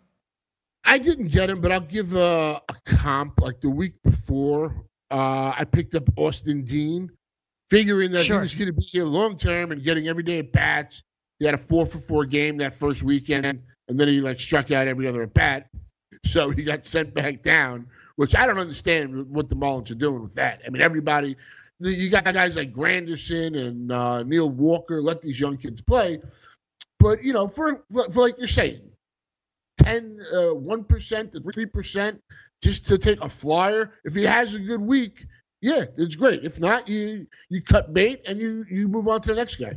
I 0.86 0.98
didn't 1.00 1.28
get 1.32 1.50
him, 1.50 1.60
but 1.60 1.72
I'll 1.72 1.80
give 1.82 2.16
a, 2.16 2.62
a 2.70 2.76
comp. 2.86 3.42
Like 3.42 3.60
the 3.60 3.70
week 3.70 3.94
before, 4.04 4.74
uh, 5.12 5.52
I 5.58 5.66
picked 5.70 5.96
up 5.96 6.04
Austin 6.16 6.64
Dean, 6.64 7.10
figuring 7.70 8.12
that 8.12 8.24
Sure. 8.24 8.38
he 8.38 8.42
was 8.44 8.56
going 8.56 8.68
to 8.68 8.74
be 8.74 8.84
here 8.84 9.04
long 9.04 9.36
term 9.38 9.72
and 9.72 9.84
getting 9.84 10.08
every 10.08 10.24
day 10.24 10.40
at 10.40 10.52
bats. 10.52 11.02
He 11.40 11.46
had 11.46 11.56
a 11.56 11.58
four 11.58 11.86
for 11.86 11.98
four 11.98 12.24
game 12.26 12.56
that 12.58 12.74
first 12.76 13.04
weekend, 13.04 13.62
and 13.90 14.00
then 14.00 14.08
he 14.08 14.22
like 14.22 14.40
struck 14.40 14.72
out 14.72 14.88
every 14.88 15.08
other 15.08 15.24
at 15.24 15.34
bat. 15.34 15.68
So 16.26 16.52
he 16.52 16.64
got 16.64 16.86
sent 16.86 17.14
back 17.14 17.42
down, 17.42 17.88
which 18.16 18.36
I 18.36 18.46
don't 18.48 18.60
understand 18.60 19.30
what 19.30 19.50
the 19.50 19.56
Marlins 19.56 19.92
are 19.92 19.96
doing 19.96 20.22
with 20.22 20.36
that. 20.36 20.62
I 20.66 20.70
mean, 20.70 20.82
everybody, 20.82 21.36
you 21.80 22.10
got 22.10 22.24
guys 22.24 22.56
like 22.56 22.74
Granderson 22.74 23.58
and 23.58 23.92
uh, 23.92 24.24
Neil 24.24 24.50
Walker. 24.50 25.02
Let 25.02 25.22
these 25.22 25.40
young 25.40 25.58
kids 25.58 25.82
play, 25.82 26.20
but 27.00 27.24
you 27.24 27.34
know, 27.34 27.48
for, 27.48 27.84
for 27.92 28.22
like 28.22 28.36
you're 28.38 28.48
saying, 28.48 28.82
10, 29.80 30.20
uh, 30.34 30.36
1% 30.56 31.32
to 31.32 31.40
3% 31.40 32.20
just 32.64 32.88
to 32.88 32.98
take 32.98 33.22
a 33.22 33.30
flyer. 33.30 33.94
If 34.06 34.16
he 34.16 34.24
has 34.24 34.56
a 34.56 34.60
good 34.60 34.82
week, 34.82 35.26
yeah, 35.62 35.86
it's 35.98 36.16
great. 36.16 36.44
If 36.44 36.60
not, 36.60 36.88
you 36.88 37.28
you 37.50 37.62
cut 37.62 37.94
bait 37.94 38.22
and 38.28 38.40
you 38.40 38.66
you 38.70 38.88
move 38.88 39.08
on 39.08 39.22
to 39.22 39.30
the 39.30 39.36
next 39.36 39.56
guy. 39.56 39.74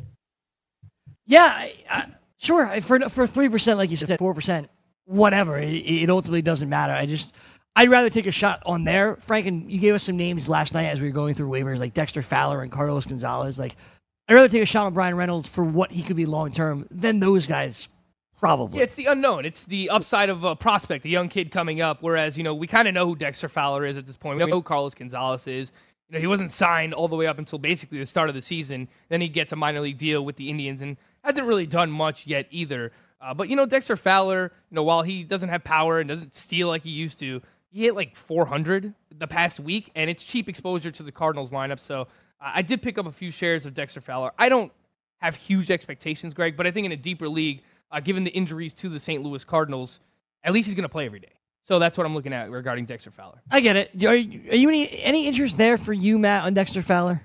Yeah, 1.27 1.45
I, 1.45 1.75
I, 1.91 2.11
sure. 2.39 2.81
For 2.81 3.01
for 3.09 3.27
three 3.27 3.49
percent, 3.49 3.79
like 3.79 3.91
you 3.91 3.97
said, 3.97 4.19
four 4.19 4.35
percent, 4.35 4.69
whatever. 5.05 5.57
It, 5.57 5.69
it 5.69 6.11
ultimately 6.11 6.43
doesn't 6.43 6.69
matter. 6.69 6.93
I 6.93 7.07
just 7.07 7.35
I'd 7.79 7.91
rather 7.91 8.11
take 8.11 8.27
a 8.27 8.33
shot 8.33 8.61
on 8.67 8.83
there. 8.83 9.15
Frank, 9.17 9.47
and 9.47 9.71
you 9.71 9.79
gave 9.79 9.95
us 9.95 10.03
some 10.03 10.17
names 10.17 10.49
last 10.49 10.75
night 10.75 10.87
as 10.87 11.01
we 11.01 11.07
were 11.07 11.13
going 11.13 11.35
through 11.35 11.49
waivers, 11.49 11.79
like 11.79 11.95
Dexter 11.95 12.23
Fowler 12.23 12.61
and 12.61 12.73
Carlos 12.73 13.07
Gonzalez. 13.07 13.57
Like 13.57 13.77
I'd 14.29 14.35
rather 14.35 14.49
take 14.49 14.65
a 14.65 14.67
shot 14.67 14.87
on 14.87 14.95
Bryan 14.95 15.17
Reynolds 15.17 15.49
for 15.49 15.63
what 15.63 15.93
he 15.93 16.03
could 16.03 16.17
be 16.17 16.27
long 16.27 16.51
term 16.51 16.89
than 16.91 17.21
those 17.21 17.47
guys. 17.47 17.87
Probably. 18.41 18.79
Yeah, 18.79 18.85
it's 18.85 18.97
the 18.97 19.07
unknown. 19.07 19.45
It's 19.45 19.65
the 19.65 19.91
upside 19.91 20.29
of 20.29 20.43
a 20.43 20.57
prospect, 20.57 21.05
a 21.05 21.09
young 21.09 21.29
kid 21.29 21.53
coming 21.53 21.81
up. 21.81 21.99
Whereas, 22.03 22.37
you 22.37 22.43
know, 22.43 22.53
we 22.53 22.67
kind 22.67 22.89
of 22.89 22.95
know 22.95 23.07
who 23.07 23.15
Dexter 23.15 23.49
Fowler 23.49 23.85
is 23.85 23.97
at 23.97 24.07
this 24.07 24.17
point. 24.17 24.39
We 24.39 24.45
know 24.45 24.57
who 24.57 24.63
Carlos 24.63 24.95
Gonzalez 24.95 25.47
is. 25.47 25.73
You 26.09 26.15
know, 26.15 26.21
he 26.21 26.27
wasn't 26.27 26.51
signed 26.51 26.95
all 26.95 27.07
the 27.07 27.17
way 27.17 27.29
up 27.29 27.39
until 27.39 27.61
basically 27.61 27.99
the 27.99 28.07
start 28.07 28.29
of 28.29 28.35
the 28.35 28.41
season. 28.41 28.89
Then 29.09 29.21
he 29.21 29.29
gets 29.29 29.53
a 29.53 29.57
minor 29.57 29.81
league 29.81 29.99
deal 29.99 30.25
with 30.25 30.35
the 30.35 30.51
Indians 30.51 30.83
and 30.83 30.97
hasn't 31.23 31.47
really 31.47 31.67
done 31.67 31.93
much 31.93 32.27
yet 32.27 32.47
either. 32.51 32.91
Uh, 33.21 33.35
but 33.35 33.49
you 33.49 33.57
know, 33.57 33.67
Dexter 33.67 33.97
Fowler, 33.97 34.53
you 34.71 34.75
know, 34.75 34.83
while 34.83 35.03
he 35.03 35.23
doesn't 35.23 35.49
have 35.49 35.63
power 35.63 36.01
and 36.01 36.09
doesn't 36.09 36.35
steal 36.35 36.69
like 36.69 36.85
he 36.85 36.91
used 36.91 37.21
to, 37.21 37.41
he 37.71 37.85
hit 37.85 37.95
like 37.95 38.17
400 38.17 38.95
the 39.17 39.27
past 39.27 39.61
week, 39.61 39.91
and 39.95 40.09
it's 40.09 40.25
cheap 40.25 40.49
exposure 40.49 40.91
to 40.91 41.03
the 41.03 41.13
Cardinals 41.13 41.51
lineup. 41.51 41.81
So 41.81 42.03
uh, 42.41 42.53
I 42.55 42.63
did 42.63 42.83
pick 42.83 42.99
up 42.99 43.07
a 43.07 43.13
few 43.13 43.31
shares 43.31 43.67
of 43.67 43.75
Dexter 43.75 44.01
Fowler. 44.01 44.33
I 44.39 44.49
don't 44.49 44.73
have 45.19 45.35
huge 45.35 45.71
expectations, 45.71 46.35
Greg, 46.35 46.57
but 46.57 46.67
I 46.67 46.71
think 46.71 46.87
in 46.87 46.93
a 46.93 46.97
deeper 46.97 47.29
league, 47.29 47.63
uh, 47.91 48.01
given 48.01 48.25
the 48.25 48.31
injuries 48.31 48.73
to 48.75 48.89
the 48.89 49.01
St. 49.01 49.23
Louis 49.23 49.45
Cardinals, 49.45 50.01
at 50.45 50.53
least 50.53 50.67
he's 50.67 50.75
going 50.75 50.85
to 50.85 50.89
play 50.89 51.07
every 51.07 51.21
day. 51.21 51.33
So 51.65 51.79
that's 51.79 51.99
what 51.99 52.07
I'm 52.07 52.15
looking 52.15 52.33
at 52.33 52.51
regarding 52.51 52.87
Dexter 52.87 53.11
Fowler. 53.11 53.43
I 53.51 53.61
get 53.61 53.77
it. 53.77 54.05
Are 54.05 54.17
you, 54.17 54.51
are 54.51 54.57
you 54.57 54.69
any 54.71 54.89
any 55.03 55.27
interest 55.27 55.59
there 55.59 55.77
for 55.77 55.93
you, 55.93 56.19
Matt, 56.19 56.47
on 56.47 56.55
Dexter 56.55 56.81
Fowler? 56.81 57.21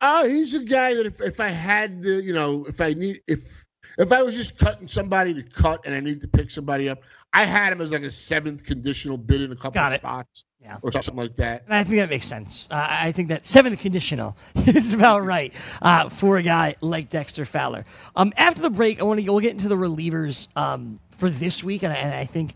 Oh, 0.00 0.26
he's 0.26 0.54
a 0.54 0.60
guy 0.60 0.94
that 0.94 1.04
if, 1.04 1.20
if 1.20 1.38
I 1.40 1.48
had, 1.48 2.02
the, 2.02 2.22
you 2.22 2.32
know, 2.32 2.64
if 2.66 2.80
I 2.80 2.94
need, 2.94 3.20
if 3.26 3.65
if 3.98 4.12
I 4.12 4.22
was 4.22 4.36
just 4.36 4.58
cutting 4.58 4.88
somebody 4.88 5.34
to 5.34 5.42
cut 5.42 5.80
and 5.84 5.94
I 5.94 6.00
need 6.00 6.20
to 6.20 6.28
pick 6.28 6.50
somebody 6.50 6.88
up, 6.88 6.98
I 7.32 7.44
had 7.44 7.72
him 7.72 7.80
as 7.80 7.92
like 7.92 8.02
a 8.02 8.10
seventh 8.10 8.64
conditional 8.64 9.16
bid 9.16 9.42
in 9.42 9.52
a 9.52 9.56
couple 9.56 9.72
Got 9.72 9.92
of 9.92 9.96
it. 9.96 10.00
spots 10.00 10.44
Yeah. 10.60 10.78
or 10.82 10.92
something 10.92 11.16
like 11.16 11.34
that. 11.36 11.64
And 11.64 11.74
I 11.74 11.84
think 11.84 11.96
that 11.96 12.10
makes 12.10 12.26
sense. 12.26 12.68
Uh, 12.70 12.86
I 12.88 13.12
think 13.12 13.28
that 13.28 13.44
seventh 13.46 13.78
conditional 13.78 14.36
is 14.56 14.92
about 14.92 15.24
right 15.24 15.52
uh, 15.82 16.08
for 16.08 16.36
a 16.38 16.42
guy 16.42 16.74
like 16.80 17.08
Dexter 17.10 17.44
Fowler. 17.44 17.84
Um, 18.14 18.32
after 18.36 18.62
the 18.62 18.70
break, 18.70 19.00
I 19.00 19.04
want 19.04 19.20
to 19.20 19.30
we'll 19.30 19.40
get 19.40 19.52
into 19.52 19.68
the 19.68 19.76
relievers 19.76 20.48
um, 20.56 21.00
for 21.10 21.28
this 21.30 21.62
week, 21.64 21.82
and 21.82 21.92
I, 21.92 21.96
and 21.96 22.14
I 22.14 22.24
think 22.24 22.54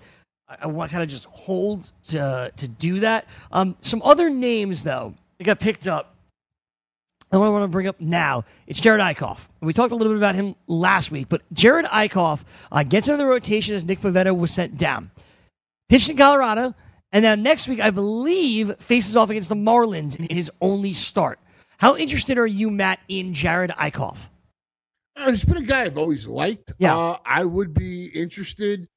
I, 0.49 0.66
want 0.66 0.91
to 0.91 0.93
kind 0.95 1.03
of 1.03 1.09
just 1.09 1.26
hold 1.26 1.91
to 2.09 2.51
to 2.55 2.68
do 2.68 3.01
that. 3.01 3.26
Um, 3.53 3.76
some 3.80 4.03
other 4.03 4.28
names 4.30 4.82
though 4.82 5.14
that 5.38 5.45
got 5.45 5.61
picked 5.61 5.86
up. 5.86 6.10
I 7.33 7.37
want 7.37 7.62
to 7.62 7.68
bring 7.68 7.87
up 7.87 8.01
now. 8.01 8.45
It's 8.66 8.81
Jerad 8.81 8.99
Eickhoff. 8.99 9.49
We 9.61 9.72
talked 9.72 9.93
a 9.93 9.97
little 9.97 10.12
bit 10.12 10.18
about 10.18 10.35
him 10.35 10.57
last 10.66 11.11
week, 11.12 11.28
but 11.28 11.43
Jerad 11.55 11.85
Eickhoff 11.85 12.43
uh, 12.72 12.83
gets 12.83 13.09
into 13.09 13.18
the 13.18 13.26
rotation 13.26 13.76
as 13.76 13.85
Nick 13.85 14.01
Pivetta 14.01 14.37
was 14.37 14.51
sent 14.51 14.76
down 14.76 15.11
pitched 15.91 16.09
in 16.09 16.16
Colorado, 16.16 16.74
and 17.12 17.24
now 17.24 17.35
next 17.35 17.68
week, 17.68 17.81
I 17.81 17.91
believe, 17.91 18.76
faces 18.76 19.16
off 19.16 19.28
against 19.28 19.51
the 19.51 19.57
Marlins 19.57 20.18
in 20.18 20.35
his 20.35 20.51
only 20.62 20.95
start. 20.95 21.39
How 21.78 21.97
interested 21.97 22.39
are 22.39 22.47
you, 22.47 22.70
Matt, 22.70 23.01
in 23.09 23.33
Jerad 23.35 23.70
Eickhoff? 23.72 24.28
Uh, 25.16 25.31
He's 25.31 25.45
been 25.45 25.57
a 25.59 25.62
guy 25.62 25.83
I've 25.83 25.99
always 25.99 26.26
liked. 26.26 26.72
Yeah. 26.78 26.97
Uh, 26.97 27.18
I 27.26 27.45
would 27.45 27.74
be 27.74 28.07
interested. 28.07 28.89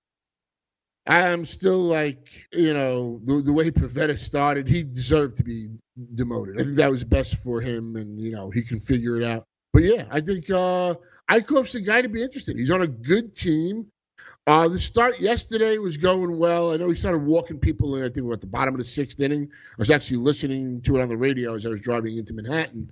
I'm 1.06 1.46
still 1.46 1.80
like, 1.80 2.48
you 2.54 2.74
know, 2.74 3.20
the, 3.26 3.42
the 3.42 3.52
way 3.52 3.70
Pivetta 3.72 4.18
started, 4.18 4.68
he 4.68 4.84
deserved 4.84 5.38
to 5.38 5.44
be 5.44 5.68
demoted. 6.16 6.60
I 6.60 6.64
think 6.64 6.78
that 6.78 6.90
was 6.90 7.04
best 7.04 7.36
for 7.38 7.60
him, 7.60 7.98
and, 7.98 8.20
you 8.20 8.32
know, 8.32 8.50
he 8.50 8.62
can 8.62 8.80
figure 8.80 9.20
it 9.20 9.24
out. 9.26 9.44
But 9.74 9.84
yeah, 9.84 10.06
I 10.10 10.22
think 10.22 10.50
uh, 10.50 10.96
Eickhoff's 11.30 11.76
a 11.76 11.82
guy 11.82 12.02
to 12.02 12.10
be 12.10 12.24
interested. 12.24 12.58
He's 12.58 12.72
on 12.72 12.84
a 12.84 12.88
good 12.88 13.36
team. 13.36 13.88
Uh, 14.48 14.68
the 14.70 14.80
start 14.80 15.20
yesterday 15.20 15.78
was 15.78 15.98
going 15.98 16.38
well. 16.38 16.72
I 16.72 16.78
know 16.78 16.90
he 16.90 16.96
started 16.96 17.24
walking 17.24 17.60
people 17.60 17.96
in, 17.96 18.04
I 18.04 18.10
think, 18.10 18.32
at 18.32 18.40
the 18.40 18.48
bottom 18.48 18.74
of 18.74 18.78
the 18.78 18.86
sixth 18.86 19.20
inning. 19.20 19.50
I 19.52 19.76
was 19.78 19.92
actually 19.92 20.18
listening 20.18 20.82
to 20.84 20.98
it 20.98 21.02
on 21.02 21.10
the 21.10 21.18
radio 21.18 21.54
as 21.56 21.66
I 21.66 21.70
was 21.70 21.82
driving 21.82 22.18
into 22.18 22.34
Manhattan. 22.34 22.92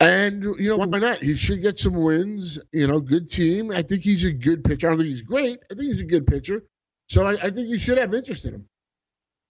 And, 0.00 0.42
you 0.42 0.70
know, 0.70 0.78
why 0.78 0.98
not? 0.98 1.22
He 1.22 1.36
should 1.36 1.62
get 1.62 1.78
some 1.78 1.94
wins. 1.94 2.58
You 2.72 2.86
know, 2.86 2.98
good 3.00 3.30
team. 3.30 3.70
I 3.70 3.82
think 3.82 4.02
he's 4.02 4.24
a 4.24 4.32
good 4.32 4.64
pitcher. 4.64 4.88
I 4.88 4.90
don't 4.90 4.98
think 4.98 5.10
he's 5.10 5.22
great. 5.22 5.58
I 5.70 5.74
think 5.74 5.92
he's 5.92 6.00
a 6.00 6.06
good 6.06 6.26
pitcher. 6.26 6.64
So 7.10 7.26
I, 7.26 7.32
I 7.32 7.50
think 7.50 7.68
you 7.68 7.76
should 7.78 7.98
have 7.98 8.14
interest 8.14 8.44
in 8.44 8.54
him. 8.54 8.66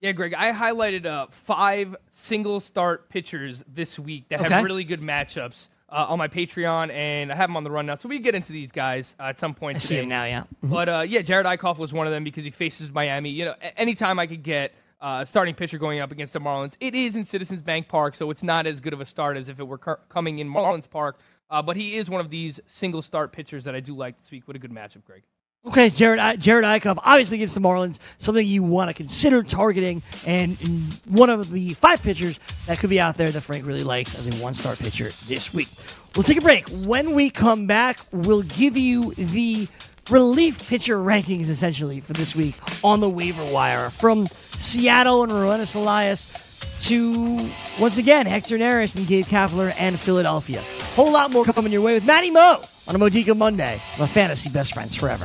Yeah, 0.01 0.13
Greg, 0.13 0.33
I 0.33 0.51
highlighted 0.51 1.05
uh, 1.05 1.27
five 1.29 1.95
single 2.09 2.59
start 2.59 3.11
pitchers 3.11 3.63
this 3.69 3.99
week 3.99 4.31
that 4.31 4.41
Okay. 4.41 4.49
have 4.49 4.65
really 4.65 4.83
good 4.85 5.03
matchups 5.03 5.69
uh, 5.91 6.07
on 6.09 6.19
my 6.19 6.27
Patreon, 6.27 6.91
and 6.91 7.31
I 7.31 7.35
have 7.35 7.51
them 7.51 7.59
on 7.59 7.65
the 7.65 7.71
run 7.71 7.85
now. 7.85 7.97
So 7.97 8.09
we 8.09 8.17
can 8.17 8.23
get 8.23 8.35
into 8.35 8.53
these 8.55 8.73
guys 8.73 9.15
uh, 9.21 9.25
at 9.25 9.39
some 9.39 9.53
point 9.53 9.77
I 9.77 9.79
today. 9.81 9.87
see 9.89 9.99
him 9.99 10.09
now, 10.09 10.25
yeah. 10.25 10.45
But 10.63 10.89
uh, 10.89 11.05
yeah, 11.07 11.21
Jerad 11.21 11.45
Eickhoff 11.45 11.77
was 11.77 11.93
one 11.93 12.07
of 12.07 12.15
them 12.15 12.25
because 12.25 12.45
he 12.45 12.51
faces 12.51 12.91
Miami. 12.91 13.29
You 13.29 13.45
know, 13.45 13.55
anytime 13.77 14.19
I 14.19 14.27
could 14.27 14.43
get 14.43 14.73
uh, 15.03 15.19
a 15.21 15.27
starting 15.27 15.55
pitcher 15.55 15.77
going 15.77 16.01
up 16.01 16.13
against 16.13 16.33
the 16.33 16.41
Marlins, 16.41 16.79
it 16.81 16.95
is 16.95 17.15
in 17.15 17.27
Citizens 17.27 17.61
Bank 17.61 17.89
Park, 17.89 18.15
so 18.15 18.31
it's 18.31 18.43
not 18.43 18.67
as 18.67 18.81
good 18.81 18.95
of 18.95 19.03
a 19.03 19.05
start 19.05 19.37
as 19.37 19.51
if 19.51 19.61
it 19.61 19.69
were 19.69 19.77
cur- 19.77 20.01
coming 20.09 20.39
in 20.39 20.49
Marlins 20.49 20.89
Park. 20.89 21.19
Uh, 21.51 21.61
but 21.61 21.77
he 21.77 21.97
is 21.97 22.09
one 22.09 22.23
of 22.23 22.31
these 22.31 22.59
single 22.67 23.03
start 23.03 23.33
pitchers 23.33 23.65
that 23.65 23.75
I 23.75 23.81
do 23.81 23.95
like 23.95 24.17
this 24.17 24.31
week. 24.31 24.49
What 24.49 24.57
a 24.57 24.61
good 24.61 24.73
matchup, 24.73 25.05
Greg. 25.05 25.25
Okay, 25.67 25.89
Jerad 25.89 26.37
Jerad 26.39 26.63
Eickhoff, 26.63 26.97
obviously 27.05 27.37
against 27.37 27.55
the 27.55 27.61
Marlins, 27.61 27.99
something 28.17 28.47
you 28.47 28.63
want 28.63 28.89
to 28.89 28.95
consider 28.95 29.43
targeting, 29.43 30.03
and 30.27 30.57
one 31.07 31.29
of 31.29 31.51
the 31.51 31.69
five 31.71 32.03
pitchers 32.03 32.41
that 32.67 32.79
could 32.79 32.89
be 32.89 32.99
out 32.99 33.17
there 33.19 33.29
that 33.29 33.43
Frank 33.43 33.67
really 33.67 33.83
likes 33.83 34.19
as 34.19 34.27
a 34.41 34.43
one-star 34.43 34.75
pitcher 34.75 35.05
this 35.05 35.53
week. 35.53 35.69
We'll 36.17 36.23
take 36.23 36.39
a 36.39 36.41
break. 36.41 36.67
When 36.87 37.15
we 37.15 37.29
come 37.29 37.67
back, 37.67 37.99
we'll 38.11 38.41
give 38.41 38.79
you 38.79 39.13
the 39.13 39.69
relief 40.11 40.67
pitcher 40.67 40.97
rankings 40.97 41.51
essentially 41.51 42.01
for 42.01 42.15
this 42.15 42.35
week 42.35 42.55
on 42.83 43.01
the 43.01 43.11
waiver 43.11 43.45
wire 43.53 43.91
from 43.91 44.27
Seattle 44.29 45.25
and 45.25 45.31
Roenis 45.31 45.77
Elias 45.77 46.87
to 46.89 47.37
once 47.79 47.99
again 47.99 48.25
Hector 48.25 48.57
Neris 48.57 48.97
and 48.97 49.07
Gabe 49.07 49.27
Kapler 49.27 49.75
and 49.79 50.01
Philadelphia. 50.01 50.63
Whole 50.95 51.13
lot 51.13 51.31
more 51.31 51.45
coming 51.45 51.71
your 51.71 51.83
way 51.83 51.93
with 51.93 52.07
Matty 52.07 52.31
Mo 52.31 52.63
on 52.89 52.95
a 52.95 52.99
Modica 52.99 53.35
Monday. 53.35 53.75
My 53.99 54.07
fantasy 54.07 54.51
best 54.51 54.75
friends 54.75 54.97
forever. 54.97 55.25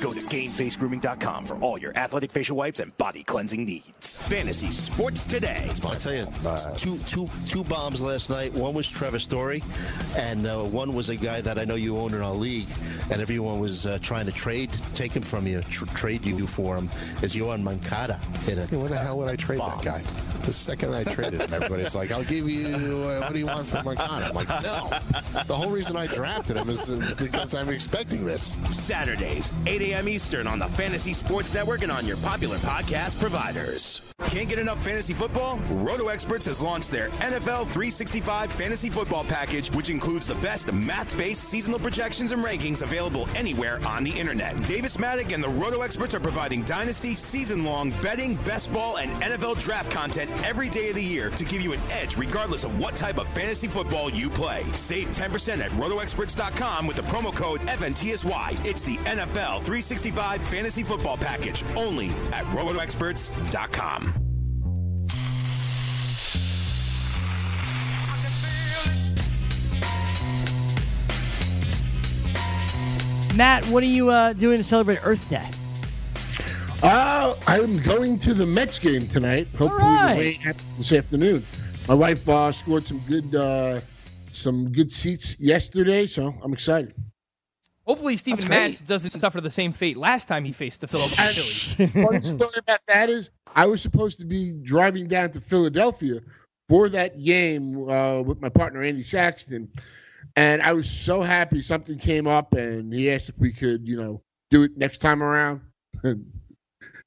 Go 0.00 0.14
to 0.14 0.20
GameFaceGrooming.com 0.20 1.44
for 1.44 1.56
all 1.56 1.76
your 1.78 1.96
athletic 1.96 2.32
facial 2.32 2.56
wipes 2.56 2.80
and 2.80 2.96
body 2.96 3.22
cleansing 3.22 3.64
needs. 3.66 4.26
Fantasy 4.28 4.70
Sports 4.70 5.24
Today. 5.24 5.66
I'll 5.84 5.94
tell 5.94 6.14
you, 6.14 6.26
uh, 6.46 6.74
two, 6.76 6.96
two, 7.00 7.28
two 7.46 7.64
bombs 7.64 8.00
last 8.00 8.30
night. 8.30 8.52
One 8.54 8.72
was 8.72 8.88
Trevor 8.88 9.18
Story, 9.18 9.62
and 10.16 10.46
uh, 10.46 10.62
one 10.62 10.94
was 10.94 11.10
a 11.10 11.16
guy 11.16 11.42
that 11.42 11.58
I 11.58 11.64
know 11.64 11.74
you 11.74 11.98
own 11.98 12.14
in 12.14 12.22
our 12.22 12.32
league, 12.34 12.68
and 13.10 13.20
everyone 13.20 13.58
was 13.60 13.84
uh, 13.84 13.98
trying 14.00 14.24
to 14.26 14.32
trade, 14.32 14.70
take 14.94 15.12
him 15.12 15.22
from 15.22 15.46
you, 15.46 15.60
tr- 15.62 15.84
trade 15.94 16.24
you 16.24 16.46
for 16.46 16.76
him. 16.76 16.86
Is 17.22 17.34
Yoan 17.34 17.62
Moncada 17.62 18.18
hit 18.44 18.56
a 18.56 18.66
Hey, 18.66 18.76
what 18.76 18.88
the 18.90 18.96
hell 18.96 19.18
would 19.18 19.28
I 19.28 19.36
trade 19.36 19.58
bomb. 19.58 19.84
that 19.84 19.84
guy? 19.84 20.02
The 20.42 20.52
second 20.52 20.94
I 20.94 21.04
traded 21.04 21.40
him, 21.42 21.52
everybody's 21.52 21.94
like, 21.94 22.10
"I'll 22.10 22.24
give 22.24 22.48
you 22.48 22.74
uh, 23.02 23.20
what 23.20 23.32
do 23.32 23.38
you 23.38 23.46
want 23.46 23.66
from 23.66 23.84
Moncada?" 23.84 24.26
I'm 24.26 24.34
like, 24.34 24.48
"No." 24.48 24.90
The 25.46 25.54
whole 25.56 25.70
reason 25.70 25.96
I 25.96 26.06
drafted 26.06 26.56
him 26.56 26.68
is 26.68 26.90
uh, 26.90 27.14
because 27.18 27.54
I'm 27.54 27.68
expecting 27.68 28.24
this. 28.24 28.56
Saturdays, 28.70 29.52
8 29.66 29.82
a.m. 29.82 30.08
Eastern 30.08 30.46
on 30.46 30.58
the 30.58 30.66
Fantasy 30.68 31.12
Sports 31.12 31.52
Network 31.54 31.82
and 31.82 31.92
on 31.92 32.06
your 32.06 32.16
popular 32.18 32.56
podcast 32.58 33.20
providers. 33.20 34.02
Can't 34.28 34.48
get 34.48 34.58
enough 34.58 34.82
fantasy 34.84 35.14
football? 35.14 35.58
Roto 35.70 36.08
Experts 36.08 36.46
has 36.46 36.60
launched 36.60 36.90
their 36.90 37.08
NFL 37.20 37.66
365 37.66 38.52
fantasy 38.52 38.88
football 38.90 39.24
package, 39.24 39.72
which 39.72 39.90
includes 39.90 40.26
the 40.26 40.34
best 40.36 40.72
math-based 40.72 41.42
seasonal 41.42 41.80
projections 41.80 42.30
and 42.30 42.44
rankings 42.44 42.82
available 42.82 43.28
anywhere 43.34 43.80
on 43.86 44.04
the 44.04 44.10
internet. 44.10 44.56
Davis 44.66 44.98
Mattek 44.98 45.32
and 45.32 45.42
the 45.42 45.48
Roto 45.48 45.80
Experts 45.82 46.14
are 46.14 46.20
providing 46.20 46.62
dynasty, 46.62 47.14
season-long 47.14 47.90
betting, 48.02 48.36
best 48.44 48.72
ball, 48.72 48.98
and 48.98 49.10
NFL 49.22 49.58
draft 49.58 49.90
content 49.90 50.29
every 50.44 50.68
day 50.68 50.90
of 50.90 50.94
the 50.94 51.02
year 51.02 51.30
to 51.30 51.44
give 51.44 51.62
you 51.62 51.72
an 51.72 51.80
edge 51.90 52.16
regardless 52.16 52.64
of 52.64 52.78
what 52.78 52.96
type 52.96 53.18
of 53.18 53.28
fantasy 53.28 53.68
football 53.68 54.10
you 54.10 54.30
play. 54.30 54.62
Save 54.74 55.08
10% 55.08 55.58
at 55.58 55.70
rotoexperts.com 55.72 56.86
with 56.86 56.96
the 56.96 57.02
promo 57.02 57.34
code 57.34 57.60
FNTSY. 57.62 58.66
It's 58.66 58.84
the 58.84 58.96
NFL 58.98 59.60
365 59.62 60.42
fantasy 60.42 60.82
football 60.82 61.16
package 61.16 61.64
only 61.76 62.08
at 62.32 62.44
rotoexperts.com. 62.46 64.30
Matt, 73.36 73.64
what 73.68 73.82
are 73.82 73.86
you 73.86 74.10
uh, 74.10 74.32
doing 74.34 74.58
to 74.58 74.64
celebrate 74.64 74.98
Earth 75.02 75.26
Day? 75.30 75.48
Uh, 76.82 76.86
I'm 77.20 77.82
going 77.82 78.18
to 78.20 78.32
the 78.32 78.46
Mets 78.46 78.78
game 78.78 79.06
tonight. 79.06 79.46
Hopefully, 79.48 79.82
right. 79.82 80.38
the 80.42 80.48
rain 80.48 80.56
this 80.74 80.90
afternoon. 80.90 81.44
My 81.86 81.92
wife 81.92 82.26
uh, 82.26 82.50
scored 82.50 82.86
some 82.86 83.02
good, 83.06 83.34
uh, 83.34 83.82
some 84.32 84.72
good 84.72 84.90
seats 84.90 85.38
yesterday, 85.38 86.06
so 86.06 86.34
I'm 86.42 86.54
excited. 86.54 86.94
Hopefully, 87.86 88.16
Steven 88.16 88.38
That's. 88.38 88.48
Matz 88.48 88.80
doesn't 88.80 89.20
suffer 89.20 89.42
the 89.42 89.50
same 89.50 89.72
fate 89.72 89.98
last 89.98 90.28
time 90.28 90.46
he 90.46 90.52
faced 90.52 90.80
the 90.80 90.88
Philadelphia 90.88 91.74
Phillies. 91.76 91.92
Funny 92.06 92.20
story 92.38 92.54
about 92.56 92.80
that 92.86 93.10
is, 93.10 93.30
I 93.54 93.66
was 93.66 93.82
supposed 93.82 94.18
to 94.20 94.24
be 94.24 94.54
driving 94.62 95.06
down 95.06 95.30
to 95.32 95.42
Philadelphia 95.42 96.20
for 96.70 96.88
that 96.88 97.22
game 97.22 97.86
uh, 97.90 98.22
with 98.22 98.40
my 98.40 98.48
partner 98.48 98.82
Andy 98.82 99.02
Saxton, 99.02 99.68
And 100.36 100.62
I 100.62 100.72
was 100.72 100.88
so 100.88 101.20
happy 101.20 101.60
something 101.60 101.98
came 101.98 102.26
up, 102.26 102.54
and 102.54 102.94
he 102.94 103.10
asked 103.10 103.28
if 103.28 103.38
we 103.38 103.52
could, 103.52 103.86
you 103.86 103.98
know, 103.98 104.22
do 104.48 104.62
it 104.62 104.78
next 104.78 104.98
time 104.98 105.22
around. 105.22 105.60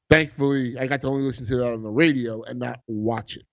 And 0.10 0.18
thankfully, 0.20 0.78
I 0.78 0.88
got 0.88 1.02
to 1.02 1.08
only 1.08 1.24
listen 1.24 1.46
to 1.48 1.56
that 1.58 1.74
on 1.74 1.84
the 1.84 1.90
radio 1.90 2.44
and 2.44 2.60
not 2.60 2.80
watch 2.88 3.38
it. 3.38 3.44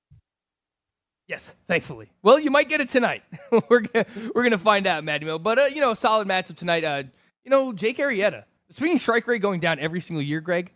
Yes, 1.26 1.54
thankfully. 1.68 2.10
Well, 2.22 2.40
you 2.40 2.50
might 2.50 2.68
get 2.68 2.80
it 2.80 2.88
tonight. 2.88 3.22
we're 3.68 3.80
gonna, 3.80 4.06
we're 4.34 4.42
gonna 4.42 4.58
find 4.58 4.86
out, 4.86 5.04
Matt 5.04 5.22
But 5.42 5.58
uh, 5.58 5.64
you 5.72 5.80
know, 5.80 5.94
solid 5.94 6.26
matchup 6.26 6.56
tonight. 6.56 6.82
Uh, 6.82 7.04
you 7.44 7.50
know, 7.50 7.72
Jake 7.72 7.98
Arrieta, 7.98 8.44
the 8.66 8.74
swinging 8.74 8.98
strike 8.98 9.28
rate 9.28 9.40
going 9.40 9.60
down 9.60 9.78
every 9.78 10.00
single 10.00 10.22
year. 10.22 10.40
Greg, 10.40 10.72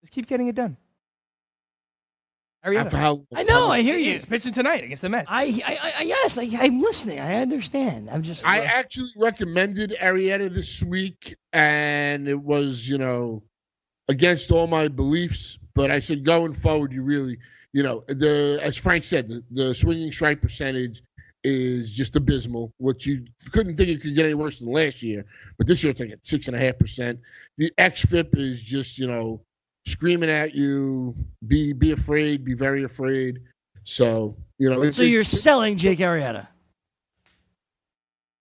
just 0.00 0.12
keep 0.12 0.26
getting 0.26 0.48
it 0.48 0.56
done. 0.56 0.76
Arrieta. 2.64 2.92
How, 2.92 3.24
I 3.34 3.44
know. 3.44 3.68
I 3.68 3.82
hear 3.82 3.96
you. 3.96 4.12
He's 4.12 4.24
pitching 4.24 4.52
tonight 4.52 4.84
against 4.84 5.02
the 5.02 5.08
Mets. 5.08 5.30
I, 5.30 5.44
I, 5.64 5.92
I 5.98 6.02
yes, 6.02 6.38
I, 6.38 6.48
I'm 6.60 6.80
listening. 6.80 7.20
I 7.20 7.36
understand. 7.36 8.10
I'm 8.10 8.22
just. 8.22 8.46
I 8.46 8.60
actually 8.60 9.10
recommended 9.16 9.96
Arrieta 10.00 10.52
this 10.52 10.82
week, 10.82 11.34
and 11.52 12.28
it 12.28 12.40
was, 12.40 12.88
you 12.88 12.98
know, 12.98 13.42
against 14.08 14.50
all 14.50 14.66
my 14.66 14.88
beliefs. 14.88 15.58
But 15.74 15.90
I 15.90 16.00
said 16.00 16.24
going 16.24 16.54
forward, 16.54 16.92
you 16.92 17.02
really, 17.02 17.38
you 17.72 17.82
know, 17.82 18.04
the 18.08 18.58
as 18.62 18.76
Frank 18.76 19.04
said, 19.04 19.28
the, 19.28 19.44
the 19.50 19.74
swinging 19.74 20.12
strike 20.12 20.42
percentage 20.42 21.02
is 21.44 21.90
just 21.90 22.14
abysmal. 22.16 22.72
What 22.78 23.06
you 23.06 23.24
couldn't 23.52 23.76
think 23.76 23.88
it 23.88 24.02
could 24.02 24.14
get 24.14 24.24
any 24.24 24.34
worse 24.34 24.58
than 24.58 24.70
last 24.70 25.02
year, 25.02 25.24
but 25.58 25.66
this 25.66 25.82
year 25.82 25.90
it's 25.90 26.00
like 26.00 26.10
at 26.10 26.26
six 26.26 26.46
and 26.46 26.56
a 26.56 26.60
half 26.60 26.78
percent. 26.78 27.20
The 27.58 27.72
xFIP 27.78 28.36
is 28.36 28.62
just, 28.62 28.98
you 28.98 29.06
know, 29.06 29.40
screaming 29.86 30.30
at 30.30 30.54
you. 30.54 31.16
Be 31.46 31.72
be 31.72 31.92
afraid. 31.92 32.44
Be 32.44 32.54
very 32.54 32.84
afraid. 32.84 33.40
So 33.84 34.36
you 34.58 34.70
know. 34.70 34.90
So 34.90 35.02
you're 35.02 35.24
selling 35.24 35.76
Jake 35.76 35.98
Arrieta. 35.98 36.48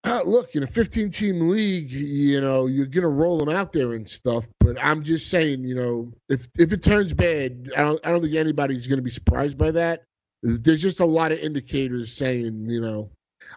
Uh, 0.04 0.22
look, 0.26 0.56
in 0.56 0.64
a 0.64 0.68
15 0.68 1.10
team 1.10 1.50
league, 1.50 1.92
you 1.92 2.42
know, 2.42 2.68
you're 2.68 2.86
going 2.86 3.04
to 3.04 3.08
roll 3.10 3.38
them 3.38 3.50
out 3.50 3.72
there 3.72 3.94
and 3.94 4.10
stuff. 4.10 4.46
But 4.60 4.78
I'm 4.84 5.04
just 5.04 5.30
saying, 5.30 5.64
you 5.64 5.76
know, 5.76 6.12
if 6.30 6.48
if 6.58 6.74
it 6.74 6.84
turns 6.84 7.14
bad, 7.14 7.70
I 7.76 7.82
don't, 7.82 8.06
I 8.06 8.12
don't 8.12 8.22
think 8.22 8.36
anybody's 8.36 8.88
going 8.88 9.00
to 9.00 9.04
be 9.04 9.12
surprised 9.12 9.58
by 9.58 9.72
that. 9.72 10.04
There's 10.44 10.82
just 10.82 11.00
a 11.00 11.06
lot 11.06 11.32
of 11.32 11.40
indicators 11.40 12.12
saying, 12.12 12.70
you 12.70 12.82
know, 12.82 13.12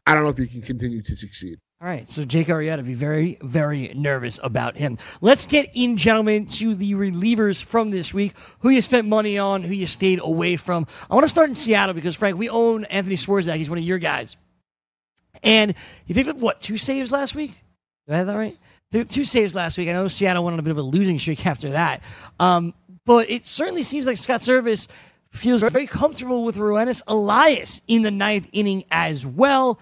I 0.07 0.14
don't 0.14 0.24
know 0.24 0.30
if 0.30 0.38
he 0.38 0.47
can 0.47 0.62
continue 0.62 1.03
to 1.03 1.16
succeed. 1.16 1.59
All 1.80 1.88
right, 1.88 2.09
so 2.09 2.24
Jake 2.24 2.47
Arrieta, 2.47 2.82
be 2.82 2.95
very, 2.95 3.36
very 3.42 3.92
nervous 3.95 4.40
about 4.42 4.76
him. 4.76 4.97
Let's 5.20 5.45
get 5.45 5.70
in, 5.74 5.99
gentlemen, 5.99 6.47
to 6.47 6.74
the 6.74 6.95
relievers 6.95 7.62
from 7.62 7.90
this 7.90 8.14
week. 8.14 8.32
Who 8.61 8.70
you 8.70 8.80
spent 8.80 9.07
money 9.07 9.38
on, 9.38 9.62
who 9.62 9.74
you 9.74 9.86
stayed 9.86 10.18
away 10.22 10.57
from. 10.57 10.86
I 11.11 11.14
want 11.14 11.24
to 11.24 11.28
start 11.28 11.51
in 11.51 11.55
Seattle 11.55 11.95
because, 11.95 12.16
Frank, 12.16 12.38
we 12.38 12.49
own 12.49 12.84
Anthony 12.86 13.16
Swarzak. 13.16 13.57
He's 13.57 13.68
one 13.68 13.78
of 13.78 13.84
your 13.84 13.99
guys. 13.99 14.36
And 15.43 15.74
he 16.07 16.14
picked 16.14 16.28
up, 16.28 16.39
what, 16.39 16.61
two 16.61 16.76
saves 16.76 17.12
last 17.12 17.35
week? 17.35 17.53
Did 18.07 18.14
I 18.14 18.18
have 18.18 18.26
that 18.28 18.37
right? 18.37 18.59
Two 19.09 19.24
saves 19.24 19.55
last 19.55 19.76
week. 19.76 19.89
I 19.89 19.93
know 19.93 20.07
Seattle 20.09 20.45
went 20.45 20.53
on 20.55 20.61
a 20.61 20.62
bit 20.62 20.70
of 20.70 20.78
a 20.78 20.82
losing 20.82 21.18
streak 21.18 21.45
after 21.47 21.70
that. 21.70 22.03
Um, 22.39 22.74
but 23.05 23.28
it 23.30 23.45
certainly 23.45 23.82
seems 23.82 24.07
like 24.07 24.18
Scott 24.18 24.41
Servais 24.41 24.87
feels 25.30 25.62
very 25.62 25.87
comfortable 25.87 26.45
with 26.45 26.57
Roenis 26.57 27.03
Elias 27.09 27.82
in 27.89 28.03
the 28.03 28.12
ninth 28.12 28.49
inning 28.53 28.85
as 28.91 29.26
well. 29.26 29.80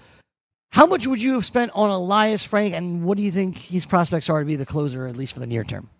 How 0.71 0.87
much 0.87 1.07
would 1.07 1.23
you 1.23 1.35
have 1.35 1.45
spent 1.45 1.73
on 1.75 1.91
Elias 1.91 2.43
Frank, 2.43 2.73
and 2.73 3.05
what 3.05 3.19
do 3.19 3.23
you 3.23 3.31
think 3.31 3.59
his 3.59 3.85
prospects 3.85 4.31
are 4.31 4.41
to 4.41 4.47
be 4.47 4.57
the 4.57 4.65
closer, 4.65 5.07
at 5.07 5.19
least 5.19 5.35
for 5.35 5.41
the 5.41 5.47
near 5.47 5.65
term? 5.65 5.91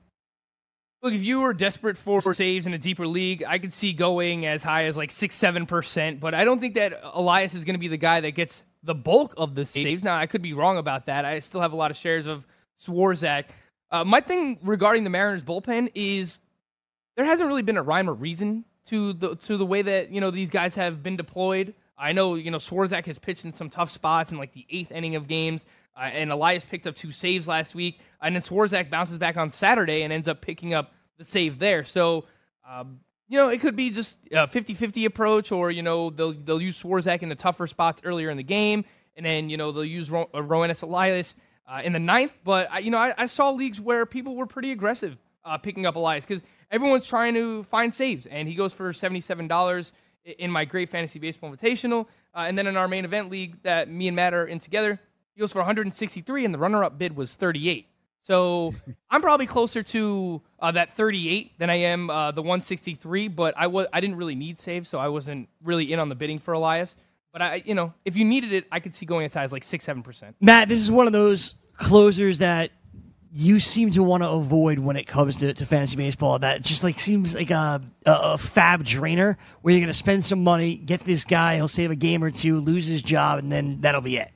Look, 1.03 1.13
if 1.13 1.23
you 1.23 1.41
were 1.41 1.53
desperate 1.53 1.99
for 1.99 2.23
saves 2.33 2.67
in 2.67 2.73
a 2.73 2.79
deeper 2.79 3.07
league, 3.07 3.45
I 3.47 3.59
could 3.59 3.75
see 3.75 3.93
going 3.93 4.47
as 4.47 4.63
high 4.63 4.85
as 4.85 4.97
like 4.97 5.11
six, 5.11 5.35
seven 5.35 5.67
percent. 5.67 6.21
But 6.21 6.33
I 6.33 6.45
don't 6.45 6.61
think 6.61 6.75
that 6.75 6.99
Elias 7.03 7.55
is 7.55 7.65
going 7.65 7.75
to 7.75 7.81
be 7.81 7.89
the 7.89 7.99
guy 7.99 8.21
that 8.21 8.31
gets 8.31 8.65
the 8.83 8.95
bulk 8.95 9.35
of 9.37 9.55
the 9.55 9.65
saves. 9.65 10.03
Now, 10.03 10.17
I 10.17 10.27
could 10.27 10.43
be 10.43 10.53
wrong 10.53 10.79
about 10.79 11.07
that. 11.07 11.25
I 11.25 11.39
still 11.39 11.61
have 11.61 11.73
a 11.73 11.77
lot 11.77 11.91
of 11.91 11.97
shares 11.97 12.27
of 12.27 12.47
Swarzak. 12.79 13.45
Uh, 13.91 14.05
my 14.05 14.21
thing 14.21 14.59
regarding 14.63 15.05
the 15.05 15.11
Mariners 15.11 15.45
bullpen 15.45 15.91
is 15.95 16.39
there 17.17 17.25
hasn't 17.25 17.49
really 17.49 17.63
been 17.63 17.77
a 17.77 17.83
rhyme 17.83 18.09
or 18.09 18.15
reason 18.15 18.65
to 18.87 19.13
the 19.13 19.37
to 19.37 19.57
the 19.57 19.67
way 19.67 19.83
that 19.83 20.11
you 20.11 20.21
know 20.21 20.31
these 20.31 20.51
guys 20.51 20.75
have 20.75 21.03
been 21.03 21.17
deployed. 21.17 21.75
I 21.97 22.13
know 22.13 22.35
you 22.35 22.51
know 22.51 22.59
Swarzak 22.59 23.07
has 23.07 23.19
pitched 23.19 23.45
in 23.45 23.53
some 23.53 23.71
tough 23.71 23.91
spots 23.91 24.33
in 24.33 24.39
like 24.39 24.53
the 24.53 24.67
eighth 24.71 24.91
inning 24.91 25.15
of 25.15 25.29
games, 25.29 25.65
uh, 25.97 26.01
and 26.01 26.33
Elias 26.33 26.65
picked 26.65 26.87
up 26.87 26.97
two 26.97 27.13
saves 27.13 27.47
last 27.47 27.75
week, 27.75 28.01
and 28.21 28.35
then 28.35 28.43
Swarzak 28.43 28.91
bounces 28.91 29.19
back 29.19 29.37
on 29.37 29.51
Saturday 29.51 30.03
and 30.03 30.13
ends 30.13 30.27
up 30.27 30.41
picking 30.41 30.75
up 30.75 30.93
the 31.19 31.25
save 31.25 31.59
there. 31.59 31.85
So. 31.85 32.25
Um, 32.69 33.01
you 33.29 33.39
know, 33.39 33.49
it 33.49 33.61
could 33.61 33.77
be 33.77 33.91
just 33.91 34.19
a 34.31 34.47
50-50 34.47 35.07
approach, 35.07 35.53
or 35.53 35.71
you 35.71 35.83
know, 35.83 36.11
they'll 36.11 36.33
they'll 36.33 36.61
use 36.61 36.83
Swarzak 36.83 37.23
in 37.23 37.29
the 37.29 37.35
tougher 37.35 37.67
spots 37.67 38.03
earlier 38.05 38.31
in 38.31 38.37
the 38.37 38.43
game, 38.43 38.85
and 39.17 39.25
then 39.25 39.51
you 39.51 39.57
know 39.57 39.73
they'll 39.73 39.85
use 39.85 40.11
Ro- 40.11 40.31
uh, 40.35 40.39
Roenis 40.39 40.83
Elias 40.83 41.35
uh, 41.67 41.81
in 41.83 41.93
the 41.93 41.99
ninth. 41.99 42.35
But 42.45 42.71
I, 42.71 42.79
you 42.81 42.91
know, 42.91 42.99
I, 42.99 43.15
I, 43.17 43.27
saw 43.27 43.51
leagues 43.51 43.81
where 43.81 44.05
people 44.05 44.37
were 44.37 44.47
pretty 44.47 44.73
aggressive 44.73 45.17
uh, 45.45 45.59
picking 45.59 45.87
up 45.87 45.97
Elias 45.97 46.27
because 46.27 46.43
everyone's 46.71 47.07
trying 47.07 47.35
to 47.35 47.63
find 47.65 47.95
saves, 47.95 48.27
and 48.27 48.49
he 48.49 48.55
goes 48.55 48.75
for 48.75 48.93
seventy-seven 48.93 49.49
dollars 49.49 49.93
in 50.25 50.51
my 50.51 50.65
Great 50.65 50.89
Fantasy 50.89 51.19
Baseball 51.19 51.51
Invitational, 51.51 52.07
uh, 52.35 52.45
and 52.47 52.57
then 52.57 52.67
in 52.67 52.77
our 52.77 52.89
main 52.89 53.05
event 53.05 53.31
league 53.31 53.63
that 53.63 53.89
me 53.89 54.09
and 54.09 54.15
Matt 54.15 54.35
are 54.35 54.47
in 54.47 54.59
together, 54.59 55.01
he 55.35 55.41
goes 55.41 55.53
for 55.53 55.59
163, 55.59 56.45
and 56.45 56.55
the 56.55 56.59
runner-up 56.59 56.97
bid 56.97 57.17
was 57.17 57.35
38. 57.35 57.89
So 58.23 58.73
I'm 59.11 59.21
probably 59.21 59.47
closer 59.47 59.83
to 59.83 60.43
uh, 60.61 60.73
that 60.73 60.93
38 60.93 61.59
than 61.59 61.71
I 61.71 61.77
am 61.77 62.09
uh, 62.09 62.31
the 62.31 62.43
163. 62.43 63.29
But 63.29 63.55
I 63.57 63.67
was 63.67 63.87
I 63.93 64.01
didn't 64.01 64.17
really 64.17 64.35
need 64.37 64.59
saves, 64.59 64.89
so 64.89 64.99
I 64.99 65.09
wasn't 65.09 65.49
really 65.63 65.93
in 65.93 65.99
on 65.99 66.09
the 66.09 66.15
bidding 66.15 66.39
for 66.39 66.55
Elias. 66.55 66.97
But 67.33 67.43
I, 67.43 67.63
you 67.65 67.75
know, 67.75 67.95
if 68.05 68.17
you 68.17 68.25
needed 68.25 68.53
it, 68.53 68.67
I 68.71 68.81
could 68.81 68.95
see 68.95 69.07
going 69.07 69.25
as 69.25 69.35
high 69.35 69.45
as 69.45 69.53
like 69.53 69.65
six, 69.65 69.85
seven 69.85 70.03
percent. 70.03 70.37
Matt, 70.41 70.69
this 70.69 70.81
is 70.81 70.91
one 70.91 71.07
of 71.07 71.13
those 71.13 71.55
closers 71.77 72.39
that 72.39 72.71
you 73.35 73.59
seem 73.59 73.91
to 73.91 74.03
want 74.03 74.23
to 74.23 74.29
avoid 74.29 74.79
when 74.79 74.97
it 74.97 75.07
comes 75.07 75.39
to, 75.39 75.53
to 75.55 75.65
fantasy 75.65 75.97
baseball. 75.97 76.39
That 76.39 76.63
just 76.63 76.85
like 76.85 76.99
seems 76.99 77.35
like 77.35 77.51
a, 77.51 77.83
a, 78.05 78.11
a 78.11 78.37
FAAB 78.37 78.85
drainer 78.85 79.39
where 79.63 79.73
you're 79.73 79.81
going 79.81 79.89
to 79.89 79.95
spend 79.95 80.23
some 80.23 80.45
money, 80.45 80.77
get 80.77 81.01
this 81.01 81.25
guy, 81.25 81.57
he'll 81.57 81.69
save 81.69 81.91
a 81.91 81.97
game 81.97 82.23
or 82.23 82.31
two, 82.31 82.61
lose 82.61 82.87
his 82.87 83.03
job, 83.03 83.39
and 83.39 83.51
then 83.51 83.81
that'll 83.81 84.03
be 84.03 84.19
it. 84.19 84.31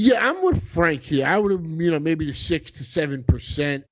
Yeah, 0.00 0.28
I'm 0.28 0.44
with 0.44 0.62
Frank 0.62 1.02
here. 1.02 1.26
I 1.26 1.38
would 1.38 1.50
have, 1.50 1.64
you 1.64 1.90
know, 1.90 1.98
maybe 1.98 2.24
the 2.24 2.32
six 2.32 2.70
to 2.70 2.84
seven 2.84 3.24
percent. 3.24 3.84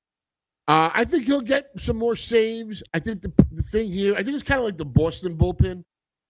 Uh, 0.69 0.89
I 0.95 1.05
think 1.05 1.25
he'll 1.25 1.41
get 1.41 1.71
some 1.79 1.97
more 1.97 2.15
saves. 2.15 2.81
I 2.95 3.01
think 3.01 3.23
the 3.23 3.33
the 3.51 3.63
thing 3.63 3.89
here, 3.89 4.15
I 4.15 4.23
think 4.23 4.37
it's 4.37 4.45
kind 4.45 4.61
of 4.61 4.67
like 4.67 4.77
the 4.77 4.85
Boston 4.85 5.37
bullpen, 5.37 5.83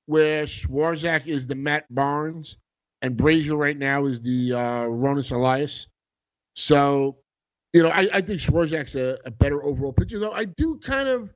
where 0.07 0.47
Swarzak 0.47 1.27
is 1.27 1.47
the 1.47 1.57
Matt 1.57 1.85
Barnes, 1.95 2.57
and 3.03 3.19
Brasier 3.19 3.59
right 3.59 3.77
now 3.77 4.07
is 4.07 4.23
the 4.23 4.55
uh, 4.55 4.85
Roenis 4.85 5.31
Elias. 5.31 5.89
So, 6.55 7.19
you 7.75 7.83
know, 7.83 7.91
I, 7.91 8.09
I 8.15 8.21
think 8.23 8.41
Swarzak's 8.41 8.95
a, 8.95 9.19
a 9.27 9.31
better 9.31 9.63
overall 9.63 9.93
pitcher. 9.93 10.19
Though 10.19 10.33
I 10.33 10.47
do 10.47 10.79
kind 10.79 11.07
of, 11.07 11.35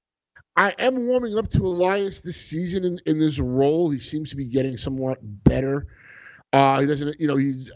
I 0.56 0.74
am 0.78 1.06
warming 1.06 1.36
up 1.36 1.50
to 1.50 1.66
Elias 1.66 2.22
this 2.22 2.40
season 2.40 2.86
in, 2.86 2.98
in 3.04 3.18
this 3.18 3.38
role. 3.38 3.90
He 3.90 3.98
seems 3.98 4.30
to 4.30 4.36
be 4.36 4.46
getting 4.46 4.78
somewhat 4.78 5.18
better. 5.22 5.88
Uh, 6.54 6.80
he 6.80 6.86
doesn't, 6.86 7.20
you 7.20 7.26
know, 7.26 7.36
he's 7.36 7.70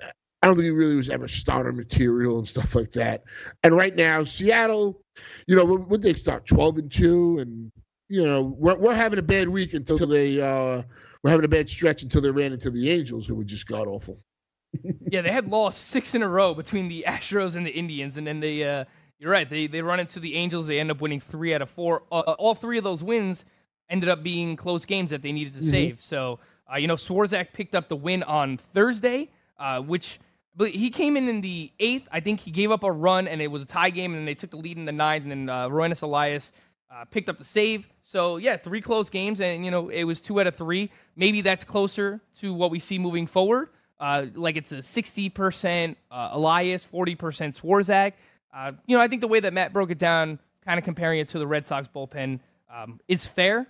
I 0.45 0.47
don't 0.47 0.57
think 0.57 0.65
he 0.65 0.71
really 0.73 0.95
was 0.95 1.09
ever 1.09 1.27
starter 1.27 1.73
material 1.73 2.37
and 2.37 2.47
stuff 2.47 2.75
like 2.75 2.91
that. 2.91 3.25
And 3.63 3.75
right 3.75 3.97
now, 3.97 4.25
Seattle, 4.25 5.01
you 5.47 5.57
know, 5.57 5.65
would 5.65 6.03
they 6.03 6.13
start 6.13 6.45
twelve 6.45 6.77
and 6.77 6.93
two, 6.93 7.39
and 7.39 7.73
you 8.11 8.23
know, 8.23 8.55
we're 8.59 8.77
we're 8.77 8.95
having 8.95 9.19
a 9.19 9.23
bad 9.23 9.49
week 9.49 9.73
until 9.73 10.07
they 10.07 10.43
uh, 10.43 10.83
we're 11.23 11.31
having 11.31 11.47
a 11.47 11.49
bad 11.49 11.71
stretch 11.71 12.03
until 12.03 12.21
they 12.21 12.31
ran 12.31 12.53
into 12.53 12.71
the 12.71 12.91
Angels, 12.91 13.27
who 13.27 13.37
were 13.37 13.45
just 13.45 13.67
god 13.67 13.89
awful. 13.89 14.21
yeah, 15.11 15.23
they 15.23 15.33
had 15.33 15.49
lost 15.49 15.89
six 15.89 16.15
in 16.15 16.23
a 16.23 16.29
row 16.29 16.53
between 16.53 16.89
the 16.89 17.05
Astros 17.09 17.57
and 17.57 17.67
the 17.67 17.71
Indians, 17.71 18.19
and 18.19 18.27
then 18.27 18.41
they. 18.41 18.63
Uh, 18.63 18.85
you're 19.19 19.33
right. 19.33 19.49
They 19.49 19.67
they 19.67 19.81
run 19.81 19.99
into 19.99 20.21
the 20.21 20.35
Angels. 20.35 20.67
They 20.67 20.79
end 20.79 20.91
up 20.91 21.01
winning 21.01 21.21
three 21.21 21.55
out 21.55 21.63
of 21.63 21.71
four. 21.71 22.03
Uh, 22.13 22.19
uh 22.19 22.37
all 22.39 22.55
three 22.55 22.77
of 22.77 22.85
those 22.85 23.03
wins 23.03 23.47
ended 23.89 24.11
up 24.11 24.23
being 24.23 24.57
close 24.57 24.85
games 24.85 25.09
that 25.09 25.23
they 25.23 25.33
needed 25.33 25.55
to 25.55 25.61
mm-hmm. 25.61 25.71
save. 25.71 26.01
So, 26.03 26.39
uh, 26.71 26.77
you 26.77 26.87
know, 26.87 26.97
Swarzak 26.97 27.55
picked 27.55 27.75
up 27.75 27.89
the 27.89 27.97
win 27.97 28.23
on 28.25 28.59
Thursday, 28.59 29.31
uh, 29.59 29.81
which 29.81 30.19
but 30.57 30.71
he 30.71 30.91
came 30.91 31.17
in 31.17 31.29
in 31.29 31.41
the 31.41 31.73
eighth. 31.81 32.09
I 32.13 32.21
think 32.21 32.41
he 32.41 32.51
gave 32.51 32.71
up 32.71 32.85
a 32.85 32.93
run, 32.93 33.27
and 33.29 33.43
it 33.43 33.49
was 33.49 33.63
a 33.63 33.67
tie 33.67 33.91
game, 33.91 34.13
and 34.13 34.21
then 34.21 34.25
they 34.25 34.35
took 34.35 34.51
the 34.51 34.57
lead 34.57 34.77
in 34.77 34.85
the 34.85 34.93
ninth, 34.93 35.25
and 35.25 35.31
then 35.31 35.49
uh, 35.49 35.69
Elias 35.69 36.53
uh, 36.91 37.05
picked 37.11 37.29
up 37.29 37.39
the 37.39 37.45
save. 37.45 37.89
So 38.03 38.37
yeah, 38.37 38.57
three 38.57 38.81
close 38.81 39.11
games, 39.11 39.41
and 39.41 39.65
you 39.65 39.71
know 39.71 39.89
it 39.89 40.05
was 40.05 40.21
two 40.21 40.41
out 40.41 40.47
of 40.47 40.55
three. 40.55 40.91
Maybe 41.17 41.41
that's 41.41 41.65
closer 41.65 42.21
to 42.37 42.55
what 42.55 42.71
we 42.71 42.79
see 42.79 42.99
moving 42.99 43.27
forward. 43.27 43.69
Uh, 43.99 44.27
like 44.35 44.57
it's 44.57 44.73
a 44.73 44.83
sixty 44.83 45.29
percent 45.29 45.99
uh, 46.11 46.31
Elias, 46.33 46.85
forty 46.85 47.15
percent 47.15 47.55
Swarzak. 47.55 48.13
Uh, 48.53 48.73
you 48.87 48.97
know, 48.97 49.03
I 49.03 49.09
think 49.09 49.21
the 49.21 49.29
way 49.29 49.41
that 49.41 49.53
Matt 49.53 49.73
broke 49.73 49.91
it 49.91 49.99
down, 49.99 50.39
kind 50.65 50.79
of 50.79 50.85
comparing 50.85 51.19
it 51.19 51.29
to 51.29 51.39
the 51.39 51.47
Red 51.47 51.67
Sox 51.67 51.89
bullpen, 51.89 52.39
um, 52.73 53.01
is 53.09 53.27
fair. 53.27 53.67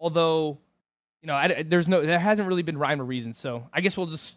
Although, 0.00 0.58
you 1.22 1.28
know, 1.28 1.34
I, 1.34 1.62
there's 1.62 1.86
no, 1.86 2.02
there 2.02 2.18
hasn't 2.18 2.48
really 2.48 2.62
been 2.62 2.76
rhyme 2.76 3.00
or 3.00 3.04
reason. 3.04 3.32
So 3.32 3.68
I 3.72 3.80
guess 3.80 3.96
we'll 3.96 4.08
just 4.08 4.36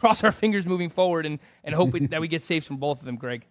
cross 0.00 0.24
our 0.24 0.32
fingers 0.32 0.66
moving 0.66 0.88
forward 0.88 1.26
and, 1.26 1.38
and 1.62 1.74
hope 1.74 1.92
we, 1.92 2.00
that 2.06 2.20
we 2.20 2.28
get 2.28 2.42
saves 2.42 2.66
from 2.66 2.78
both 2.78 2.98
of 2.98 3.04
them, 3.04 3.16
Greg. 3.16 3.44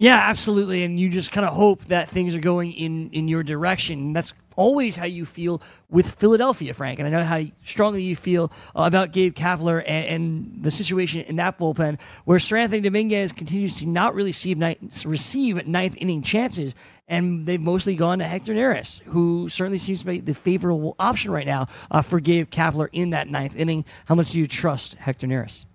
Yeah, 0.00 0.16
absolutely. 0.16 0.82
And 0.82 0.98
you 0.98 1.10
just 1.10 1.30
kind 1.30 1.44
of 1.44 1.52
hope 1.52 1.84
that 1.86 2.08
things 2.08 2.34
are 2.34 2.40
going 2.40 2.72
in 2.72 3.10
in 3.10 3.28
your 3.28 3.42
direction. 3.42 4.14
That's 4.14 4.32
always 4.56 4.96
how 4.96 5.04
you 5.04 5.26
feel 5.26 5.60
with 5.90 6.14
Philadelphia, 6.14 6.72
Frank. 6.72 7.00
And 7.00 7.06
I 7.06 7.10
know 7.10 7.22
how 7.22 7.42
strongly 7.64 8.02
you 8.02 8.16
feel 8.16 8.50
uh, 8.74 8.84
about 8.86 9.12
Gabe 9.12 9.34
Kapler 9.34 9.84
and, 9.86 10.06
and, 10.06 10.64
the 10.64 10.70
situation 10.70 11.20
in 11.22 11.36
that 11.36 11.58
bullpen, 11.58 12.00
where 12.24 12.38
Seranthony 12.38 12.82
Dominguez 12.82 13.34
continues 13.34 13.78
to 13.80 13.86
not 13.86 14.14
really 14.14 14.30
receive, 14.30 14.56
ninth, 14.56 15.04
receive 15.04 15.66
ninth 15.66 15.96
inning 15.98 16.22
chances. 16.22 16.74
And 17.06 17.44
they've 17.44 17.60
mostly 17.60 17.94
gone 17.94 18.20
to 18.20 18.24
Hector 18.24 18.54
Neris, 18.54 19.02
who 19.02 19.50
certainly 19.50 19.78
seems 19.78 20.00
to 20.00 20.06
be 20.06 20.20
the 20.20 20.32
favorable 20.32 20.96
option 20.98 21.30
right 21.30 21.46
now 21.46 21.66
uh, 21.90 22.00
for 22.00 22.20
Gabe 22.20 22.48
Kapler 22.48 22.88
in 22.92 23.10
that 23.10 23.28
ninth 23.28 23.54
inning. 23.54 23.84
How 24.06 24.14
much 24.14 24.30
do 24.30 24.40
you 24.40 24.46
trust 24.46 24.94
Hector 24.94 25.26
Neris? 25.26 25.66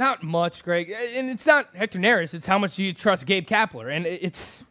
Not 0.00 0.22
much, 0.22 0.64
Greg. 0.64 0.90
And 1.14 1.28
it's 1.28 1.44
not 1.44 1.76
Hector 1.76 1.98
Neris. 1.98 2.32
It's 2.32 2.46
how 2.46 2.56
much 2.56 2.76
do 2.76 2.82
you 2.82 2.94
trust 2.94 3.26
Gabe 3.26 3.46
Kapler. 3.46 3.94
And 3.94 4.06
it's 4.06 4.64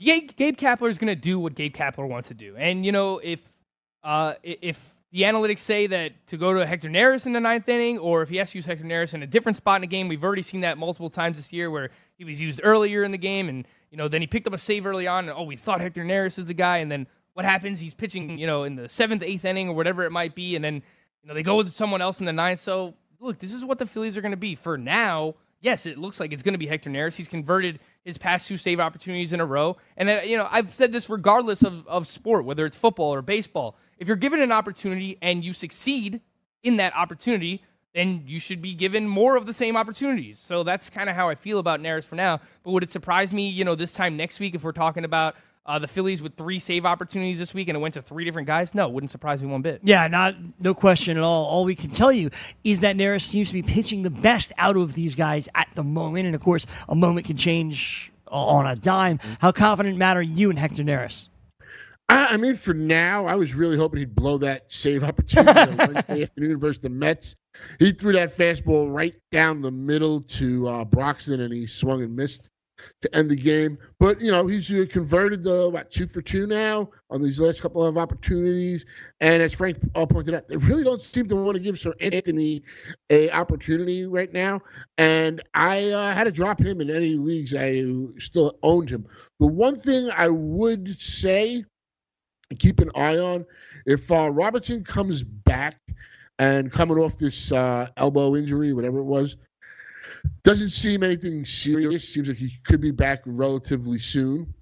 Gabe, 0.00 0.34
Gabe 0.34 0.56
Kapler 0.56 0.88
is 0.88 0.96
going 0.96 1.14
to 1.14 1.14
do 1.14 1.38
what 1.38 1.54
Gabe 1.54 1.74
Kapler 1.74 2.08
wants 2.08 2.28
to 2.28 2.34
do. 2.34 2.56
And, 2.56 2.86
you 2.86 2.90
know, 2.90 3.20
if 3.22 3.42
uh, 4.02 4.32
if 4.42 4.94
the 5.12 5.24
analytics 5.24 5.58
say 5.58 5.86
that 5.88 6.26
to 6.28 6.38
go 6.38 6.54
to 6.54 6.64
Hector 6.64 6.88
Neris 6.88 7.26
in 7.26 7.34
the 7.34 7.40
ninth 7.40 7.68
inning, 7.68 7.98
or 7.98 8.22
if 8.22 8.30
he 8.30 8.38
has 8.38 8.52
to 8.52 8.56
use 8.58 8.64
Hector 8.64 8.84
Neris 8.84 9.12
in 9.12 9.22
a 9.22 9.26
different 9.26 9.58
spot 9.58 9.76
in 9.76 9.80
the 9.82 9.86
game, 9.88 10.08
we've 10.08 10.24
already 10.24 10.40
seen 10.40 10.62
that 10.62 10.78
multiple 10.78 11.10
times 11.10 11.36
this 11.36 11.52
year 11.52 11.70
where 11.70 11.90
he 12.16 12.24
was 12.24 12.40
used 12.40 12.62
earlier 12.64 13.04
in 13.04 13.12
the 13.12 13.18
game 13.18 13.50
and, 13.50 13.68
you 13.90 13.98
know, 13.98 14.08
then 14.08 14.22
he 14.22 14.26
picked 14.26 14.46
up 14.46 14.54
a 14.54 14.58
save 14.58 14.86
early 14.86 15.06
on 15.06 15.28
and, 15.28 15.36
oh, 15.36 15.42
we 15.42 15.54
thought 15.54 15.82
Hector 15.82 16.02
Neris 16.02 16.38
is 16.38 16.46
the 16.46 16.54
guy. 16.54 16.78
And 16.78 16.90
then 16.90 17.06
what 17.34 17.44
happens? 17.44 17.78
He's 17.78 17.92
pitching, 17.92 18.38
you 18.38 18.46
know, 18.46 18.64
in 18.64 18.76
the 18.76 18.88
seventh, 18.88 19.22
eighth 19.22 19.44
inning 19.44 19.68
or 19.68 19.74
whatever 19.74 20.02
it 20.04 20.12
might 20.12 20.34
be. 20.34 20.56
And 20.56 20.64
then, 20.64 20.76
you 21.22 21.28
know, 21.28 21.34
they 21.34 21.42
go 21.42 21.56
with 21.56 21.70
someone 21.74 22.00
else 22.00 22.20
in 22.20 22.24
the 22.24 22.32
ninth. 22.32 22.60
So 22.60 22.94
look, 23.24 23.38
this 23.38 23.52
is 23.52 23.64
what 23.64 23.78
the 23.78 23.86
Phillies 23.86 24.16
are 24.16 24.20
going 24.20 24.30
to 24.30 24.36
be. 24.36 24.54
For 24.54 24.78
now, 24.78 25.34
yes, 25.60 25.86
it 25.86 25.98
looks 25.98 26.20
like 26.20 26.32
it's 26.32 26.42
going 26.42 26.54
to 26.54 26.58
be 26.58 26.66
Hector 26.66 26.90
Neris. 26.90 27.16
He's 27.16 27.28
converted 27.28 27.80
his 28.04 28.18
past 28.18 28.46
two 28.46 28.56
save 28.56 28.78
opportunities 28.80 29.32
in 29.32 29.40
a 29.40 29.46
row. 29.46 29.76
And, 29.96 30.08
uh, 30.08 30.20
you 30.24 30.36
know, 30.36 30.46
I've 30.50 30.74
said 30.74 30.92
this 30.92 31.08
regardless 31.08 31.62
of, 31.62 31.86
of 31.88 32.06
sport, 32.06 32.44
whether 32.44 32.66
it's 32.66 32.76
football 32.76 33.12
or 33.14 33.22
baseball. 33.22 33.76
If 33.98 34.06
you're 34.06 34.16
given 34.16 34.40
an 34.40 34.52
opportunity 34.52 35.18
and 35.22 35.44
you 35.44 35.52
succeed 35.52 36.20
in 36.62 36.76
that 36.76 36.94
opportunity, 36.94 37.62
then 37.94 38.24
you 38.26 38.40
should 38.40 38.60
be 38.60 38.74
given 38.74 39.08
more 39.08 39.36
of 39.36 39.46
the 39.46 39.52
same 39.52 39.76
opportunities. 39.76 40.38
So 40.38 40.64
that's 40.64 40.90
kind 40.90 41.08
of 41.08 41.16
how 41.16 41.28
I 41.28 41.36
feel 41.36 41.58
about 41.58 41.80
Neris 41.80 42.04
for 42.04 42.16
now. 42.16 42.40
But 42.62 42.72
would 42.72 42.82
it 42.82 42.90
surprise 42.90 43.32
me, 43.32 43.48
you 43.48 43.64
know, 43.64 43.74
this 43.74 43.92
time 43.92 44.16
next 44.16 44.40
week 44.40 44.54
if 44.54 44.64
we're 44.64 44.72
talking 44.72 45.04
about 45.04 45.36
uh, 45.66 45.78
the 45.78 45.88
Phillies 45.88 46.20
with 46.20 46.36
three 46.36 46.58
save 46.58 46.84
opportunities 46.84 47.38
this 47.38 47.54
week 47.54 47.68
and 47.68 47.76
it 47.76 47.80
went 47.80 47.94
to 47.94 48.02
three 48.02 48.24
different 48.24 48.46
guys, 48.46 48.74
no, 48.74 48.88
wouldn't 48.88 49.10
surprise 49.10 49.42
me 49.42 49.48
one 49.48 49.62
bit. 49.62 49.80
Yeah, 49.82 50.06
not 50.08 50.34
no 50.60 50.74
question 50.74 51.16
at 51.16 51.22
all. 51.22 51.44
All 51.46 51.64
we 51.64 51.74
can 51.74 51.90
tell 51.90 52.12
you 52.12 52.30
is 52.62 52.80
that 52.80 52.96
Neris 52.96 53.22
seems 53.22 53.48
to 53.48 53.54
be 53.54 53.62
pitching 53.62 54.02
the 54.02 54.10
best 54.10 54.52
out 54.58 54.76
of 54.76 54.94
these 54.94 55.14
guys 55.14 55.48
at 55.54 55.68
the 55.74 55.84
moment, 55.84 56.26
and 56.26 56.34
of 56.34 56.40
course, 56.40 56.66
a 56.88 56.94
moment 56.94 57.26
can 57.26 57.36
change 57.36 58.12
on 58.28 58.66
a 58.66 58.76
dime. 58.76 59.18
How 59.40 59.52
confident, 59.52 59.96
Matt, 59.96 60.16
are 60.16 60.22
you 60.22 60.50
in 60.50 60.56
Hector 60.56 60.82
Neris? 60.82 61.28
I 62.06 62.36
mean, 62.36 62.54
for 62.54 62.74
now, 62.74 63.24
I 63.24 63.34
was 63.34 63.54
really 63.54 63.78
hoping 63.78 64.00
he'd 64.00 64.14
blow 64.14 64.36
that 64.38 64.70
save 64.70 65.02
opportunity 65.02 65.58
on 65.58 65.76
Wednesday 65.94 66.22
afternoon 66.24 66.58
versus 66.58 66.80
the 66.80 66.90
Mets. 66.90 67.34
He 67.78 67.92
threw 67.92 68.12
that 68.12 68.36
fastball 68.36 68.92
right 68.92 69.14
down 69.32 69.62
the 69.62 69.70
middle 69.70 70.20
to 70.20 70.68
uh, 70.68 70.84
Broxton, 70.84 71.40
and 71.40 71.52
he 71.52 71.66
swung 71.66 72.02
and 72.02 72.14
missed 72.14 72.50
to 73.02 73.16
end 73.16 73.30
the 73.30 73.36
game. 73.36 73.78
But 73.98 74.20
you 74.20 74.30
know, 74.30 74.46
he's 74.46 74.72
uh, 74.72 74.86
converted 74.90 75.42
the 75.42 75.70
what 75.70 75.90
two 75.90 76.06
for 76.06 76.22
two 76.22 76.46
now 76.46 76.90
on 77.10 77.20
these 77.20 77.40
last 77.40 77.62
couple 77.62 77.84
of 77.84 77.96
opportunities. 77.96 78.86
And 79.20 79.42
as 79.42 79.54
Frank 79.54 79.78
uh, 79.94 80.06
pointed 80.06 80.34
out, 80.34 80.48
they 80.48 80.56
really 80.56 80.84
don't 80.84 81.00
seem 81.00 81.28
to 81.28 81.36
want 81.36 81.56
to 81.56 81.62
give 81.62 81.76
Seranthony 81.76 82.62
a 83.10 83.30
opportunity 83.30 84.06
right 84.06 84.32
now. 84.32 84.60
And 84.98 85.42
I 85.54 85.90
uh, 85.90 86.14
had 86.14 86.24
to 86.24 86.32
drop 86.32 86.60
him 86.60 86.80
in 86.80 86.90
any 86.90 87.14
leagues 87.14 87.54
I 87.54 87.84
still 88.18 88.58
owned 88.62 88.90
him. 88.90 89.06
The 89.40 89.46
one 89.46 89.76
thing 89.76 90.10
I 90.14 90.28
would 90.28 90.88
say, 90.98 91.64
keep 92.58 92.80
an 92.80 92.90
eye 92.94 93.18
on, 93.18 93.46
if 93.86 94.10
uh, 94.10 94.30
Robertson 94.30 94.84
comes 94.84 95.22
back 95.22 95.76
and 96.38 96.70
coming 96.72 96.98
off 96.98 97.16
this 97.16 97.52
uh, 97.52 97.88
elbow 97.96 98.34
injury, 98.34 98.72
whatever 98.72 98.98
it 98.98 99.04
was, 99.04 99.36
doesn't 100.42 100.70
seem 100.70 101.02
anything 101.02 101.44
serious. 101.44 102.08
Seems 102.08 102.28
like 102.28 102.36
he 102.36 102.50
could 102.64 102.80
be 102.80 102.90
back 102.90 103.22
relatively 103.24 103.98
soon. 103.98 104.52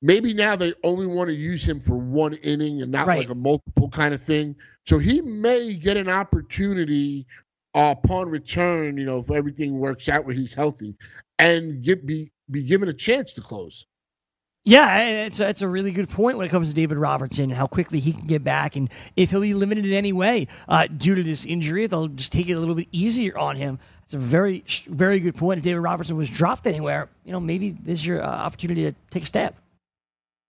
Maybe 0.00 0.34
now 0.34 0.56
they 0.56 0.74
only 0.82 1.06
want 1.06 1.30
to 1.30 1.34
use 1.34 1.66
him 1.66 1.80
for 1.80 1.96
one 1.96 2.34
inning 2.34 2.82
and 2.82 2.90
not 2.90 3.06
right. 3.06 3.20
like 3.20 3.28
a 3.28 3.34
multiple 3.34 3.88
kind 3.88 4.12
of 4.12 4.22
thing. 4.22 4.56
So 4.84 4.98
he 4.98 5.20
may 5.20 5.74
get 5.74 5.96
an 5.96 6.08
opportunity 6.08 7.26
uh, 7.74 7.94
upon 7.96 8.28
return, 8.28 8.96
you 8.96 9.04
know, 9.04 9.18
if 9.18 9.30
everything 9.30 9.78
works 9.78 10.08
out 10.08 10.24
where 10.24 10.34
he's 10.34 10.52
healthy, 10.52 10.96
and 11.38 11.82
get 11.82 12.04
be 12.04 12.32
be 12.50 12.62
given 12.64 12.88
a 12.88 12.92
chance 12.92 13.32
to 13.34 13.40
close. 13.40 13.86
Yeah, 14.64 15.24
it's 15.26 15.40
a, 15.40 15.48
it's 15.48 15.62
a 15.62 15.68
really 15.68 15.90
good 15.90 16.08
point 16.08 16.36
when 16.36 16.46
it 16.46 16.50
comes 16.50 16.68
to 16.68 16.74
David 16.74 16.96
Robertson 16.96 17.44
and 17.44 17.52
how 17.54 17.66
quickly 17.66 17.98
he 17.98 18.12
can 18.12 18.26
get 18.26 18.44
back, 18.44 18.76
and 18.76 18.92
if 19.16 19.30
he'll 19.30 19.40
be 19.40 19.54
limited 19.54 19.86
in 19.86 19.92
any 19.92 20.12
way 20.12 20.46
uh, 20.68 20.86
due 20.86 21.14
to 21.14 21.22
this 21.22 21.44
injury, 21.44 21.86
they'll 21.86 22.08
just 22.08 22.32
take 22.32 22.48
it 22.48 22.52
a 22.52 22.60
little 22.60 22.76
bit 22.76 22.88
easier 22.92 23.36
on 23.36 23.56
him. 23.56 23.78
It's 24.12 24.22
a 24.22 24.28
very, 24.28 24.62
very 24.88 25.20
good 25.20 25.36
point. 25.36 25.56
If 25.56 25.64
David 25.64 25.80
Robertson 25.80 26.18
was 26.18 26.28
dropped 26.28 26.66
anywhere, 26.66 27.08
you 27.24 27.32
know, 27.32 27.40
maybe 27.40 27.70
this 27.70 28.00
is 28.00 28.06
your 28.06 28.22
uh, 28.22 28.26
opportunity 28.26 28.82
to 28.82 28.94
take 29.08 29.22
a 29.22 29.26
step. 29.26 29.56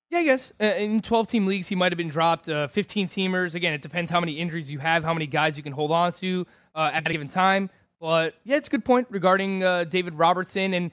Yeah, 0.10 0.20
I 0.20 0.24
guess 0.26 0.52
uh, 0.60 0.66
in 0.66 1.02
12 1.02 1.28
team 1.28 1.46
leagues 1.46 1.70
he 1.70 1.76
might 1.76 1.94
have 1.94 1.98
been 1.98 2.10
dropped. 2.10 2.50
Uh, 2.50 2.68
15 2.68 3.08
teamers, 3.08 3.56
again, 3.56 3.72
it 3.72 3.82
depends 3.82 4.12
how 4.12 4.20
many 4.20 4.34
injuries 4.34 4.70
you 4.70 4.80
have, 4.80 5.06
how 5.06 5.14
many 5.14 5.28
guys 5.28 5.56
you 5.56 5.64
can 5.64 5.72
hold 5.72 5.92
on 5.92 6.12
to 6.12 6.46
uh, 6.76 6.92
at 6.92 7.08
a 7.08 7.10
given 7.10 7.30
time. 7.30 7.70
But 8.02 8.36
yeah, 8.44 8.58
it's 8.58 8.68
a 8.68 8.72
good 8.72 8.84
point 8.84 9.08
regarding 9.10 9.64
uh, 9.64 9.86
David 9.86 10.16
Robertson. 10.16 10.74
And 10.74 10.92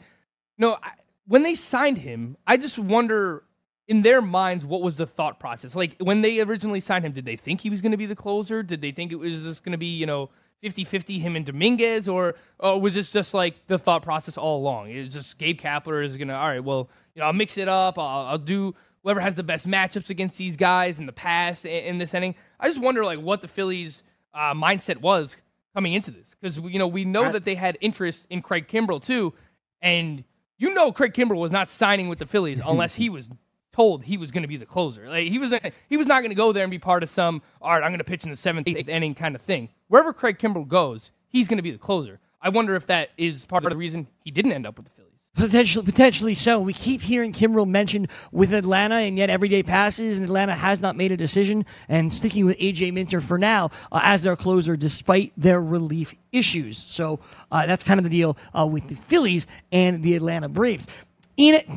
you 0.57 0.69
know, 0.69 0.79
when 1.27 1.43
they 1.43 1.57
signed 1.57 1.99
him, 1.99 2.37
I 2.47 2.57
just 2.57 2.79
wonder 2.79 3.43
in 3.89 4.03
their 4.03 4.23
minds 4.23 4.65
what 4.65 4.81
was 4.81 4.97
the 4.97 5.09
thought 5.09 5.41
process. 5.41 5.75
Like 5.75 5.97
when 5.99 6.21
they 6.21 6.41
originally 6.41 6.79
signed 6.79 7.05
him, 7.05 7.11
did 7.11 7.25
they 7.25 7.35
think 7.35 7.63
he 7.63 7.69
was 7.69 7.81
going 7.81 7.91
to 7.91 7.99
be 7.99 8.07
the 8.07 8.15
closer? 8.15 8.63
Did 8.63 8.81
they 8.81 8.93
think 8.93 9.11
it 9.11 9.17
was 9.17 9.43
just 9.43 9.65
going 9.65 9.73
to 9.73 9.79
be 9.79 9.89
you 9.89 10.07
know 10.07 10.31
50-50 10.63 11.21
him 11.21 11.37
and 11.37 11.47
Dominguez, 11.47 12.09
or, 12.09 12.35
or 12.59 12.81
was 12.81 12.95
this 12.95 13.11
just 13.11 13.33
like 13.35 13.67
the 13.67 13.79
thought 13.79 14.03
process 14.03 14.37
all 14.37 14.59
along? 14.59 14.91
It 14.91 15.03
was 15.05 15.15
just 15.15 15.39
Gabe 15.39 15.59
Kapler 15.59 16.05
is 16.05 16.17
gonna 16.17 16.35
all 16.35 16.49
right. 16.49 16.63
Well, 16.63 16.91
you 17.15 17.21
know, 17.21 17.27
I'll 17.27 17.33
mix 17.33 17.57
it 17.57 17.69
up. 17.69 17.99
I'll, 17.99 18.27
I'll 18.27 18.39
do 18.39 18.75
whoever 19.03 19.21
has 19.21 19.35
the 19.35 19.43
best 19.43 19.67
matchups 19.67 20.11
against 20.11 20.39
these 20.39 20.57
guys 20.57 21.01
in 21.01 21.07
the 21.07 21.13
past 21.13 21.65
in, 21.65 21.85
in 21.85 21.99
this 21.99 22.15
inning. 22.15 22.35
I 22.59 22.69
just 22.69 22.81
wonder 22.81 23.05
like 23.05 23.21
what 23.21 23.41
the 23.41 23.49
Phillies' 23.49 24.03
uh, 24.35 24.55
mindset 24.55 24.99
was 24.99 25.37
coming 25.75 25.93
into 25.93 26.11
this 26.11 26.35
because 26.35 26.59
you 26.59 26.79
know 26.79 26.87
we 26.87 27.05
know 27.05 27.25
I, 27.25 27.33
that 27.33 27.45
they 27.45 27.55
had 27.55 27.79
interest 27.81 28.27
in 28.31 28.43
Craig 28.43 28.69
Kimbrel 28.69 29.03
too, 29.03 29.35
and 29.81 30.25
you 30.59 30.75
know 30.75 30.93
Craig 30.93 31.15
Kimbrel 31.15 31.39
was 31.39 31.53
not 31.53 31.69
signing 31.69 32.09
with 32.09 32.19
the 32.19 32.27
Phillies 32.27 32.61
unless 32.67 32.95
he 32.97 33.09
was 33.09 33.31
told 33.73 34.05
he 34.05 34.17
was 34.17 34.31
going 34.31 34.43
to 34.43 34.49
be 34.49 34.57
the 34.57 34.67
closer. 34.67 35.09
Like 35.09 35.29
he 35.29 35.39
was 35.39 35.55
he 35.89 35.97
was 35.97 36.07
not 36.07 36.21
going 36.21 36.31
to 36.31 36.37
go 36.37 36.53
there 36.53 36.65
and 36.65 36.71
be 36.71 36.79
part 36.79 37.03
of 37.03 37.09
some 37.09 37.43
all 37.61 37.71
right, 37.71 37.83
I'm 37.83 37.91
going 37.91 37.99
to 37.99 38.05
pitch 38.05 38.25
in 38.25 38.31
the 38.31 38.37
seventh, 38.37 38.69
eighth 38.69 38.89
inning 38.89 39.15
kind 39.15 39.35
of 39.35 39.43
thing. 39.43 39.69
Wherever 39.89 40.13
Craig 40.13 40.39
Kimbrel 40.39 40.67
goes, 40.67 41.13
he's 41.29 41.49
going 41.49 41.59
to 41.59 41.63
be 41.63 41.71
the 41.71 41.79
closer. 41.79 42.21
I 42.43 42.49
wonder 42.49 42.75
if 42.75 42.87
that 42.87 43.11
is 43.19 43.45
part 43.45 43.65
of 43.65 43.71
the 43.71 43.77
reason 43.77 44.07
he 44.25 44.31
didn't 44.31 44.53
end 44.53 44.67
up 44.67 44.77
with 44.77 44.87
the 44.87 44.93
Phillies. 44.93 45.11
Potentially, 45.35 45.85
potentially 45.85 46.35
so. 46.35 46.61
We 46.61 46.73
keep 46.73 47.01
hearing 47.01 47.33
Kimbrel 47.33 47.67
mentioned 47.67 48.11
with 48.33 48.53
Atlanta, 48.53 48.97
and 48.97 49.17
yet 49.17 49.31
every 49.31 49.49
day 49.49 49.63
passes, 49.63 50.19
and 50.19 50.25
Atlanta 50.25 50.55
has 50.55 50.81
not 50.81 50.97
made 50.97 51.13
a 51.13 51.17
decision. 51.17 51.65
And 51.89 52.13
sticking 52.13 52.47
with 52.47 52.59
AJ 52.59 52.93
Minter 52.93 53.21
for 53.21 53.39
now 53.39 53.71
uh, 53.93 54.01
as 54.03 54.23
their 54.23 54.37
closer, 54.37 54.77
despite 54.77 55.33
their 55.37 55.61
relief 55.63 56.15
issues. 56.33 56.79
So 56.79 57.21
uh, 57.53 57.67
that's 57.67 57.85
kind 57.85 58.01
of 58.01 58.05
the 58.05 58.11
deal 58.11 58.37
uh, 58.59 58.67
with 58.67 58.89
the 58.89 58.97
Phillies 58.97 59.47
and 59.71 60.03
the 60.03 60.17
Atlanta 60.17 60.49
Braves. 60.49 60.89
In 61.37 61.55
it, 61.55 61.69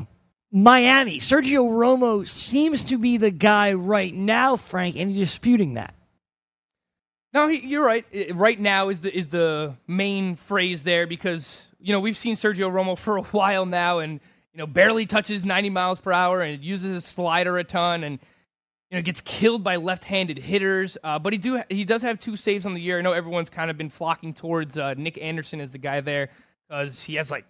Miami, 0.55 1.17
Sergio 1.17 1.67
Romo 1.67 2.27
seems 2.27 2.83
to 2.85 2.99
be 2.99 3.17
the 3.17 3.31
guy 3.31 3.73
right 3.73 4.13
now, 4.13 4.55
Frank. 4.55 4.95
Any 4.95 5.13
disputing 5.13 5.73
that? 5.73 5.95
No, 7.33 7.47
he, 7.47 7.65
you're 7.67 7.83
right. 7.83 8.05
Right 8.35 8.59
now 8.59 8.89
is 8.89 9.01
the 9.01 9.11
is 9.11 9.29
the 9.29 9.73
main 9.87 10.35
phrase 10.35 10.83
there 10.83 11.07
because 11.07 11.67
you 11.79 11.91
know 11.91 11.99
we've 11.99 12.15
seen 12.15 12.35
Sergio 12.35 12.71
Romo 12.71 12.95
for 12.95 13.17
a 13.17 13.21
while 13.31 13.65
now, 13.65 13.97
and 13.97 14.19
you 14.53 14.59
know 14.59 14.67
barely 14.67 15.07
touches 15.07 15.43
90 15.43 15.71
miles 15.71 15.99
per 15.99 16.11
hour 16.11 16.41
and 16.41 16.63
uses 16.63 16.93
his 16.93 17.05
slider 17.05 17.57
a 17.57 17.63
ton, 17.63 18.03
and 18.03 18.19
you 18.91 18.97
know 18.97 19.01
gets 19.01 19.21
killed 19.21 19.63
by 19.63 19.77
left-handed 19.77 20.37
hitters. 20.37 20.99
Uh, 21.03 21.17
but 21.17 21.33
he 21.33 21.39
do 21.39 21.63
he 21.67 21.83
does 21.83 22.03
have 22.03 22.19
two 22.19 22.35
saves 22.35 22.67
on 22.67 22.75
the 22.75 22.81
year. 22.81 22.99
I 22.99 23.01
know 23.01 23.13
everyone's 23.13 23.49
kind 23.49 23.71
of 23.71 23.77
been 23.79 23.89
flocking 23.89 24.35
towards 24.35 24.77
uh, 24.77 24.93
Nick 24.93 25.17
Anderson 25.19 25.59
as 25.61 25.71
the 25.71 25.79
guy 25.79 26.01
there 26.01 26.29
because 26.69 27.03
he 27.03 27.15
has 27.15 27.31
like 27.31 27.45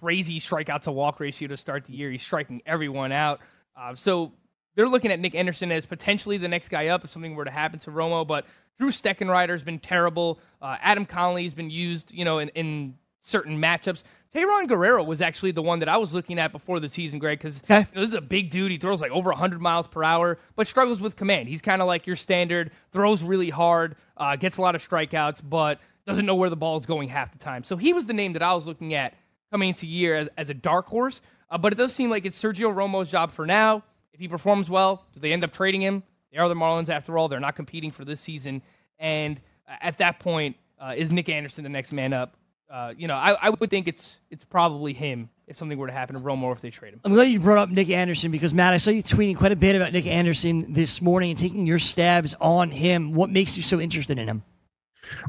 crazy 0.00 0.38
strikeout 0.38 0.82
to 0.82 0.92
walk 0.92 1.20
ratio 1.20 1.48
to 1.48 1.56
start 1.56 1.84
the 1.84 1.92
year. 1.92 2.10
He's 2.10 2.22
striking 2.22 2.62
everyone 2.66 3.12
out. 3.12 3.40
Uh, 3.76 3.94
so 3.94 4.32
they're 4.74 4.88
looking 4.88 5.10
at 5.10 5.20
Nick 5.20 5.34
Anderson 5.34 5.72
as 5.72 5.86
potentially 5.86 6.36
the 6.36 6.48
next 6.48 6.68
guy 6.68 6.88
up 6.88 7.04
if 7.04 7.10
something 7.10 7.34
were 7.34 7.44
to 7.44 7.50
happen 7.50 7.78
to 7.80 7.90
Romo. 7.90 8.26
But 8.26 8.46
Drew 8.76 8.90
Steckenrider 8.90 9.50
has 9.50 9.64
been 9.64 9.78
terrible. 9.78 10.40
Uh, 10.62 10.76
Adam 10.80 11.04
Conley 11.04 11.44
has 11.44 11.54
been 11.54 11.70
used, 11.70 12.12
you 12.12 12.24
know, 12.24 12.38
in, 12.38 12.48
in 12.50 12.94
certain 13.20 13.60
matchups. 13.60 14.04
Tayron 14.34 14.68
Guerrero 14.68 15.02
was 15.02 15.22
actually 15.22 15.52
the 15.52 15.62
one 15.62 15.78
that 15.78 15.88
I 15.88 15.96
was 15.96 16.14
looking 16.14 16.38
at 16.38 16.52
before 16.52 16.80
the 16.80 16.88
season, 16.88 17.18
Greg, 17.18 17.38
because 17.38 17.62
okay. 17.64 17.80
you 17.80 17.86
know, 17.94 18.00
this 18.00 18.10
is 18.10 18.16
a 18.16 18.20
big 18.20 18.50
dude. 18.50 18.70
He 18.70 18.78
throws 18.78 19.00
like 19.00 19.10
over 19.10 19.30
100 19.30 19.60
miles 19.60 19.86
per 19.86 20.04
hour, 20.04 20.38
but 20.54 20.66
struggles 20.66 21.00
with 21.00 21.16
command. 21.16 21.48
He's 21.48 21.62
kind 21.62 21.80
of 21.80 21.88
like 21.88 22.06
your 22.06 22.16
standard, 22.16 22.70
throws 22.92 23.22
really 23.22 23.50
hard, 23.50 23.96
uh, 24.16 24.36
gets 24.36 24.58
a 24.58 24.62
lot 24.62 24.74
of 24.74 24.86
strikeouts, 24.86 25.42
but 25.48 25.80
doesn't 26.06 26.24
know 26.24 26.34
where 26.34 26.50
the 26.50 26.56
ball 26.56 26.76
is 26.76 26.86
going 26.86 27.08
half 27.08 27.32
the 27.32 27.38
time. 27.38 27.64
So 27.64 27.76
he 27.76 27.92
was 27.92 28.06
the 28.06 28.14
name 28.14 28.32
that 28.34 28.42
I 28.42 28.54
was 28.54 28.66
looking 28.66 28.94
at 28.94 29.14
coming 29.50 29.70
into 29.70 29.86
year 29.86 30.14
as, 30.14 30.28
as 30.36 30.50
a 30.50 30.54
dark 30.54 30.86
horse. 30.86 31.20
Uh, 31.50 31.58
but 31.58 31.72
it 31.72 31.76
does 31.76 31.94
seem 31.94 32.10
like 32.10 32.26
it's 32.26 32.40
Sergio 32.40 32.74
Romo's 32.74 33.10
job 33.10 33.30
for 33.30 33.46
now. 33.46 33.82
If 34.12 34.20
he 34.20 34.28
performs 34.28 34.68
well, 34.68 35.06
do 35.14 35.20
they 35.20 35.32
end 35.32 35.44
up 35.44 35.52
trading 35.52 35.80
him? 35.80 36.02
They 36.32 36.38
are 36.38 36.48
the 36.48 36.54
Marlins 36.54 36.90
after 36.90 37.16
all. 37.16 37.28
They're 37.28 37.40
not 37.40 37.56
competing 37.56 37.90
for 37.90 38.04
this 38.04 38.20
season. 38.20 38.62
And 38.98 39.40
uh, 39.66 39.76
at 39.80 39.98
that 39.98 40.18
point, 40.18 40.56
uh, 40.78 40.94
is 40.96 41.10
Nick 41.10 41.28
Anderson 41.28 41.64
the 41.64 41.70
next 41.70 41.92
man 41.92 42.12
up? 42.12 42.36
Uh, 42.70 42.92
you 42.96 43.08
know, 43.08 43.14
I, 43.14 43.32
I 43.40 43.50
would 43.50 43.70
think 43.70 43.88
it's 43.88 44.20
it's 44.30 44.44
probably 44.44 44.92
him 44.92 45.30
if 45.46 45.56
something 45.56 45.78
were 45.78 45.86
to 45.86 45.92
happen 45.92 46.16
to 46.16 46.20
Romo 46.20 46.52
if 46.52 46.60
they 46.60 46.68
trade 46.68 46.92
him. 46.92 47.00
I'm 47.02 47.14
glad 47.14 47.24
you 47.24 47.40
brought 47.40 47.56
up 47.56 47.70
Nick 47.70 47.88
Anderson 47.88 48.30
because 48.30 48.52
Matt, 48.52 48.74
I 48.74 48.76
saw 48.76 48.90
you 48.90 49.02
tweeting 49.02 49.38
quite 49.38 49.52
a 49.52 49.56
bit 49.56 49.74
about 49.74 49.92
Nick 49.94 50.06
Anderson 50.06 50.74
this 50.74 51.00
morning 51.00 51.30
and 51.30 51.38
taking 51.38 51.66
your 51.66 51.78
stabs 51.78 52.34
on 52.40 52.70
him. 52.70 53.12
What 53.12 53.30
makes 53.30 53.56
you 53.56 53.62
so 53.62 53.80
interested 53.80 54.18
in 54.18 54.28
him? 54.28 54.42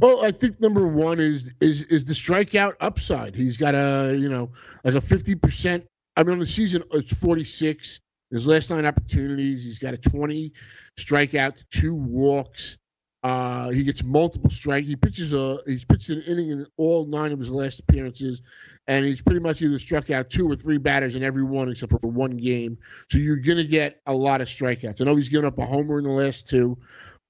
Well, 0.02 0.24
I 0.24 0.32
think 0.32 0.60
number 0.60 0.88
one 0.88 1.20
is 1.20 1.54
is 1.62 1.84
is 1.84 2.06
the 2.06 2.14
strikeout 2.14 2.74
upside. 2.80 3.36
He's 3.36 3.58
got 3.58 3.76
a 3.76 4.16
you 4.18 4.30
know 4.30 4.52
like 4.84 4.96
a 4.96 5.02
fifty 5.02 5.36
percent. 5.36 5.86
I 6.16 6.24
mean, 6.24 6.34
on 6.34 6.40
the 6.40 6.48
season 6.48 6.84
it's 6.92 7.14
forty 7.18 7.44
six. 7.44 8.00
His 8.32 8.48
last 8.48 8.70
nine 8.70 8.86
opportunities, 8.86 9.64
he's 9.64 9.80
got 9.80 9.96
a 9.96 9.98
twenty 9.98 10.54
strikeout, 11.00 11.64
two 11.72 11.96
walks. 11.96 12.78
Uh, 13.22 13.70
he 13.70 13.84
gets 13.84 14.02
multiple 14.04 14.50
strike. 14.50 14.86
He 14.86 14.96
pitches 14.96 15.34
a 15.34 15.58
he's 15.68 15.84
pitched 15.84 16.10
an 16.10 16.22
inning 16.22 16.52
in 16.52 16.66
all 16.78 17.06
nine 17.06 17.34
of 17.34 17.40
his 17.40 17.52
last 17.52 17.80
appearances, 17.82 18.42
and 18.88 19.06
he's 19.06 19.22
pretty 19.22 19.42
much 19.42 19.62
either 19.62 19.78
struck 19.78 20.10
out 20.10 20.30
two 20.30 20.50
or 20.50 20.56
three 20.56 20.78
batters 20.78 21.16
in 21.18 21.24
every 21.24 21.44
one 21.44 21.70
except 21.70 21.92
for 21.92 22.08
one 22.08 22.38
game. 22.38 22.78
So 23.12 23.18
you're 23.18 23.36
gonna 23.36 23.66
get 23.66 24.00
a 24.06 24.14
lot 24.14 24.40
of 24.40 24.48
strikeouts. 24.48 25.02
I 25.02 25.04
know 25.04 25.18
he's 25.18 25.28
given 25.28 25.46
up 25.46 25.58
a 25.58 25.66
homer 25.66 25.98
in 25.98 26.06
the 26.06 26.12
last 26.12 26.48
two, 26.48 26.78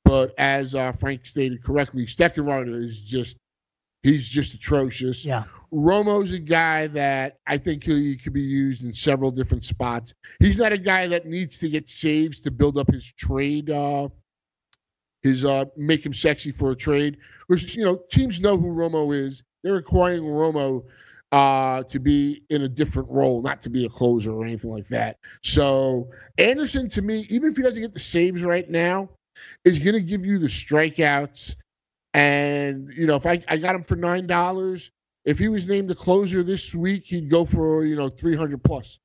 but 0.09 0.33
as 0.39 0.73
uh, 0.73 0.91
Frank 0.91 1.23
stated 1.23 1.63
correctly, 1.63 2.07
Steckenrider 2.07 2.73
is 2.73 2.99
just 2.99 3.37
he's 4.01 4.27
just 4.27 4.55
atrocious. 4.55 5.23
Yeah. 5.23 5.43
Romo's 5.71 6.31
a 6.31 6.39
guy 6.39 6.87
that 6.87 7.37
I 7.45 7.57
think 7.57 7.83
he 7.83 8.17
could 8.17 8.33
be 8.33 8.41
used 8.41 8.83
in 8.83 8.91
several 8.91 9.29
different 9.29 9.63
spots. 9.63 10.15
He's 10.39 10.57
not 10.57 10.71
a 10.71 10.79
guy 10.79 11.05
that 11.05 11.27
needs 11.27 11.59
to 11.59 11.69
get 11.69 11.89
saves 11.89 12.39
to 12.39 12.49
build 12.49 12.79
up 12.79 12.91
his 12.91 13.13
trade 13.19 13.69
uh, 13.69 14.09
his 15.21 15.45
uh 15.45 15.65
make 15.77 16.03
him 16.03 16.13
sexy 16.13 16.51
for 16.51 16.71
a 16.71 16.75
trade. 16.75 17.17
Which 17.45 17.75
you 17.75 17.85
know, 17.85 18.01
teams 18.09 18.39
know 18.39 18.57
who 18.57 18.71
Romo 18.71 19.15
is. 19.15 19.43
They're 19.63 19.75
acquiring 19.75 20.23
Romo 20.23 20.85
uh 21.31 21.83
to 21.83 21.99
be 21.99 22.41
in 22.49 22.63
a 22.63 22.67
different 22.67 23.09
role, 23.11 23.43
not 23.43 23.61
to 23.61 23.69
be 23.69 23.85
a 23.85 23.89
closer 23.89 24.31
or 24.31 24.43
anything 24.43 24.71
like 24.71 24.87
that. 24.87 25.17
So 25.43 26.09
Anderson 26.39 26.89
to 26.89 27.03
me, 27.03 27.27
even 27.29 27.51
if 27.51 27.57
he 27.57 27.61
doesn't 27.61 27.83
get 27.83 27.93
the 27.93 27.99
saves 27.99 28.43
right 28.43 28.67
now, 28.67 29.09
is 29.65 29.79
gonna 29.79 29.99
give 29.99 30.25
you 30.25 30.39
the 30.39 30.47
strikeouts. 30.47 31.55
And 32.13 32.91
you 32.95 33.05
know, 33.05 33.15
if 33.15 33.25
I, 33.25 33.41
I 33.47 33.57
got 33.57 33.75
him 33.75 33.83
for 33.83 33.95
nine 33.95 34.27
dollars, 34.27 34.91
if 35.25 35.37
he 35.37 35.47
was 35.47 35.67
named 35.67 35.89
the 35.89 35.95
closer 35.95 36.43
this 36.43 36.73
week, 36.73 37.03
he'd 37.05 37.29
go 37.29 37.45
for, 37.45 37.85
you 37.85 37.95
know, 37.95 38.09
three 38.09 38.35
hundred 38.35 38.63
plus. 38.63 38.99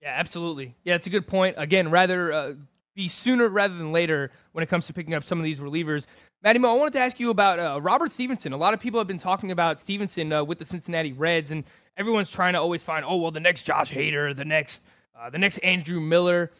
Yeah, 0.00 0.14
absolutely. 0.16 0.74
Yeah, 0.82 0.94
it's 0.94 1.06
a 1.06 1.10
good 1.10 1.26
point. 1.26 1.56
Again, 1.58 1.90
rather 1.90 2.32
uh, 2.32 2.52
be 2.94 3.08
sooner 3.08 3.48
rather 3.48 3.74
than 3.74 3.92
later 3.92 4.30
when 4.52 4.62
it 4.62 4.68
comes 4.68 4.86
to 4.86 4.92
picking 4.92 5.14
up 5.14 5.24
some 5.24 5.38
of 5.38 5.44
these 5.44 5.60
relievers. 5.60 6.06
Matty 6.42 6.58
Mo, 6.58 6.70
I 6.70 6.76
wanted 6.76 6.94
to 6.94 7.00
ask 7.00 7.20
you 7.20 7.30
about 7.30 7.58
uh, 7.58 7.80
Robert 7.80 8.10
Stephenson. 8.10 8.52
A 8.52 8.56
lot 8.56 8.74
of 8.74 8.80
people 8.80 8.98
have 8.98 9.06
been 9.06 9.18
talking 9.18 9.52
about 9.52 9.80
Stephenson 9.80 10.32
uh, 10.32 10.42
with 10.42 10.58
the 10.58 10.64
Cincinnati 10.64 11.12
Reds, 11.12 11.52
and 11.52 11.64
everyone's 11.96 12.30
trying 12.30 12.54
to 12.54 12.58
always 12.58 12.82
find, 12.82 13.04
oh 13.04 13.16
well, 13.16 13.30
the 13.30 13.40
next 13.40 13.62
Josh 13.62 13.92
Hader, 13.92 14.34
the 14.34 14.44
next, 14.44 14.84
uh, 15.18 15.30
the 15.30 15.38
next 15.38 15.58
Andrew 15.58 16.00
Miller. 16.00 16.50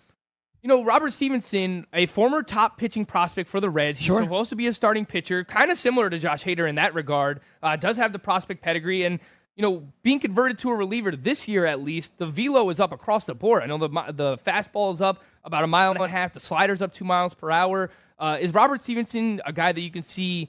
You 0.63 0.69
know, 0.69 0.85
Robert 0.85 1.13
Stephenson, 1.13 1.89
a 1.93 2.07
former 2.07 2.43
top 2.45 2.79
pitching 2.79 3.05
prospect 3.05 3.49
for 3.51 3.61
the 3.61 3.69
Reds. 3.69 3.99
He's 3.99 4.07
Sure. 4.07 4.23
supposed 4.23 4.51
to 4.51 4.57
be 4.57 4.69
a 4.69 4.73
starting 4.73 5.05
pitcher, 5.05 5.43
kind 5.43 5.73
of 5.73 5.77
similar 5.77 6.09
to 6.09 6.19
Josh 6.21 6.45
Hader 6.45 6.69
in 6.69 6.77
that 6.77 6.95
regard. 6.95 7.41
Uh, 7.61 7.75
does 7.75 7.97
have 7.97 8.13
the 8.13 8.21
prospect 8.21 8.63
pedigree, 8.63 9.03
and 9.03 9.19
you 9.57 9.63
know, 9.63 9.89
being 10.03 10.21
converted 10.21 10.59
to 10.59 10.71
a 10.71 10.75
reliever 10.75 11.11
this 11.11 11.47
year 11.49 11.67
at 11.67 11.83
least, 11.83 12.17
the 12.19 12.27
velo 12.27 12.71
is 12.71 12.79
up 12.81 12.93
across 12.93 13.27
the 13.27 13.35
board. 13.35 13.63
I 13.63 13.67
know 13.67 13.77
the 13.77 13.89
the 14.13 14.37
fastball 14.39 14.95
is 14.95 15.03
up 15.03 15.23
about 15.45 15.65
a 15.65 15.67
mile 15.67 15.91
and 15.91 16.01
a 16.01 16.09
half, 16.09 16.33
the 16.33 16.41
slider's 16.41 16.81
up 16.81 16.93
two 16.93 17.05
miles 17.05 17.35
per 17.35 17.51
hour. 17.51 17.91
Uh, 18.19 18.39
is 18.41 18.55
Robert 18.55 18.81
Stephenson 18.81 19.43
a 19.45 19.53
guy 19.53 19.73
that 19.73 19.81
you 19.81 19.91
can 19.91 20.05
see? 20.05 20.49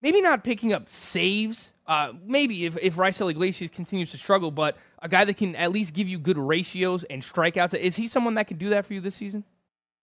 Maybe 0.00 0.20
not 0.22 0.42
picking 0.42 0.72
up 0.72 0.88
saves. 0.88 1.72
Uh, 1.92 2.10
maybe 2.24 2.64
if, 2.64 2.78
if 2.80 2.96
Raisel 2.96 3.30
Iglesias 3.30 3.70
continues 3.70 4.12
to 4.12 4.16
struggle, 4.16 4.50
but 4.50 4.78
a 5.02 5.10
guy 5.10 5.26
that 5.26 5.36
can 5.36 5.54
at 5.56 5.72
least 5.72 5.92
give 5.92 6.08
you 6.08 6.18
good 6.18 6.38
ratios 6.38 7.04
and 7.04 7.20
strikeouts. 7.20 7.74
Is 7.74 7.96
he 7.96 8.06
someone 8.06 8.32
that 8.36 8.46
can 8.46 8.56
do 8.56 8.70
that 8.70 8.86
for 8.86 8.94
you 8.94 9.02
this 9.02 9.14
season? 9.14 9.44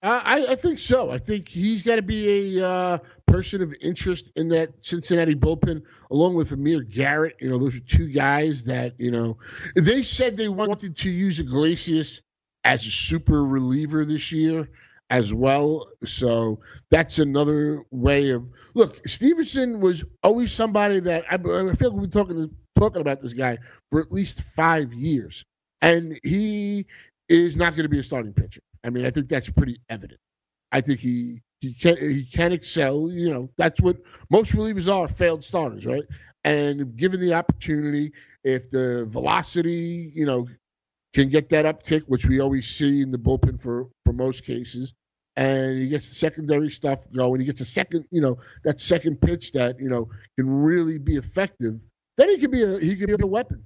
Uh, 0.03 0.21
I, 0.23 0.45
I 0.49 0.55
think 0.55 0.77
so. 0.77 1.09
I 1.09 1.17
think 1.17 1.49
he's 1.49 1.81
got 1.81 1.95
to 1.95 2.03
be 2.03 2.59
a 2.59 2.67
uh, 2.67 2.97
person 3.25 3.63
of 3.63 3.73
interest 3.81 4.31
in 4.35 4.49
that 4.49 4.85
Cincinnati 4.85 5.33
bullpen, 5.33 5.81
along 6.11 6.35
with 6.35 6.51
Amir 6.51 6.83
Garrett. 6.83 7.37
You 7.39 7.49
know, 7.49 7.57
those 7.57 7.75
are 7.75 7.79
two 7.79 8.07
guys 8.07 8.65
that 8.65 8.93
you 8.99 9.09
know. 9.09 9.39
They 9.75 10.03
said 10.03 10.37
they 10.37 10.47
wanted 10.47 10.95
to 10.97 11.09
use 11.09 11.39
Iglesias 11.39 12.21
as 12.63 12.85
a 12.85 12.91
super 12.91 13.43
reliever 13.43 14.05
this 14.05 14.31
year 14.31 14.69
as 15.09 15.33
well. 15.33 15.89
So 16.05 16.59
that's 16.91 17.19
another 17.19 17.83
way 17.91 18.29
of 18.31 18.47
look. 18.75 19.05
Stephenson 19.07 19.79
was 19.79 20.03
always 20.23 20.51
somebody 20.51 20.99
that 21.01 21.25
I, 21.31 21.35
I 21.35 21.73
feel 21.75 21.91
like 21.91 22.01
we've 22.01 22.09
been 22.09 22.11
talking 22.11 22.49
talking 22.79 23.01
about 23.01 23.21
this 23.21 23.33
guy 23.33 23.57
for 23.91 23.99
at 24.01 24.11
least 24.11 24.43
five 24.43 24.93
years, 24.93 25.43
and 25.81 26.19
he 26.23 26.85
is 27.27 27.57
not 27.57 27.73
going 27.73 27.83
to 27.83 27.89
be 27.89 27.99
a 27.99 28.03
starting 28.03 28.33
pitcher. 28.33 28.61
I 28.83 28.89
mean, 28.89 29.05
I 29.05 29.11
think 29.11 29.29
that's 29.29 29.49
pretty 29.49 29.79
evident. 29.89 30.19
I 30.71 30.81
think 30.81 30.99
he 30.99 31.41
he 31.61 31.73
can 31.73 31.97
he 31.97 32.25
can 32.25 32.51
excel. 32.51 33.09
You 33.11 33.29
know, 33.31 33.49
that's 33.57 33.81
what 33.81 33.97
most 34.29 34.53
relievers 34.53 34.93
are 34.93 35.07
failed 35.07 35.43
starters, 35.43 35.85
right? 35.85 36.03
And 36.45 36.95
given 36.95 37.19
the 37.19 37.33
opportunity, 37.33 38.13
if 38.43 38.69
the 38.69 39.05
velocity, 39.09 40.11
you 40.13 40.25
know, 40.25 40.47
can 41.13 41.29
get 41.29 41.49
that 41.49 41.65
uptick, 41.65 42.03
which 42.07 42.25
we 42.27 42.39
always 42.39 42.67
see 42.67 43.01
in 43.01 43.11
the 43.11 43.17
bullpen 43.17 43.59
for 43.59 43.87
for 44.05 44.13
most 44.13 44.45
cases, 44.45 44.93
and 45.39 45.77
he 45.77 45.87
gets 45.87 46.09
the 46.09 46.15
secondary 46.15 46.69
stuff 46.69 46.99
going, 47.13 47.39
he 47.39 47.45
gets 47.45 47.61
a 47.61 47.65
second, 47.65 48.05
you 48.11 48.19
know, 48.19 48.39
that 48.65 48.81
second 48.81 49.21
pitch 49.21 49.53
that 49.53 49.79
you 49.79 49.87
know 49.87 50.09
can 50.37 50.49
really 50.49 50.97
be 50.97 51.15
effective. 51.15 51.79
Then 52.17 52.29
he 52.29 52.37
could 52.37 52.51
be 52.51 52.61
a 52.61 52.77
he 52.77 52.97
could 52.97 53.07
be 53.07 53.15
a 53.17 53.25
weapon. 53.27 53.63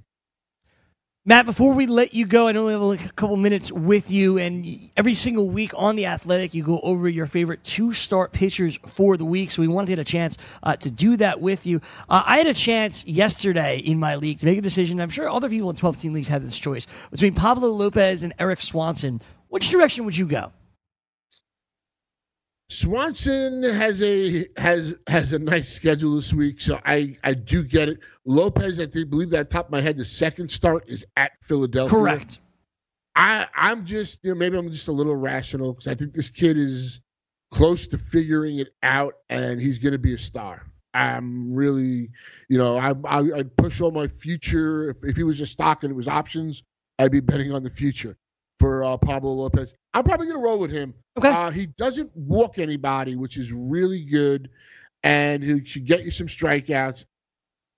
Matt, 1.26 1.45
before 1.45 1.74
we 1.74 1.88
let 1.88 2.13
you 2.13 2.28
go, 2.28 2.47
I 2.47 2.51
know 2.51 2.65
we 2.65 2.74
have 2.74 2.82
like 2.82 3.05
a 3.05 3.13
couple 3.13 3.38
minutes 3.38 3.71
with 3.71 4.11
you, 4.11 4.38
and 4.38 4.67
every 4.97 5.15
single 5.15 5.49
week 5.49 5.71
on 5.76 5.95
The 5.95 6.05
Athletic, 6.05 6.53
you 6.53 6.61
go 6.61 6.80
over 6.82 7.09
your 7.09 7.26
favorite 7.26 7.63
two 7.63 7.91
start 7.91 8.34
pitchers 8.34 8.78
for 8.95 9.17
the 9.17 9.26
week. 9.26 9.49
So 9.49 9.63
we 9.63 9.67
wanted 9.67 9.88
to 9.88 9.91
get 9.93 9.99
a 9.99 10.03
chance 10.03 10.38
uh, 10.61 10.76
to 10.76 10.91
do 10.91 11.17
that 11.17 11.41
with 11.41 11.65
you. 11.65 11.82
Uh, 12.07 12.21
I 12.24 12.38
had 12.38 12.47
a 12.47 12.53
chance 12.53 13.03
yesterday 13.07 13.80
in 13.80 13.99
my 13.99 14.17
league 14.17 14.39
to 14.39 14.45
make 14.45 14.59
a 14.59 14.61
decision. 14.61 15.01
I'm 15.01 15.09
sure 15.09 15.28
other 15.28 15.49
people 15.49 15.71
in 15.71 15.76
12 15.76 15.97
team 15.97 16.13
leagues 16.13 16.28
had 16.28 16.43
this 16.43 16.59
choice 16.59 16.86
between 17.09 17.34
Pablo 17.34 17.69
Lopez 17.69 18.21
and 18.21 18.34
Erik 18.38 18.61
Swanson. 18.61 19.21
Which 19.47 19.69
direction 19.69 20.05
would 20.05 20.17
you 20.17 20.28
go? 20.28 20.51
Swanson 22.74 23.61
has 23.61 24.01
a 24.01 24.47
has 24.57 24.97
has 25.07 25.32
a 25.34 25.39
nice 25.39 25.69
schedule 25.69 26.15
this 26.15 26.34
week, 26.34 26.59
so 26.59 26.80
I 26.86 27.15
I 27.24 27.34
do 27.34 27.63
get 27.63 27.88
it. 27.88 27.99
Lopez, 28.26 28.80
I 28.80 28.88
think, 28.88 29.11
believe 29.11 29.30
that 29.30 29.51
top 29.51 29.67
of 29.67 29.71
my 29.71 29.80
head, 29.80 29.95
the 29.95 30.05
second 30.05 30.49
start 30.49 30.86
is 30.88 31.05
at 31.15 31.34
Philadelphia. 31.43 31.95
Correct. 31.97 32.39
I 33.15 33.47
I'm 33.55 33.86
just 33.86 34.21
you 34.24 34.32
know 34.32 34.39
maybe 34.39 34.57
I'm 34.57 34.71
just 34.71 34.88
a 34.88 34.91
little 34.91 35.15
rational 35.15 35.74
because 35.74 35.88
I 35.88 35.93
think 35.93 36.13
this 36.13 36.32
kid 36.32 36.57
is 36.57 37.01
close 37.51 37.86
to 37.88 37.97
figuring 37.99 38.57
it 38.57 38.69
out 38.82 39.13
and 39.30 39.61
he's 39.61 39.78
going 39.78 39.93
to 39.93 39.99
be 39.99 40.15
a 40.15 40.17
star. 40.17 40.65
I'm 40.95 41.53
really, 41.53 42.09
you 42.49 42.57
know, 42.57 42.78
I, 42.78 42.93
I 43.05 43.19
I'd 43.38 43.55
push 43.55 43.82
all 43.82 43.91
my 43.91 44.07
future. 44.07 44.89
If, 44.89 45.03
if 45.03 45.15
he 45.15 45.24
was 45.24 45.41
a 45.41 45.45
stock 45.45 45.84
and 45.84 45.91
it 45.91 45.95
was 45.95 46.07
options, 46.07 46.63
I'd 46.97 47.11
be 47.11 47.19
betting 47.19 47.53
on 47.53 47.61
the 47.61 47.69
future 47.69 48.17
for 48.64 48.82
uh, 48.82 48.95
Pablo 48.95 49.34
Lopez. 49.34 49.76
I'm 49.93 50.05
probably 50.05 50.26
going 50.28 50.38
to 50.38 50.43
roll 50.43 50.57
with 50.57 50.72
him. 50.72 50.93
Okay. 51.18 51.28
Uh, 51.28 51.51
he 51.51 51.66
doesn't 51.66 52.16
walk 52.16 52.59
anybody, 52.59 53.18
which 53.18 53.36
is 53.36 53.51
really 53.51 54.05
good, 54.05 54.49
and 55.03 55.43
he 55.43 55.66
should 55.66 55.84
get 55.84 56.05
you 56.05 56.11
some 56.11 56.28
strikeouts. 56.28 57.03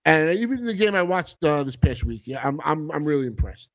And 0.05 0.37
even 0.37 0.59
in 0.59 0.65
the 0.65 0.75
game 0.75 0.93
I 0.93 1.01
watched 1.01 1.43
uh, 1.43 1.63
this 1.63 1.75
past 1.75 2.05
week, 2.05 2.21
yeah, 2.25 2.39
I'm 2.43 2.61
I'm 2.63 2.91
I'm 2.91 3.03
really 3.03 3.25
impressed. 3.25 3.71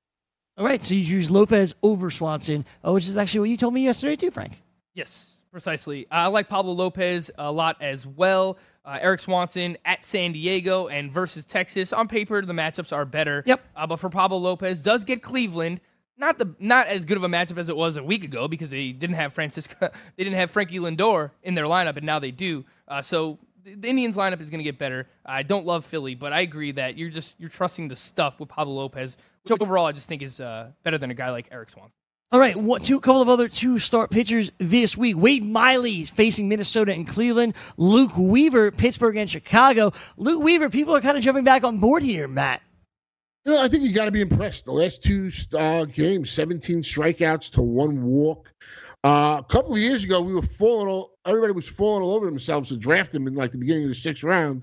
All 0.56 0.64
right, 0.64 0.84
so 0.84 0.94
you 0.94 1.00
use 1.00 1.32
Lopez 1.32 1.74
over 1.82 2.10
Swanson, 2.10 2.64
uh, 2.86 2.92
which 2.92 3.08
is 3.08 3.16
actually 3.16 3.40
what 3.40 3.48
you 3.48 3.56
told 3.56 3.74
me 3.74 3.82
yesterday 3.82 4.14
too, 4.14 4.30
Frank. 4.30 4.62
Yes, 4.94 5.42
precisely. 5.50 6.06
I 6.12 6.28
like 6.28 6.48
Pablo 6.48 6.74
Lopez 6.74 7.32
a 7.36 7.50
lot 7.50 7.82
as 7.82 8.06
well. 8.06 8.56
Uh, 8.84 8.98
Erik 9.00 9.18
Swanson 9.18 9.76
at 9.84 10.04
San 10.04 10.30
Diego 10.30 10.86
and 10.86 11.10
versus 11.10 11.44
Texas. 11.44 11.92
On 11.92 12.06
paper, 12.06 12.40
the 12.42 12.52
matchups 12.52 12.94
are 12.94 13.04
better. 13.04 13.42
Yep. 13.46 13.66
Uh, 13.74 13.86
but 13.88 13.96
for 13.96 14.10
Pablo 14.10 14.38
Lopez, 14.38 14.80
does 14.80 15.02
get 15.02 15.22
Cleveland. 15.22 15.80
Not 16.20 16.36
the 16.36 16.54
not 16.58 16.88
as 16.88 17.06
good 17.06 17.16
of 17.16 17.24
a 17.24 17.28
matchup 17.28 17.56
as 17.56 17.70
it 17.70 17.76
was 17.76 17.96
a 17.96 18.04
week 18.04 18.24
ago 18.24 18.46
because 18.46 18.68
they 18.68 18.92
didn't 18.92 19.16
have 19.16 19.32
Francisco, 19.32 19.74
they 20.16 20.24
didn't 20.24 20.36
have 20.36 20.50
Frankie 20.50 20.78
Lindor 20.78 21.30
in 21.42 21.54
their 21.54 21.64
lineup, 21.64 21.96
and 21.96 22.04
now 22.04 22.18
they 22.18 22.30
do. 22.30 22.66
Uh, 22.86 23.00
so 23.00 23.38
the 23.64 23.88
Indians 23.88 24.18
lineup 24.18 24.38
is 24.42 24.50
going 24.50 24.58
to 24.58 24.64
get 24.64 24.76
better. 24.76 25.06
I 25.24 25.42
don't 25.42 25.64
love 25.64 25.86
Philly, 25.86 26.14
but 26.14 26.34
I 26.34 26.42
agree 26.42 26.72
that 26.72 26.98
you're 26.98 27.08
just 27.08 27.40
you're 27.40 27.48
trusting 27.48 27.88
the 27.88 27.96
stuff 27.96 28.38
with 28.38 28.50
Pablo 28.50 28.74
Lopez, 28.74 29.16
which 29.44 29.58
overall 29.62 29.86
I 29.86 29.92
just 29.92 30.08
think 30.08 30.20
is 30.20 30.42
uh, 30.42 30.72
better 30.82 30.98
than 30.98 31.10
a 31.10 31.14
guy 31.14 31.30
like 31.30 31.48
Erik 31.50 31.70
Swanson. 31.70 31.92
All 32.32 32.38
right, 32.38 32.54
what, 32.54 32.84
two, 32.84 33.00
couple 33.00 33.22
of 33.22 33.30
other 33.30 33.48
two 33.48 33.78
start 33.78 34.10
pitchers 34.10 34.52
this 34.58 34.96
week. 34.96 35.16
Wade 35.16 35.42
Miley 35.42 36.04
facing 36.04 36.48
Minnesota 36.48 36.92
and 36.92 37.08
Cleveland. 37.08 37.54
Luke 37.78 38.16
Weaver, 38.16 38.70
Pittsburgh 38.70 39.16
and 39.16 39.28
Chicago. 39.28 39.92
Luke 40.18 40.42
Weaver, 40.42 40.68
people 40.68 40.94
are 40.94 41.00
kind 41.00 41.16
of 41.16 41.24
jumping 41.24 41.44
back 41.44 41.64
on 41.64 41.78
board 41.78 42.02
here, 42.02 42.28
Matt. 42.28 42.62
You 43.44 43.52
know, 43.52 43.62
I 43.62 43.68
think 43.68 43.84
you 43.84 43.92
got 43.92 44.04
to 44.04 44.10
be 44.10 44.20
impressed. 44.20 44.66
The 44.66 44.72
last 44.72 45.02
two 45.02 45.30
uh, 45.56 45.86
games, 45.86 46.30
17 46.30 46.82
strikeouts 46.82 47.52
to 47.52 47.62
one 47.62 48.02
walk. 48.02 48.52
Uh, 49.02 49.40
a 49.40 49.44
couple 49.48 49.72
of 49.72 49.78
years 49.78 50.04
ago, 50.04 50.20
we 50.20 50.34
were 50.34 50.42
falling 50.42 50.88
all, 50.88 51.18
everybody 51.24 51.54
was 51.54 51.66
falling 51.66 52.02
all 52.02 52.14
over 52.14 52.26
themselves 52.26 52.68
to 52.68 52.76
draft 52.76 53.14
him 53.14 53.26
in 53.26 53.34
like 53.34 53.50
the 53.50 53.56
beginning 53.56 53.84
of 53.84 53.88
the 53.88 53.94
sixth 53.94 54.24
round. 54.24 54.62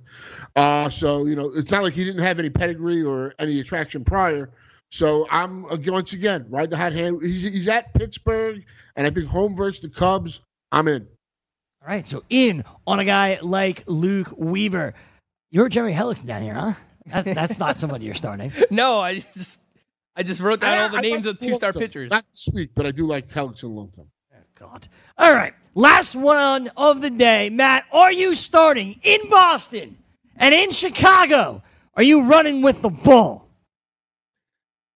Uh, 0.55 0.89
so, 0.89 1.25
you 1.25 1.35
know, 1.35 1.51
it's 1.55 1.71
not 1.71 1.81
like 1.81 1.93
he 1.93 2.05
didn't 2.05 2.21
have 2.21 2.37
any 2.37 2.51
pedigree 2.51 3.01
or 3.01 3.33
any 3.39 3.59
attraction 3.59 4.03
prior. 4.03 4.51
So 4.91 5.27
I'm 5.29 5.65
uh, 5.65 5.77
once 5.87 6.13
again 6.13 6.45
ride 6.49 6.69
the 6.69 6.77
hot 6.77 6.93
hand. 6.93 7.19
He's, 7.21 7.43
he's 7.43 7.67
at 7.67 7.93
Pittsburgh, 7.93 8.63
and 8.95 9.05
I 9.05 9.09
think 9.09 9.27
home 9.27 9.55
versus 9.55 9.81
the 9.81 9.89
Cubs. 9.89 10.41
I'm 10.71 10.87
in. 10.87 11.07
All 11.81 11.87
right, 11.87 12.07
so 12.07 12.23
in 12.29 12.63
on 12.85 12.99
a 12.99 13.05
guy 13.05 13.39
like 13.41 13.83
Luke 13.87 14.33
Weaver. 14.37 14.93
You're 15.49 15.69
Jerry 15.69 15.93
Hellickson 15.93 16.27
down 16.27 16.41
here, 16.41 16.53
huh? 16.53 16.73
That, 17.07 17.25
that's 17.25 17.59
not 17.59 17.79
somebody 17.79 18.05
you're 18.05 18.13
starting. 18.15 18.51
No, 18.71 18.99
I 18.99 19.15
just 19.19 19.61
I 20.15 20.23
just 20.23 20.41
wrote 20.41 20.61
down 20.61 20.77
I- 20.77 20.83
all 20.83 20.89
the 20.89 20.97
I 20.97 21.01
names 21.01 21.25
like 21.25 21.35
of 21.35 21.39
two 21.39 21.55
star 21.55 21.73
pitchers. 21.73 22.11
Not 22.11 22.25
sweet, 22.31 22.71
but 22.75 22.85
I 22.85 22.91
do 22.91 23.05
like 23.05 23.27
Hellickson 23.29 23.73
long 23.73 23.91
term. 23.95 24.07
God. 24.55 24.87
All 25.19 25.31
right, 25.33 25.53
last 25.75 26.15
one 26.15 26.69
of 26.75 27.01
the 27.01 27.11
day. 27.11 27.51
Matt, 27.51 27.85
are 27.91 28.11
you 28.11 28.33
starting 28.33 28.99
in 29.03 29.29
Boston 29.29 29.97
and 30.35 30.53
in 30.53 30.71
Chicago? 30.71 31.61
Are 31.95 32.01
you 32.01 32.27
running 32.27 32.63
with 32.63 32.81
the 32.81 32.89
bull? 32.89 33.47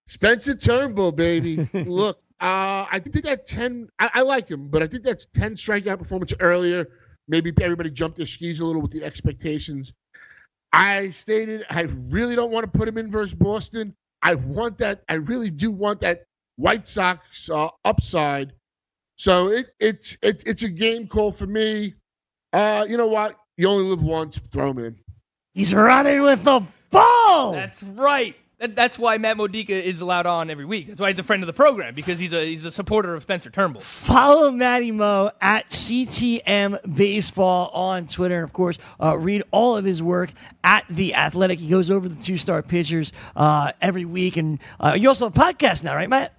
Spencer 0.08 0.56
Turnbull, 0.56 1.12
baby. 1.12 1.68
Look, 1.74 2.18
uh, 2.40 2.86
I 2.92 3.00
think 3.04 3.24
that 3.26 3.46
10, 3.46 3.90
I, 4.00 4.10
I 4.16 4.22
like 4.22 4.50
him, 4.50 4.68
but 4.68 4.84
I 4.84 4.88
think 4.88 5.04
that's 5.04 5.26
10 5.28 5.56
strikeout 5.56 6.00
performance 6.00 6.34
earlier. 6.40 6.88
Maybe 7.28 7.54
everybody 7.62 7.90
jumped 7.92 8.18
their 8.18 8.26
skis 8.26 8.60
a 8.60 8.66
little 8.66 8.82
with 8.82 8.92
the 8.92 9.04
expectations. 9.04 9.94
I 10.74 11.10
stated 11.10 11.66
I 11.70 11.82
really 12.10 12.36
don't 12.36 12.52
want 12.52 12.72
to 12.72 12.78
put 12.78 12.88
him 12.88 12.98
in 12.98 13.12
versus 13.12 13.34
Boston. 13.34 13.96
I 14.22 14.36
want 14.36 14.78
that, 14.80 15.04
I 15.10 15.16
really 15.16 15.50
do 15.50 15.72
want 15.72 16.00
that 16.02 16.24
White 16.56 16.88
Sox 16.88 17.50
uh, 17.50 17.70
upside. 17.84 18.54
So 19.18 19.50
it, 19.50 19.68
it's 19.80 20.18
it, 20.22 20.44
it's 20.46 20.64
a 20.64 20.70
game 20.70 21.08
call 21.08 21.32
for 21.32 21.48
me. 21.48 21.96
Uh, 22.54 22.86
you 22.88 22.98
know 22.98 23.08
what? 23.08 23.36
You 23.58 23.68
only 23.68 23.86
live 23.86 24.04
once, 24.04 24.40
throw 24.52 24.72
him 24.72 24.80
in. 24.80 25.00
He's 25.54 25.74
running 25.74 26.22
with 26.22 26.44
the 26.44 26.64
ball. 26.90 27.54
That's 27.54 27.84
right. 27.84 28.36
That, 28.62 28.76
that's 28.76 29.00
why 29.00 29.18
Matt 29.18 29.38
Modica 29.38 29.74
is 29.74 30.02
allowed 30.02 30.28
on 30.28 30.52
every 30.52 30.66
week. 30.66 30.86
That's 30.86 31.02
why 31.02 31.10
he's 31.10 31.18
a 31.18 31.24
friend 31.24 31.42
of 31.42 31.48
the 31.48 31.54
program 31.54 31.96
because 31.96 32.20
he's 32.20 32.32
a 32.32 32.46
he's 32.46 32.64
a 32.64 32.70
supporter 32.70 33.16
of 33.16 33.24
Spencer 33.24 33.50
Turnbull. 33.50 33.82
Follow 33.82 34.52
Matty 34.52 34.92
Mo 34.92 35.32
at 35.42 35.70
CTM 35.70 36.96
Baseball 36.96 37.72
on 37.74 38.06
Twitter. 38.06 38.36
And 38.36 38.44
of 38.44 38.54
course, 38.54 38.78
uh, 39.02 39.18
read 39.18 39.42
all 39.50 39.78
of 39.78 39.84
his 39.84 40.04
work 40.04 40.32
at 40.64 40.88
The 40.90 41.16
Athletic. 41.16 41.58
He 41.58 41.70
goes 41.70 41.90
over 41.90 42.08
the 42.08 42.22
two 42.22 42.38
star 42.38 42.62
pitchers 42.62 43.12
uh, 43.36 43.72
every 43.82 44.06
week. 44.06 44.38
And 44.38 44.60
uh, 44.80 44.96
you 44.96 45.08
also 45.10 45.26
have 45.26 45.36
a 45.36 45.40
podcast 45.40 45.84
now, 45.84 45.96
right, 45.96 46.10
Matt? 46.10 46.32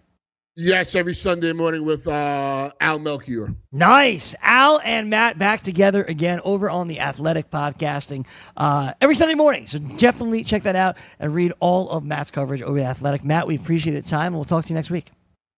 Yes, 0.55 0.95
every 0.95 1.15
Sunday 1.15 1.55
morning 1.55 1.83
with 1.83 2.07
uh, 2.07 2.71
Al 2.79 2.99
Melchior. 2.99 3.55
Nice. 3.73 4.35
Al 4.43 4.81
and 4.85 5.09
Matt 5.09 5.39
back 5.39 5.63
together 5.63 6.05
again 6.05 6.41
over 6.45 6.69
on 6.69 6.89
the 6.89 7.01
Athletic 7.01 7.51
Podcasting 7.51 8.27
uh, 8.55 8.93
every 9.01 9.15
Sunday 9.15 9.35
morning. 9.35 9.67
So 9.67 9.79
definitely 9.79 10.45
check 10.45 10.65
that 10.65 10.77
out 10.77 10.99
and 11.19 11.35
read 11.35 11.55
all 11.59 11.89
of 11.89 12.05
Matt's 12.05 12.31
coverage 12.31 12.61
over 12.61 12.79
the 12.79 12.85
Athletic. 12.85 13.25
Matt, 13.25 13.47
we 13.47 13.57
appreciate 13.57 13.95
the 13.95 14.03
time, 14.03 14.27
and 14.27 14.35
we'll 14.35 14.45
talk 14.45 14.67
to 14.67 14.69
you 14.69 14.75
next 14.75 14.91
week. 14.91 15.11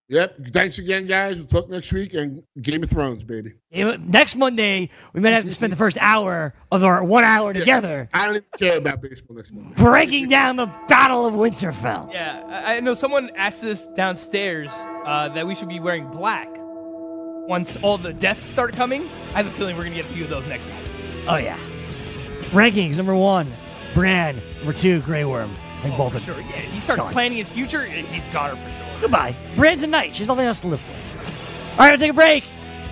Yep. 0.09 0.53
Thanks 0.53 0.79
again, 0.79 1.07
guys. 1.07 1.39
We'll 1.39 1.47
talk 1.47 1.71
next 1.71 1.91
week 1.93 2.13
and 2.13 2.43
Game 2.61 2.83
of 2.83 2.91
Thrones, 2.91 3.25
baby. 3.25 3.53
Next 3.73 4.37
Monday, 4.37 4.91
we 5.15 5.21
might 5.21 5.31
have 5.31 5.45
to 5.45 5.51
spend 5.51 5.73
the 5.73 5.77
first 5.77 5.97
hour 5.99 6.55
of 6.71 6.85
our 6.85 7.03
one 7.03 7.25
hour 7.25 7.55
together 7.55 8.11
I 8.13 8.27
don't 8.27 8.37
even 8.37 8.47
care 8.59 8.77
about 8.77 9.01
baseball 9.01 9.37
next 9.37 9.53
month. 9.53 9.77
breaking 9.77 10.29
down 10.29 10.57
the 10.57 10.67
Battle 10.89 11.27
of 11.27 11.33
Winterfell. 11.33 12.13
Yeah, 12.13 12.43
I, 12.47 12.77
I 12.77 12.81
know 12.81 12.93
someone 12.93 13.31
asked 13.35 13.65
us 13.65 13.89
downstairs 13.89 14.69
uh, 15.05 15.31
that 15.31 15.47
we 15.47 15.55
should 15.55 15.71
be 15.71 15.81
wearing 15.81 16.11
black 16.11 16.49
once 17.47 17.77
all 17.79 17.97
the 17.97 18.13
deaths 18.13 18.45
start 18.45 18.75
coming. 18.75 19.03
I 19.33 19.39
have 19.39 19.47
a 19.47 19.51
feeling 19.51 19.75
we're 19.77 19.85
gonna 19.85 19.97
get 19.97 20.05
a 20.05 20.09
few 20.09 20.25
of 20.25 20.31
those 20.31 20.47
next 20.47 20.67
week. 20.67 20.77
Oh, 21.27 21.37
yeah. 21.39 21.59
Rankings 22.51 22.99
number 22.99 23.15
one, 23.17 23.49
Bran. 23.95 24.41
Number 24.59 24.75
two, 24.75 25.01
Grey 25.01 25.25
Worm. 25.25 25.55
Think 25.85 25.95
Oh, 26.01 26.09
both 26.11 26.23
sure. 26.25 26.41
Yeah, 26.41 26.47
he 26.57 26.81
starts 26.81 27.03
Gone. 27.03 27.13
planning 27.13 27.37
his 27.39 27.49
future. 27.51 27.85
He's 27.85 28.25
got 28.27 28.49
her 28.51 28.57
for 28.57 28.71
sure. 28.71 28.87
Goodbye. 29.03 29.37
Bran's 29.55 29.83
a 29.83 29.87
knight. 29.87 30.15
She's 30.15 30.27
nothing 30.29 30.47
else 30.47 30.61
to 30.61 30.69
live 30.69 30.81
for. 30.81 30.93
All 30.95 31.79
right, 31.79 31.91
we'll 31.91 31.99
take 31.99 32.11
a 32.11 32.15
break. 32.15 32.43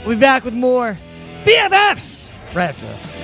We'll 0.05 0.17
be 0.17 0.21
back 0.21 0.45
with 0.45 0.53
more 0.55 0.99
BFFs 1.45 2.29
right 2.55 2.69
after 2.69 2.85
this. 2.87 3.17